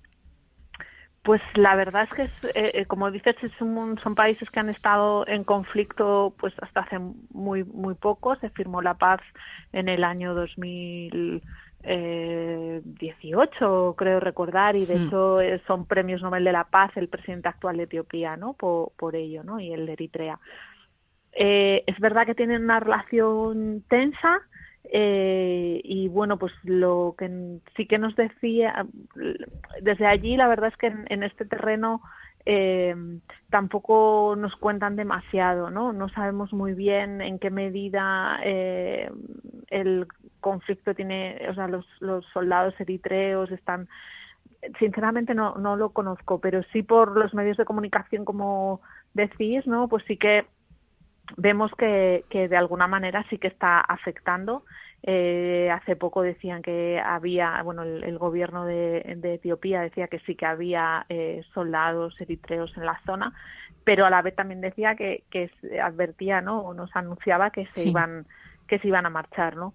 Pues 1.23 1.41
la 1.55 1.75
verdad 1.77 2.09
es 2.11 2.11
que, 2.11 2.23
eh, 2.55 2.71
eh, 2.75 2.87
como 2.87 3.11
dices, 3.11 3.37
son 3.59 4.15
países 4.15 4.51
que 4.51 4.61
han 4.61 4.69
estado 4.71 5.27
en 5.27 5.45
conflicto 5.45 6.35
pues 6.39 6.55
hasta 6.63 6.81
hace 6.81 6.99
muy 7.31 7.65
muy 7.65 7.95
poco. 7.95 8.37
Se 8.37 8.51
firmó 8.51 8.81
la 8.83 8.95
paz 8.95 9.21
en 9.73 9.89
el 9.89 10.05
año 10.05 10.35
2018, 10.35 11.43
eh, 11.85 12.83
creo 13.97 14.21
recordar, 14.21 14.77
y 14.77 14.87
de 14.87 14.97
hmm. 14.97 15.07
hecho 15.07 15.39
son 15.67 15.87
premios 15.87 16.23
Nobel 16.23 16.45
de 16.45 16.53
la 16.53 16.65
Paz 16.65 16.97
el 16.97 17.09
presidente 17.09 17.49
actual 17.49 17.77
de 17.77 17.83
Etiopía, 17.83 18.37
¿no? 18.37 18.55
Por, 18.55 18.93
por 18.97 19.15
ello, 19.15 19.43
¿no? 19.45 19.61
Y 19.61 19.73
el 19.73 19.87
de 19.87 19.93
Eritrea. 19.93 20.39
Eh, 21.41 21.85
es 21.87 21.99
verdad 22.01 22.27
que 22.27 22.35
tienen 22.35 22.65
una 22.65 22.81
relación 22.81 23.85
tensa 23.89 24.41
eh, 24.91 25.81
y 25.85 26.09
bueno, 26.09 26.39
pues 26.39 26.53
lo 26.65 27.15
que 27.19 27.59
sí 27.77 27.87
que 27.87 27.99
nos 27.99 28.17
decía, 28.17 28.87
desde 29.83 30.07
allí 30.07 30.37
la 30.37 30.49
verdad 30.49 30.71
es 30.71 30.77
que 30.77 30.87
en, 30.87 31.23
este 31.23 31.45
terreno 31.45 32.01
eh, 32.47 32.95
tampoco 33.51 34.35
nos 34.37 34.55
cuentan 34.57 34.97
demasiado, 34.97 35.71
¿no? 35.71 35.93
No 35.93 36.09
sabemos 36.09 36.53
muy 36.53 36.75
bien 36.75 37.21
en 37.21 37.39
qué 37.39 37.51
medida 37.51 38.41
el 38.43 40.07
conflicto 40.41 40.95
tiene, 40.95 41.47
o 41.51 41.55
sea, 41.55 41.69
los, 41.69 41.87
los 42.01 42.25
soldados 42.33 42.75
eritreos 42.81 43.51
están 43.51 43.89
sinceramente 44.79 45.35
no, 45.35 45.55
no 45.57 45.77
lo 45.77 45.91
conozco, 45.91 46.41
pero 46.41 46.63
sí 46.73 46.83
por 46.83 47.17
los 47.17 47.35
medios 47.35 47.57
de 47.57 47.65
comunicación, 47.65 48.25
como 48.25 48.81
decís, 49.15 49.67
¿no? 49.67 49.89
Pues 49.89 50.05
sí 50.07 50.17
que 50.17 50.47
vemos 51.37 51.71
que, 51.77 52.25
que 52.31 52.49
de 52.49 52.57
alguna 52.57 52.87
manera 52.87 53.25
sí 53.31 53.39
que 53.39 53.49
está 53.49 53.81
afectando. 53.81 54.65
Eh, 55.05 55.71
hace 55.73 55.95
poco 55.95 56.23
decían 56.23 56.61
que 56.61 57.01
había, 57.01 57.63
bueno, 57.63 57.83
el, 57.83 58.19
gobierno 58.19 58.65
de, 58.65 59.03
Etiopía 59.23 59.81
decía 59.81 60.09
que 60.09 60.19
sí 60.21 60.35
que 60.35 60.47
había 60.47 61.07
eh, 61.09 61.43
soldados 61.55 62.21
eritreos 62.21 62.77
en 62.77 62.85
la 62.85 63.01
zona, 63.07 63.33
pero 63.85 64.07
a 64.07 64.11
la 64.11 64.23
vez 64.23 64.35
también 64.35 64.61
decía 64.61 64.97
que, 64.97 65.23
que 65.31 65.51
advertía, 65.81 66.41
¿no? 66.41 66.61
O 66.61 66.75
nos 66.75 66.95
anunciaba 66.97 67.51
que 67.51 67.69
se 67.75 67.89
iban 67.89 68.27
que 68.67 68.79
se 68.81 68.89
iban 68.89 69.07
a 69.07 69.11
marchar, 69.11 69.57
¿no? 69.57 69.73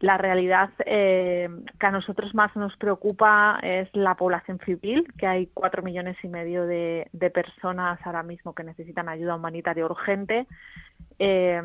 La 0.00 0.18
realidad 0.18 0.70
eh, 0.84 1.48
que 1.78 1.86
a 1.86 1.90
nosotros 1.92 2.34
más 2.34 2.54
nos 2.56 2.76
preocupa 2.76 3.60
es 3.62 3.88
la 3.94 4.16
población 4.16 4.58
civil, 4.66 5.06
que 5.16 5.26
hay 5.26 5.48
cuatro 5.54 5.82
millones 5.82 6.16
y 6.22 6.28
medio 6.28 6.66
de, 6.66 7.08
de 7.12 7.30
personas 7.30 7.98
ahora 8.04 8.24
mismo 8.24 8.54
que 8.54 8.64
necesitan 8.64 9.08
ayuda 9.08 9.36
humanitaria 9.36 9.86
urgente 9.86 10.46
eh, 11.18 11.62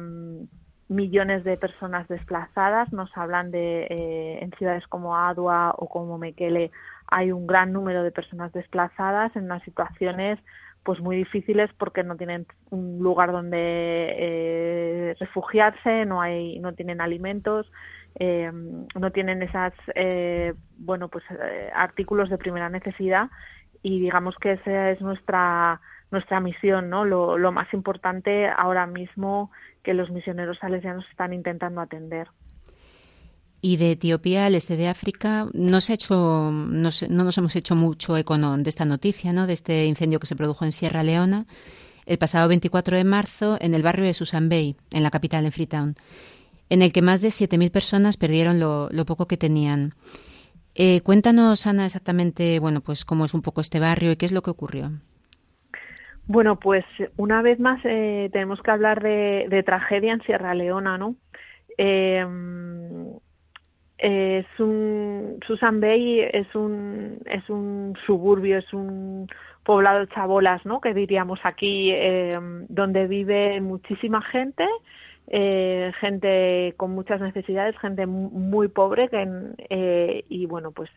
millones 0.88 1.43
de 1.43 1.58
personas 1.58 2.08
desplazadas. 2.08 2.91
Nos 2.91 3.16
hablan 3.18 3.52
de 3.52 3.84
eh, 3.84 4.39
en 4.41 4.52
ciudades 4.58 4.88
como 4.88 5.16
Adua 5.16 5.74
o 5.78 5.88
como 5.88 6.18
Mekele 6.18 6.72
hay 7.12 7.32
un 7.32 7.47
gran 7.47 7.74
número 7.74 8.04
de 8.04 8.12
personas 8.12 8.52
desplazadas 8.54 9.36
en 9.36 9.45
unas 9.45 9.64
situaciones 9.64 10.39
pues 10.84 11.00
muy 11.02 11.18
difíciles 11.18 11.70
porque 11.78 12.04
no 12.04 12.16
tienen 12.16 12.45
un 12.70 13.00
lugar 13.00 13.32
donde 13.32 13.58
eh, 13.58 15.16
refugiarse, 15.20 16.06
no 16.06 16.22
hay, 16.22 16.60
no 16.60 16.74
tienen 16.74 17.02
alimentos, 17.02 17.72
eh, 18.16 18.52
no 18.52 19.12
tienen 19.12 19.43
esas 19.43 19.74
eh, 19.95 20.54
bueno 20.78 21.10
pues 21.10 21.24
artículos 21.76 22.30
de 22.30 22.38
primera 22.38 22.70
necesidad 22.70 23.30
y 23.84 24.00
digamos 24.00 24.36
que 24.38 24.54
esa 24.54 24.91
es 24.91 25.02
nuestra 25.02 25.82
nuestra 26.12 26.39
misión, 26.39 26.89
¿no? 26.89 27.05
Lo, 27.05 27.51
más 27.51 27.74
importante 27.74 28.47
ahora 28.47 28.88
mismo 28.88 29.51
que 29.84 29.93
los 29.93 30.10
misioneros 30.10 30.57
salesianos 30.60 31.05
están 31.10 31.34
intentando 31.34 31.82
atender. 31.82 32.28
Y 33.62 33.78
de 33.78 33.91
Etiopía 33.91 34.45
al 34.45 34.55
este 34.55 34.78
de 34.78 34.88
África 34.88 35.47
no 35.53 35.82
se 35.82 35.93
ha 35.93 35.95
hecho, 35.95 36.49
no, 36.51 36.89
no, 37.10 37.24
nos 37.24 37.38
hemos 37.38 37.55
hecho 37.55 37.76
mucho 37.76 38.16
eco 38.16 38.38
de 38.38 38.70
esta 38.70 38.86
noticia, 38.86 39.34
¿no? 39.34 39.47
De 39.47 39.53
este 39.53 39.86
incendio 39.86 40.20
que 40.20 40.28
se 40.28 40.36
produjo 40.36 40.66
en 40.66 40.72
Sierra 40.72 41.03
Leona 41.03 41.45
el 42.10 42.18
pasado 42.18 42.47
24 42.47 42.97
de 42.97 43.03
marzo 43.03 43.57
en 43.62 43.76
el 43.76 43.84
barrio 43.84 44.05
de 44.05 44.16
Susan 44.16 44.49
Bay, 44.49 44.76
en 44.91 45.03
la 45.03 45.12
capital, 45.12 45.45
en 45.45 45.51
Freetown, 45.51 45.95
en 46.70 46.82
el 46.82 46.91
que 46.91 47.03
más 47.03 47.22
de 47.22 47.28
7.000 47.28 47.70
personas 47.70 48.18
perdieron 48.18 48.60
lo, 48.60 48.89
lo 48.91 49.05
poco 49.05 49.28
que 49.28 49.38
tenían. 49.38 49.93
Eh, 50.74 51.01
cuéntanos, 51.01 51.68
Ana, 51.68 51.86
exactamente, 51.86 52.57
bueno, 52.60 52.82
pues 52.82 53.05
cómo 53.05 53.26
es 53.26 53.36
un 53.36 53.43
poco 53.43 53.62
este 53.62 53.80
barrio 53.80 54.12
y 54.12 54.16
qué 54.16 54.26
es 54.26 54.32
lo 54.32 54.41
que 54.41 54.49
ocurrió. 54.49 54.91
Bueno, 56.30 56.60
pues 56.60 56.86
una 57.18 57.42
vez 57.42 57.60
más 57.60 57.82
eh, 57.86 58.30
tenemos 58.32 58.62
que 58.62 58.70
hablar 58.70 59.02
de, 59.02 59.64
tragedia 59.66 60.14
en 60.14 60.22
Sierra 60.22 60.54
Leona, 60.54 60.96
¿no? 60.96 61.16
Eh, 61.76 62.24
es 63.98 64.46
un 64.60 65.40
Susan 65.48 65.82
Bay 65.82 66.20
es 66.20 66.54
un 66.54 67.18
es 67.26 67.50
un 67.50 67.98
suburbio, 68.06 68.60
es 68.60 68.72
un 68.74 69.28
poblado 69.64 70.02
de 70.02 70.08
chabolas, 70.10 70.64
¿no? 70.68 70.80
Que 70.82 70.94
diríamos 70.94 71.40
aquí, 71.44 71.90
eh, 71.92 72.38
donde 72.68 73.08
vive 73.08 73.60
muchísima 73.60 74.22
gente, 74.22 74.68
gente 76.00 76.76
con 76.78 76.92
muchas 76.92 77.22
necesidades, 77.22 77.76
gente 77.80 78.06
muy 78.06 78.68
pobre, 78.68 79.10
que, 79.10 80.26
y 80.30 80.46
bueno, 80.46 80.72
pues 80.74 80.92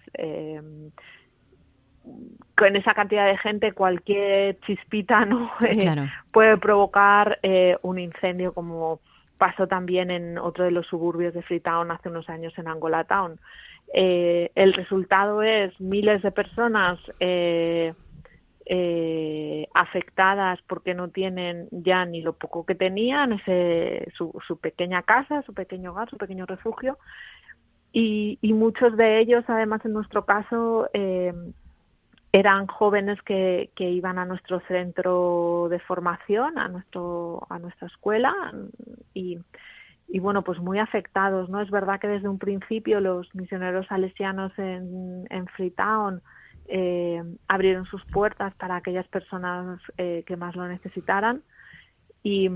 con 2.56 2.76
esa 2.76 2.94
cantidad 2.94 3.26
de 3.26 3.38
gente 3.38 3.72
cualquier 3.72 4.58
chispita 4.60 5.24
no 5.24 5.50
eh, 5.66 6.08
puede 6.32 6.56
provocar 6.58 7.38
eh, 7.42 7.76
un 7.82 7.98
incendio 7.98 8.52
como 8.52 9.00
pasó 9.38 9.66
también 9.66 10.10
en 10.10 10.38
otro 10.38 10.64
de 10.64 10.70
los 10.70 10.86
suburbios 10.86 11.34
de 11.34 11.42
Freetown 11.42 11.90
hace 11.90 12.08
unos 12.08 12.28
años 12.28 12.56
en 12.58 12.68
Angola 12.68 13.04
Town. 13.04 13.40
Eh, 13.92 14.52
el 14.54 14.72
resultado 14.72 15.42
es 15.42 15.78
miles 15.80 16.22
de 16.22 16.30
personas 16.30 16.98
afectadas 19.74 20.60
porque 20.68 20.94
no 20.94 21.08
tienen 21.08 21.66
ya 21.72 22.04
ni 22.04 22.22
lo 22.22 22.34
poco 22.34 22.64
que 22.64 22.76
tenían, 22.76 23.32
ese, 23.32 24.06
su, 24.16 24.32
su 24.46 24.58
pequeña 24.58 25.02
casa, 25.02 25.42
su 25.42 25.52
pequeño 25.52 25.90
hogar, 25.90 26.08
su 26.08 26.16
pequeño 26.16 26.46
refugio. 26.46 26.98
Y, 27.92 28.38
y 28.40 28.52
muchos 28.52 28.96
de 28.96 29.18
ellos, 29.18 29.44
además, 29.48 29.84
en 29.84 29.92
nuestro 29.92 30.24
caso, 30.24 30.88
eran 32.32 32.66
jóvenes 32.66 33.20
que, 33.22 33.70
que, 33.76 33.90
iban 33.90 34.18
a 34.18 34.24
nuestro 34.24 34.60
centro 34.60 35.68
de 35.70 35.78
formación, 35.80 36.58
a 36.58 36.68
nuestro 36.68 37.46
a 37.50 37.58
nuestra 37.58 37.86
escuela 37.88 38.34
y, 39.12 39.38
y 40.08 40.18
bueno, 40.18 40.42
pues 40.42 40.58
muy 40.58 40.78
afectados, 40.78 41.50
¿no? 41.50 41.60
Es 41.60 41.70
verdad 41.70 42.00
que 42.00 42.08
desde 42.08 42.28
un 42.28 42.38
principio 42.38 43.00
los 43.00 43.32
misioneros 43.34 43.86
salesianos 43.86 44.50
en, 44.58 45.26
en 45.28 45.46
Freetown 45.48 46.22
eh, 46.68 47.22
abrieron 47.48 47.84
sus 47.84 48.02
puertas 48.06 48.54
para 48.54 48.76
aquellas 48.76 49.06
personas 49.08 49.80
eh, 49.98 50.24
que 50.26 50.36
más 50.36 50.56
lo 50.56 50.66
necesitaran 50.66 51.42
y, 52.22 52.48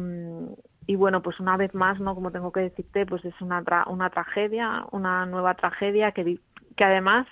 y 0.86 0.96
bueno, 0.96 1.20
pues 1.20 1.38
una 1.38 1.56
vez 1.58 1.74
más, 1.74 2.00
¿no? 2.00 2.14
Como 2.14 2.30
tengo 2.30 2.50
que 2.50 2.60
decirte, 2.60 3.04
pues 3.04 3.24
es 3.26 3.38
una, 3.42 3.62
una 3.88 4.08
tragedia, 4.08 4.86
una 4.92 5.26
nueva 5.26 5.54
tragedia 5.54 6.12
que, 6.12 6.38
que 6.76 6.84
además 6.84 7.26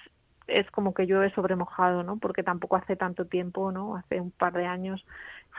es 0.47 0.71
como 0.71 0.95
que 0.95 1.07
yo 1.07 1.23
he 1.23 1.31
sobremojado, 1.33 2.03
¿no? 2.03 2.19
Porque 2.19 2.43
tampoco 2.43 2.77
hace 2.77 2.97
tanto 2.97 3.27
tiempo, 3.27 3.73
¿no? 3.73 3.97
Hace 3.97 4.21
un 4.21 4.31
par 4.31 4.53
de 4.53 4.67
años 4.67 5.05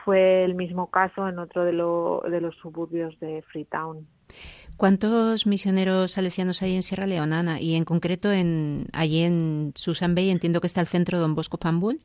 fue 0.04 0.44
el 0.44 0.54
mismo 0.54 0.90
caso 0.90 1.28
en 1.28 1.38
otro 1.38 1.64
de, 1.64 1.72
de 2.30 2.40
los 2.40 2.56
suburbios 2.56 3.18
de 3.20 3.42
Freetown. 3.50 4.06
¿Cuántos 4.76 5.46
misioneros 5.46 6.12
salesianos 6.12 6.62
hay 6.62 6.76
en 6.76 6.82
Sierra 6.82 7.06
Leona, 7.06 7.60
Y 7.60 7.76
en 7.76 7.84
concreto, 7.84 8.30
en, 8.30 8.86
allí 8.92 9.22
en 9.22 9.72
Susan 9.74 10.14
Bay, 10.14 10.30
entiendo 10.30 10.60
que 10.60 10.66
está 10.66 10.80
el 10.80 10.86
centro 10.86 11.18
Don 11.18 11.34
Bosco 11.34 11.56
Fambul. 11.56 11.98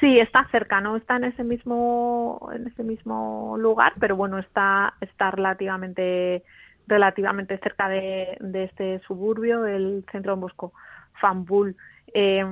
Sí, 0.00 0.18
está 0.18 0.46
cerca, 0.50 0.80
no 0.80 0.96
está 0.96 1.16
en 1.16 1.24
ese 1.24 1.44
mismo 1.44 2.50
en 2.52 2.66
ese 2.66 2.82
mismo 2.82 3.56
lugar, 3.58 3.94
pero 3.98 4.16
bueno, 4.16 4.38
está 4.38 4.94
está 5.00 5.30
relativamente 5.30 6.42
relativamente 6.86 7.56
cerca 7.58 7.88
de, 7.88 8.36
este 8.52 9.00
suburbio, 9.06 9.64
el 9.64 10.04
centro 10.12 10.32
Don 10.32 10.40
Bosco 10.40 10.74
Fambul. 11.20 11.76
Eh, 12.12 12.44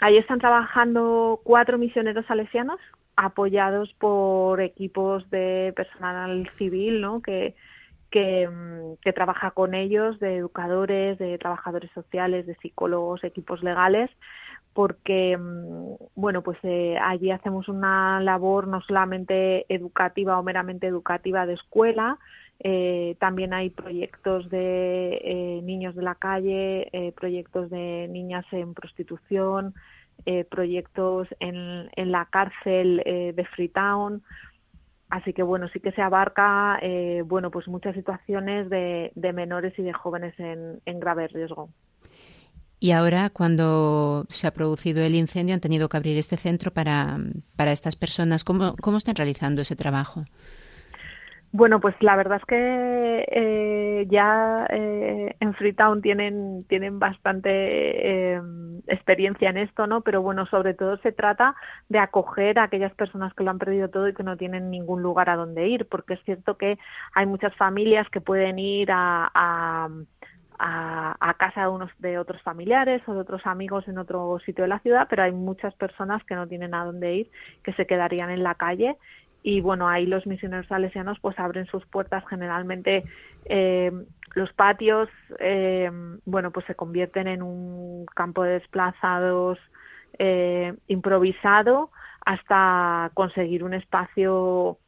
ahí 0.00 0.16
están 0.16 0.38
trabajando 0.38 1.40
cuatro 1.44 1.78
misioneros 1.78 2.24
salesianos 2.26 2.80
apoyados 3.16 3.92
por 3.98 4.60
equipos 4.62 5.28
de 5.30 5.72
personal 5.76 6.50
civil, 6.56 7.00
¿no? 7.02 7.20
Que, 7.20 7.54
que, 8.10 8.48
trabaja 9.14 9.50
con 9.50 9.74
ellos, 9.74 10.18
de 10.20 10.38
educadores, 10.38 11.18
de 11.18 11.36
trabajadores 11.38 11.90
sociales, 11.92 12.46
de 12.46 12.56
psicólogos, 12.56 13.22
equipos 13.22 13.62
legales, 13.62 14.10
porque 14.72 15.36
mm, 15.36 15.94
bueno 16.14 16.42
pues 16.42 16.58
eh, 16.62 16.96
allí 17.02 17.30
hacemos 17.30 17.68
una 17.68 18.20
labor 18.20 18.68
no 18.68 18.80
solamente 18.82 19.66
educativa 19.72 20.38
o 20.38 20.42
meramente 20.42 20.86
educativa 20.86 21.44
de 21.44 21.54
escuela 21.54 22.18
eh, 22.62 23.16
también 23.18 23.52
hay 23.52 23.70
proyectos 23.70 24.48
de 24.50 25.20
eh, 25.22 25.60
niños 25.62 25.94
de 25.94 26.02
la 26.02 26.14
calle 26.14 27.12
proyectos 27.16 27.70
de 27.70 28.08
niñas 28.10 28.44
en 28.52 28.74
prostitución 28.74 29.74
proyectos 30.50 31.28
en, 31.40 31.88
en 31.96 32.12
la 32.12 32.26
cárcel 32.26 33.02
de 33.34 33.46
Freetown 33.56 34.22
Así 35.10 35.32
que 35.32 35.42
bueno, 35.42 35.68
sí 35.72 35.80
que 35.80 35.90
se 35.90 36.00
abarca 36.00 36.78
eh, 36.80 37.22
bueno 37.26 37.50
pues 37.50 37.66
muchas 37.66 37.96
situaciones 37.96 38.70
de, 38.70 39.10
menores 39.34 39.76
y 39.76 39.82
de 39.82 39.92
jóvenes 39.92 40.34
en, 40.38 41.00
grave 41.00 41.26
riesgo. 41.26 41.68
Y 42.78 42.92
ahora, 42.92 43.28
cuando 43.28 44.24
se 44.30 44.46
ha 44.46 44.52
producido 44.52 45.02
el 45.04 45.14
incendio, 45.14 45.54
han 45.54 45.60
tenido 45.60 45.88
que 45.88 45.96
abrir 45.96 46.16
este 46.16 46.36
centro 46.38 46.72
para, 46.72 47.18
para 47.56 47.72
estas 47.72 47.94
personas. 47.94 48.42
¿Cómo, 48.42 48.74
¿Cómo 48.80 48.96
están 48.96 49.16
realizando 49.16 49.60
ese 49.60 49.76
trabajo? 49.76 50.24
Bueno, 51.52 51.80
pues 51.80 51.96
la 52.00 52.14
verdad 52.14 52.38
es 52.38 52.44
que 52.44 53.24
eh, 53.28 54.06
ya 54.08 54.64
eh, 54.70 55.34
en 55.40 55.54
Freetown 55.54 56.00
tienen, 56.00 56.64
tienen 56.68 57.00
bastante 57.00 57.50
eh, 57.50 58.40
experiencia 58.86 59.50
en 59.50 59.56
esto, 59.56 59.88
¿no? 59.88 60.02
Pero 60.02 60.22
bueno, 60.22 60.46
sobre 60.46 60.74
todo 60.74 60.96
se 60.98 61.10
trata 61.10 61.56
de 61.88 61.98
acoger 61.98 62.60
a 62.60 62.64
aquellas 62.64 62.94
personas 62.94 63.34
que 63.34 63.42
lo 63.42 63.50
han 63.50 63.58
perdido 63.58 63.88
todo 63.88 64.08
y 64.08 64.14
que 64.14 64.22
no 64.22 64.36
tienen 64.36 64.70
ningún 64.70 65.02
lugar 65.02 65.28
a 65.28 65.34
donde 65.34 65.66
ir, 65.66 65.88
porque 65.88 66.14
es 66.14 66.22
cierto 66.24 66.56
que 66.56 66.78
hay 67.16 67.26
muchas 67.26 67.54
familias 67.56 68.08
que 68.10 68.20
pueden 68.20 68.60
ir 68.60 68.92
a, 68.92 69.28
a 69.34 69.88
a, 70.62 71.34
casa 71.38 71.62
de 71.62 71.68
unos 71.68 71.90
de 72.00 72.18
otros 72.18 72.42
familiares 72.42 73.02
o 73.06 73.14
de 73.14 73.20
otros 73.20 73.46
amigos 73.46 73.88
en 73.88 73.96
otro 73.96 74.38
sitio 74.44 74.64
de 74.64 74.68
la 74.68 74.78
ciudad, 74.80 75.06
pero 75.08 75.22
hay 75.22 75.32
muchas 75.32 75.74
personas 75.74 76.22
que 76.24 76.34
no 76.34 76.46
tienen 76.46 76.74
a 76.74 76.84
dónde 76.84 77.14
ir, 77.14 77.30
que 77.64 77.72
se 77.72 77.86
quedarían 77.86 78.28
en 78.30 78.42
la 78.42 78.54
calle 78.54 78.96
y 79.42 79.60
bueno 79.60 79.88
ahí 79.88 80.06
los 80.06 80.26
misioneros 80.26 80.66
salesianos 80.66 81.18
pues 81.20 81.38
abren 81.38 81.66
sus 81.66 81.84
puertas 81.86 82.24
generalmente 82.28 83.04
eh, 83.46 83.90
los 84.34 84.52
patios 84.52 85.08
eh, 85.38 85.90
bueno 86.24 86.50
pues 86.50 86.66
se 86.66 86.74
convierten 86.74 87.26
en 87.26 87.42
un 87.42 88.06
campo 88.06 88.42
de 88.42 88.52
desplazados 88.52 89.58
eh, 90.18 90.74
improvisado 90.88 91.90
hasta 92.24 93.10
conseguir 93.14 93.64
un 93.64 93.74
espacio 93.74 94.78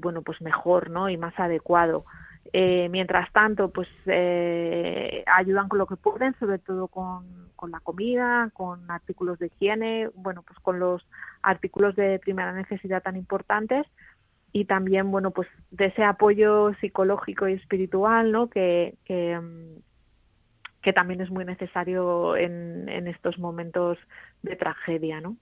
bueno 0.00 0.22
pues 0.22 0.40
mejor 0.40 0.88
no 0.88 1.10
y 1.10 1.18
más 1.18 1.38
adecuado. 1.38 2.06
Eh, 2.52 2.88
mientras 2.90 3.30
tanto, 3.32 3.70
pues 3.70 3.88
eh, 4.06 5.22
ayudan 5.26 5.68
con 5.68 5.78
lo 5.78 5.86
que 5.86 5.96
pueden, 5.96 6.34
sobre 6.38 6.58
todo 6.58 6.88
con, 6.88 7.47
con, 7.58 7.72
la 7.72 7.80
comida, 7.80 8.50
con 8.54 8.88
artículos 8.88 9.38
de 9.40 9.48
higiene, 9.48 10.08
bueno, 10.14 10.42
pues 10.42 10.58
con 10.60 10.78
los 10.78 11.04
artículos 11.42 11.96
de 11.96 12.20
primera 12.20 12.52
necesidad 12.52 13.02
tan 13.02 13.16
importantes 13.16 13.84
y 14.52 14.64
también, 14.64 15.10
bueno, 15.10 15.32
pues 15.32 15.48
de 15.72 15.86
ese 15.86 16.04
apoyo 16.04 16.72
psicológico 16.80 17.48
y 17.48 17.54
espiritual, 17.54 18.30
¿no? 18.30 18.48
Que, 18.48 18.94
que, 19.04 19.36
también 20.94 21.20
es 21.20 21.30
muy 21.30 21.44
necesario 21.44 22.34
en, 22.34 22.88
en 22.88 23.08
estos 23.08 23.38
momentos 23.38 23.98
de 24.42 24.56
tragedia, 24.56 25.20
¿no? 25.20 25.36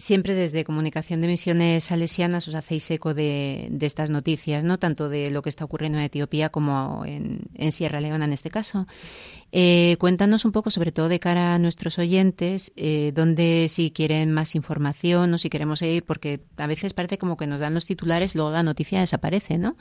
Siempre 0.00 0.34
desde 0.34 0.64
Comunicación 0.64 1.20
de 1.20 1.28
Misiones 1.28 1.84
Salesianas 1.84 2.48
os 2.48 2.54
hacéis 2.54 2.90
eco 2.90 3.12
de, 3.12 3.70
estas 3.82 4.08
noticias, 4.08 4.64
no 4.64 4.78
tanto 4.78 5.10
de 5.10 5.30
lo 5.30 5.42
que 5.42 5.50
está 5.50 5.66
ocurriendo 5.66 5.98
en 5.98 6.04
Etiopía 6.04 6.48
como 6.48 7.04
en, 7.04 7.70
Sierra 7.70 8.00
Leona 8.00 8.24
en 8.24 8.32
este 8.32 8.48
caso. 8.48 8.86
Eh, 9.52 9.96
cuéntanos 10.00 10.46
un 10.46 10.52
poco, 10.52 10.70
sobre 10.70 10.90
todo 10.90 11.10
de 11.10 11.20
cara 11.20 11.52
a 11.52 11.58
nuestros 11.58 11.98
oyentes, 11.98 12.72
eh, 12.76 13.12
dónde 13.14 13.66
si 13.68 13.90
quieren 13.90 14.32
más 14.32 14.54
información 14.54 15.34
o 15.34 15.36
si 15.36 15.50
queremos 15.50 15.80
seguir, 15.80 16.02
porque 16.02 16.40
a 16.56 16.66
veces 16.66 16.94
parece 16.94 17.18
como 17.18 17.36
que 17.36 17.46
nos 17.46 17.60
dan 17.60 17.74
los 17.74 17.84
titulares, 17.84 18.34
luego 18.34 18.52
la 18.52 18.62
noticia 18.62 19.00
desaparece, 19.00 19.58
¿no? 19.58 19.76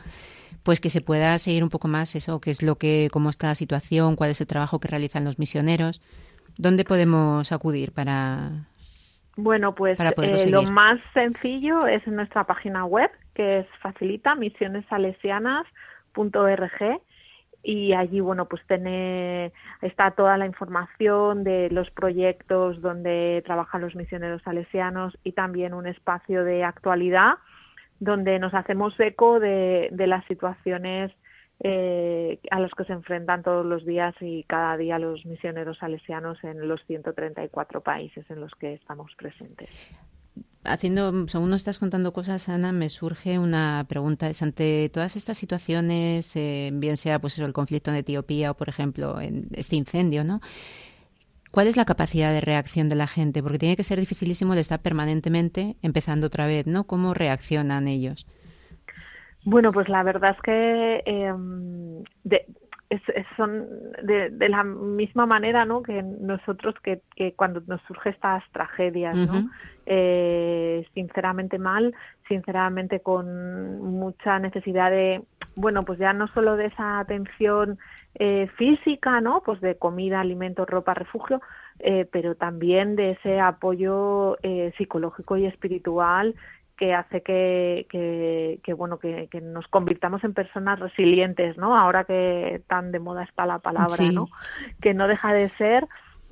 Pues 0.63 0.81
que 0.81 0.89
se 0.89 0.99
pueda 0.99 1.39
seguir 1.39 1.63
un 1.63 1.69
poco 1.69 1.87
más 1.87 2.13
eso, 2.15 2.41
qué 2.41 2.51
es 2.51 2.61
lo 2.61 2.77
que, 2.77 3.07
cómo 3.13 3.29
está 3.29 3.47
la 3.47 3.55
situación, 3.55 4.17
cuál 4.17 4.31
es 4.31 4.41
el 4.41 4.47
trabajo 4.47 4.81
que 4.81 4.89
realizan 4.89 5.23
los 5.23 5.39
misioneros. 5.39 6.01
¿Dónde 6.57 6.83
podemos 6.83 7.53
acudir 7.53 7.93
para, 7.93 8.67
bueno, 9.43 9.75
pues 9.75 9.99
eh, 9.99 10.49
lo 10.49 10.63
más 10.63 10.97
sencillo 11.13 11.85
es 11.87 12.07
en 12.07 12.15
nuestra 12.15 12.45
página 12.45 12.85
web, 12.85 13.11
que 13.33 13.59
es 13.59 13.67
facilita 13.81 14.35
misionesalesianas.org 14.35 17.01
y 17.61 17.91
allí 17.93 18.21
bueno 18.21 18.47
pues 18.47 18.65
tiene 18.67 19.51
está 19.81 20.11
toda 20.11 20.37
la 20.37 20.45
información 20.45 21.43
de 21.43 21.69
los 21.69 21.91
proyectos 21.91 22.81
donde 22.81 23.43
trabajan 23.45 23.81
los 23.81 23.95
misioneros 23.95 24.41
salesianos 24.43 25.17
y 25.25 25.33
también 25.33 25.73
un 25.73 25.85
espacio 25.85 26.45
de 26.45 26.63
actualidad 26.63 27.33
donde 27.99 28.39
nos 28.39 28.53
hacemos 28.53 28.97
eco 28.99 29.41
de, 29.41 29.89
de 29.91 30.07
las 30.07 30.23
situaciones 30.25 31.11
eh, 31.61 32.39
a 32.51 32.59
los 32.59 32.71
que 32.71 32.85
se 32.85 32.93
enfrentan 32.93 33.43
todos 33.43 33.65
los 33.65 33.85
días 33.85 34.15
y 34.21 34.43
cada 34.43 34.77
día 34.77 34.97
los 34.97 35.25
misioneros 35.25 35.77
salesianos 35.77 36.41
en 36.43 36.67
los 36.67 36.81
134 36.85 37.81
países 37.81 38.25
en 38.29 38.39
los 38.39 38.51
que 38.55 38.73
estamos 38.73 39.11
presentes. 39.17 39.69
Haciendo, 40.63 41.27
según 41.27 41.49
nos 41.49 41.61
estás 41.61 41.79
contando 41.79 42.13
cosas, 42.13 42.47
Ana, 42.47 42.71
me 42.71 42.89
surge 42.89 43.39
una 43.39 43.85
pregunta. 43.89 44.29
Es 44.29 44.41
ante 44.41 44.89
todas 44.89 45.15
estas 45.15 45.37
situaciones, 45.37 46.35
eh, 46.35 46.69
bien 46.73 46.97
sea 46.97 47.19
pues 47.19 47.39
el 47.39 47.53
conflicto 47.53 47.91
en 47.91 47.97
Etiopía 47.97 48.51
o, 48.51 48.53
por 48.55 48.69
ejemplo, 48.69 49.19
en 49.19 49.47
este 49.53 49.75
incendio. 49.75 50.23
¿Cuál 51.51 51.67
es 51.67 51.77
la 51.77 51.85
capacidad 51.85 52.31
de 52.31 52.41
reacción 52.41 52.89
de 52.89 52.95
la 52.95 53.07
gente? 53.07 53.41
Porque 53.41 53.57
tiene 53.57 53.75
que 53.75 53.83
ser 53.83 53.99
dificilísimo 53.99 54.53
el 54.53 54.59
estar 54.59 54.81
permanentemente 54.81 55.77
empezando 55.81 56.27
otra 56.27 56.45
vez, 56.45 56.67
¿no? 56.67 56.85
¿Cómo 56.85 57.13
reaccionan 57.13 57.87
ellos? 57.87 58.27
Bueno, 59.49 59.71
pues 59.71 59.89
la 59.89 60.03
verdad 60.03 60.35
es 60.35 60.41
que 60.43 61.03
em, 61.07 62.03
son 63.35 63.65
de, 64.03 64.49
la 64.49 64.63
misma 64.63 65.25
manera 65.25 65.65
¿no? 65.65 65.81
que 65.81 66.03
nosotros 66.03 66.75
que, 66.83 67.01
cuando 67.35 67.61
nos 67.65 67.81
surgen 67.83 68.13
estas 68.13 68.43
tragedias, 68.51 69.15
¿no? 69.15 69.49
Eh, 69.87 70.85
sinceramente 70.93 71.57
mal, 71.57 71.95
sinceramente 72.27 72.99
con 72.99 73.81
mucha 73.81 74.37
necesidad 74.37 74.91
de, 74.91 75.23
bueno, 75.55 75.81
pues 75.81 75.97
ya 75.97 76.13
no 76.13 76.27
solo 76.27 76.55
de 76.55 76.67
esa 76.67 76.99
atención 76.99 77.79
eh, 78.13 78.47
física, 78.55 79.19
¿no? 79.19 79.41
Pues 79.43 79.61
de 79.61 79.77
comida, 79.77 80.19
alimento, 80.19 80.63
ropa, 80.67 80.93
refugio, 80.93 81.41
eh, 81.79 82.07
pero 82.11 82.35
también 82.35 82.95
de 82.95 83.11
ese 83.11 83.39
apoyo 83.39 84.37
psicológico 84.77 85.37
y 85.37 85.47
espiritual 85.47 86.35
que 86.79 86.93
hace 86.93 87.21
que, 87.21 87.87
que, 88.63 88.73
bueno 88.73 88.99
que, 88.99 89.27
nos 89.43 89.67
convirtamos 89.67 90.23
en 90.23 90.33
personas 90.33 90.79
resilientes 90.79 91.57
no 91.57 91.77
ahora 91.77 92.05
que 92.05 92.61
tan 92.67 92.93
de 92.93 92.99
moda 92.99 93.23
está 93.23 93.45
la 93.45 93.59
palabra 93.59 93.97
no 94.13 94.29
que 94.81 94.93
no 94.93 95.09
deja 95.09 95.33
de 95.33 95.49
ser 95.49 95.85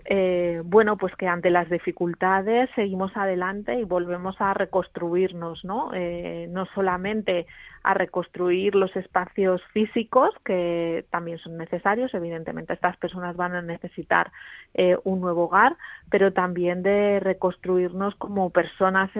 eh, 0.09 0.61
bueno, 0.63 0.95
pues 0.95 1.13
que 1.17 1.27
ante 1.27 1.49
las 1.49 1.69
dificultades 1.69 2.69
seguimos 2.75 3.11
adelante 3.17 3.77
y 3.77 3.83
volvemos 3.83 4.39
a 4.39 4.53
reconstruirnos, 4.53 5.65
¿no? 5.65 5.91
Eh, 5.93 6.47
no 6.49 6.65
solamente 6.73 7.45
a 7.83 7.93
reconstruir 7.93 8.73
los 8.73 8.95
espacios 8.95 9.61
físicos, 9.73 10.29
que 10.45 11.05
también 11.09 11.39
son 11.39 11.57
necesarios, 11.57 12.13
evidentemente 12.13 12.71
estas 12.71 12.95
personas 12.95 13.35
van 13.35 13.53
a 13.53 13.61
necesitar 13.61 14.31
eh, 14.73 14.95
un 15.03 15.19
nuevo 15.19 15.47
hogar, 15.47 15.75
pero 16.09 16.31
también 16.31 16.83
de 16.83 17.19
reconstruirnos 17.19 18.15
como 18.15 18.49
personas 18.51 19.11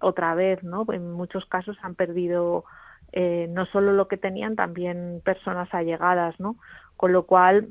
otra 0.00 0.34
vez, 0.36 0.62
¿no? 0.62 0.86
En 0.90 1.12
muchos 1.12 1.44
casos 1.44 1.76
han 1.82 1.96
perdido 1.96 2.64
no 3.14 3.66
solo 3.66 3.92
lo 3.92 4.08
que 4.08 4.16
tenían, 4.16 4.56
también 4.56 5.20
personas 5.22 5.68
allegadas, 5.74 6.40
¿no? 6.40 6.56
Con 6.96 7.12
lo 7.12 7.26
cual, 7.26 7.68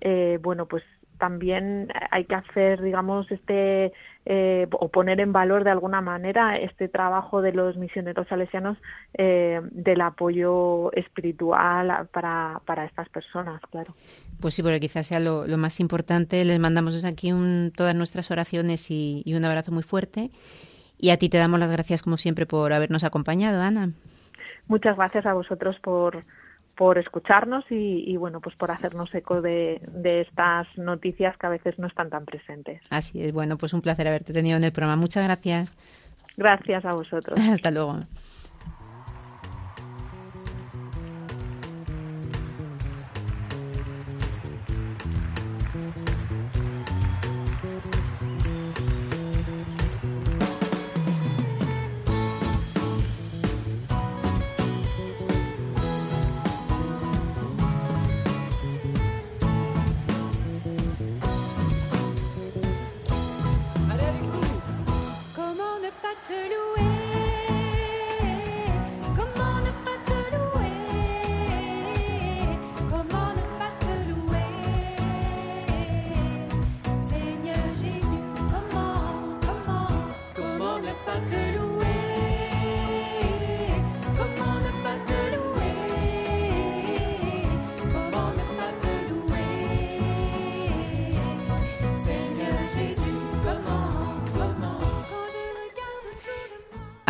eh, 0.00 0.38
bueno, 0.42 0.66
pues 0.66 0.82
también 1.18 1.88
hay 2.10 2.24
que 2.24 2.34
hacer, 2.34 2.82
digamos, 2.82 3.30
este 3.30 3.92
eh, 4.26 4.66
o 4.72 4.88
poner 4.88 5.20
en 5.20 5.32
valor 5.32 5.64
de 5.64 5.70
alguna 5.70 6.00
manera 6.00 6.58
este 6.58 6.88
trabajo 6.88 7.42
de 7.42 7.52
los 7.52 7.76
misioneros 7.76 8.26
salesianos 8.28 8.76
eh, 9.14 9.60
del 9.70 10.00
apoyo 10.00 10.92
espiritual 10.92 12.08
para, 12.12 12.60
para 12.66 12.84
estas 12.84 13.08
personas, 13.08 13.60
claro. 13.70 13.94
Pues 14.40 14.54
sí, 14.54 14.62
porque 14.62 14.80
quizás 14.80 15.06
sea 15.06 15.20
lo, 15.20 15.46
más 15.56 15.80
importante. 15.80 16.44
Les 16.44 16.58
mandamos 16.58 16.94
desde 16.94 17.08
aquí 17.08 17.32
un, 17.32 17.72
todas 17.74 17.94
nuestras 17.94 18.30
oraciones 18.30 18.90
y, 18.90 19.22
y 19.24 19.34
un 19.34 19.44
abrazo 19.44 19.72
muy 19.72 19.82
fuerte. 19.82 20.30
Y 20.98 21.10
a 21.10 21.18
ti 21.18 21.28
te 21.28 21.38
damos 21.38 21.60
las 21.60 21.70
gracias, 21.70 22.02
como 22.02 22.16
siempre, 22.16 22.46
por 22.46 22.72
habernos 22.72 23.04
acompañado, 23.04 23.62
Ana. 23.62 23.90
Muchas 24.66 24.96
gracias 24.96 25.24
a 25.26 25.34
vosotros 25.34 25.78
por, 25.80 26.18
por 26.76 26.98
escucharnos 26.98 27.64
y, 27.70 28.16
bueno, 28.16 28.40
pues 28.40 28.54
por 28.54 28.70
hacernos 28.70 29.12
eco 29.14 29.40
de, 29.40 29.80
de, 29.88 30.20
estas 30.20 30.66
noticias 30.76 31.36
que 31.38 31.46
a 31.46 31.50
veces 31.50 31.78
no 31.78 31.86
están 31.86 32.10
tan 32.10 32.24
presentes. 32.24 32.82
Así 32.90 33.22
es, 33.22 33.32
bueno, 33.32 33.56
pues 33.56 33.72
un 33.72 33.80
placer 33.80 34.06
haberte 34.06 34.32
tenido 34.32 34.56
en 34.56 34.64
el 34.64 34.72
programa. 34.72 34.96
Muchas 34.96 35.24
gracias. 35.24 35.78
Gracias 36.36 36.84
a 36.84 36.92
vosotros. 36.92 37.38
Hasta 37.50 37.70
luego. 37.70 38.00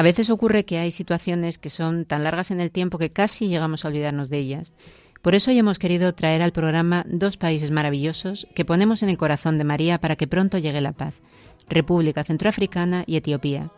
Veces 0.07 0.31
ocurre 0.31 0.65
que 0.65 0.79
hay 0.79 0.93
situaciones 0.93 1.59
que 1.59 1.69
son 1.69 2.05
tan 2.05 2.23
largas 2.23 2.53
en 2.53 2.61
el 2.61 2.71
tiempo 2.71 2.97
que 2.97 3.11
casi 3.11 3.49
llegamos 3.49 3.85
a 3.85 3.89
olvidarnos 3.89 4.31
de 4.31 4.39
ellas. 4.39 4.73
Por 5.21 5.35
eso 5.35 5.51
hoy 5.51 5.59
hemos 5.59 5.81
querido 5.81 6.15
traer 6.15 6.43
al 6.43 6.53
programa 6.53 7.05
dos 7.09 7.37
países 7.37 7.73
maravillosos 7.73 8.47
que 8.55 8.65
ponemos 8.65 9.03
en 9.03 9.09
el 9.09 9.17
corazón 9.17 9.59
de 9.59 9.65
María 9.65 9.99
para 9.99 10.15
que 10.15 10.29
pronto 10.29 10.59
llegue 10.59 10.81
la 10.81 10.93
paz, 10.93 11.15
República 11.69 12.23
Centroafricana 12.23 13.03
y 13.05 13.17
Etiopía. 13.17 13.73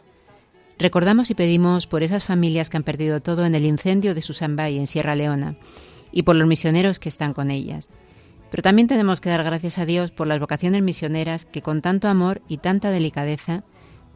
Recordamos 0.79 1.31
y 1.31 1.35
pedimos 1.35 1.87
por 1.87 2.03
esas 2.03 2.25
familias 2.25 2.69
que 2.69 2.77
han 2.77 2.83
perdido 2.83 3.23
todo 3.23 3.47
en 3.47 3.55
el 3.55 3.65
incendio 3.65 4.15
de 4.15 4.21
Susanbay 4.21 4.77
en 4.77 4.87
Sierra 4.87 5.17
Leona 5.17 5.57
y 6.13 6.25
por 6.25 6.37
los 6.37 6.47
misioneros 6.47 6.99
que 6.99 7.09
están 7.09 7.33
con 7.33 7.51
ellas. 7.51 7.91
Pero 8.51 8.63
también 8.63 8.87
tenemos 8.87 9.23
que 9.23 9.31
dar 9.31 9.43
gracias 9.45 9.79
a 9.79 9.87
Dios 9.87 10.11
por 10.11 10.27
las 10.27 10.41
vocaciones 10.41 10.83
misioneras 10.83 11.47
que 11.47 11.63
con 11.63 11.81
tanto 11.81 12.07
amor 12.07 12.43
y 12.49 12.59
tanta 12.59 12.91
delicadeza 12.91 13.65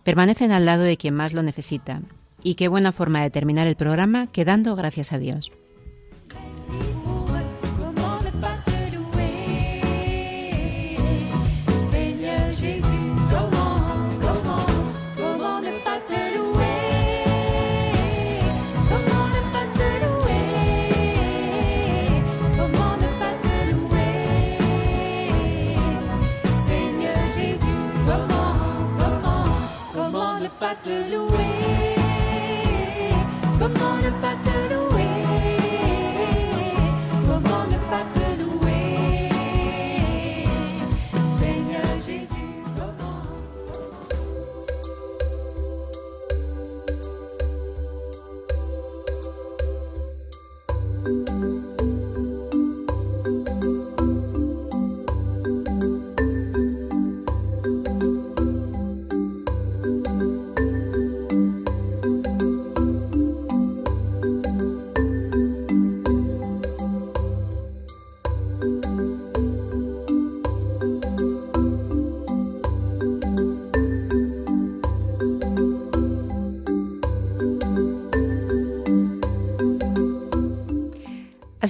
permanecen 0.05 0.53
al 0.53 0.67
lado 0.67 0.83
de 0.83 0.97
quien 0.97 1.15
más 1.15 1.33
lo 1.33 1.43
necesita. 1.43 2.01
Y 2.43 2.55
qué 2.55 2.69
buena 2.69 2.93
forma 2.93 3.23
de 3.23 3.31
terminar 3.31 3.67
el 3.67 3.77
programa 3.77 4.27
quedando 4.27 4.75
gracias 4.75 5.13
a 5.13 5.19
Dios. 5.19 5.51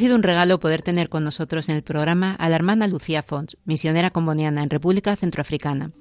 Sido 0.03 0.17
un 0.17 0.25
regalo 0.25 0.59
poder 0.59 0.83
tener 0.83 1.09
con 1.09 1.23
nosotros 1.23 1.69
en 1.69 1.77
el 1.77 1.85
programa 1.85 2.35
a 2.35 2.49
la 2.49 2.57
hermana 2.57 2.89
Lucía 2.89 3.23
Fons, 3.23 3.57
misionera 3.65 4.11
comboniana 4.11 4.65
en 4.65 4.69
República 4.69 5.15
Centroafricana. 5.15 5.93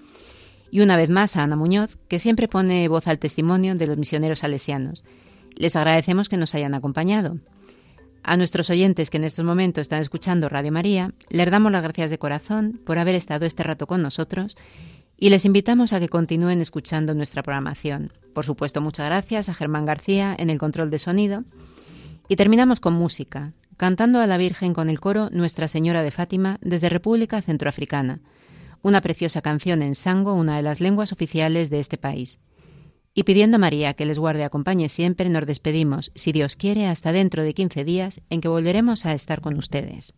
Y 0.71 0.79
una 0.79 0.97
vez 0.97 1.11
más 1.11 1.37
a 1.37 1.43
Ana 1.43 1.55
Muñoz, 1.55 1.99
que 2.07 2.17
siempre 2.17 2.47
pone 2.47 2.87
voz 2.87 3.07
al 3.07 3.19
testimonio 3.19 3.75
de 3.75 3.85
los 3.85 3.97
misioneros 3.97 4.39
salesianos. 4.39 5.03
Les 5.55 5.75
agradecemos 5.75 6.29
que 6.29 6.37
nos 6.37 6.55
hayan 6.55 6.73
acompañado. 6.73 7.37
A 8.23 8.37
nuestros 8.37 8.71
oyentes 8.71 9.11
que 9.11 9.17
en 9.17 9.23
estos 9.23 9.45
momentos 9.45 9.83
están 9.83 10.01
escuchando 10.01 10.49
Radio 10.49 10.71
María, 10.71 11.13
les 11.29 11.51
damos 11.51 11.71
las 11.71 11.83
gracias 11.83 12.09
de 12.09 12.17
corazón 12.17 12.81
por 12.83 12.97
haber 12.97 13.13
estado 13.13 13.45
este 13.45 13.61
rato 13.61 13.85
con 13.85 14.01
nosotros 14.01 14.57
y 15.15 15.29
les 15.29 15.45
invitamos 15.45 15.93
a 15.93 15.99
que 15.99 16.09
continúen 16.09 16.59
escuchando 16.59 17.13
nuestra 17.13 17.43
programación. 17.43 18.11
Por 18.33 18.45
supuesto, 18.45 18.81
muchas 18.81 19.05
gracias 19.05 19.47
a 19.47 19.53
Germán 19.53 19.85
García 19.85 20.35
en 20.39 20.49
el 20.49 20.57
control 20.57 20.89
de 20.89 20.97
sonido. 20.97 21.43
Y 22.29 22.35
terminamos 22.35 22.79
con 22.79 22.93
música 22.93 23.53
cantando 23.81 24.21
a 24.21 24.27
la 24.27 24.37
Virgen 24.37 24.75
con 24.75 24.91
el 24.91 24.99
coro 24.99 25.31
Nuestra 25.31 25.67
Señora 25.67 26.03
de 26.03 26.11
Fátima 26.11 26.59
desde 26.61 26.87
República 26.87 27.41
Centroafricana, 27.41 28.21
una 28.83 29.01
preciosa 29.01 29.41
canción 29.41 29.81
en 29.81 29.95
sango, 29.95 30.35
una 30.35 30.55
de 30.55 30.61
las 30.61 30.81
lenguas 30.81 31.11
oficiales 31.11 31.71
de 31.71 31.79
este 31.79 31.97
país. 31.97 32.39
Y 33.15 33.23
pidiendo 33.23 33.55
a 33.55 33.57
María 33.57 33.95
que 33.95 34.05
les 34.05 34.19
guarde 34.19 34.41
y 34.41 34.43
acompañe 34.43 34.87
siempre, 34.87 35.29
nos 35.29 35.47
despedimos, 35.47 36.11
si 36.13 36.31
Dios 36.31 36.55
quiere, 36.55 36.85
hasta 36.85 37.11
dentro 37.11 37.41
de 37.41 37.55
15 37.55 37.83
días, 37.83 38.21
en 38.29 38.41
que 38.41 38.49
volveremos 38.49 39.07
a 39.07 39.15
estar 39.15 39.41
con 39.41 39.57
ustedes. 39.57 40.13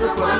someone 0.00 0.39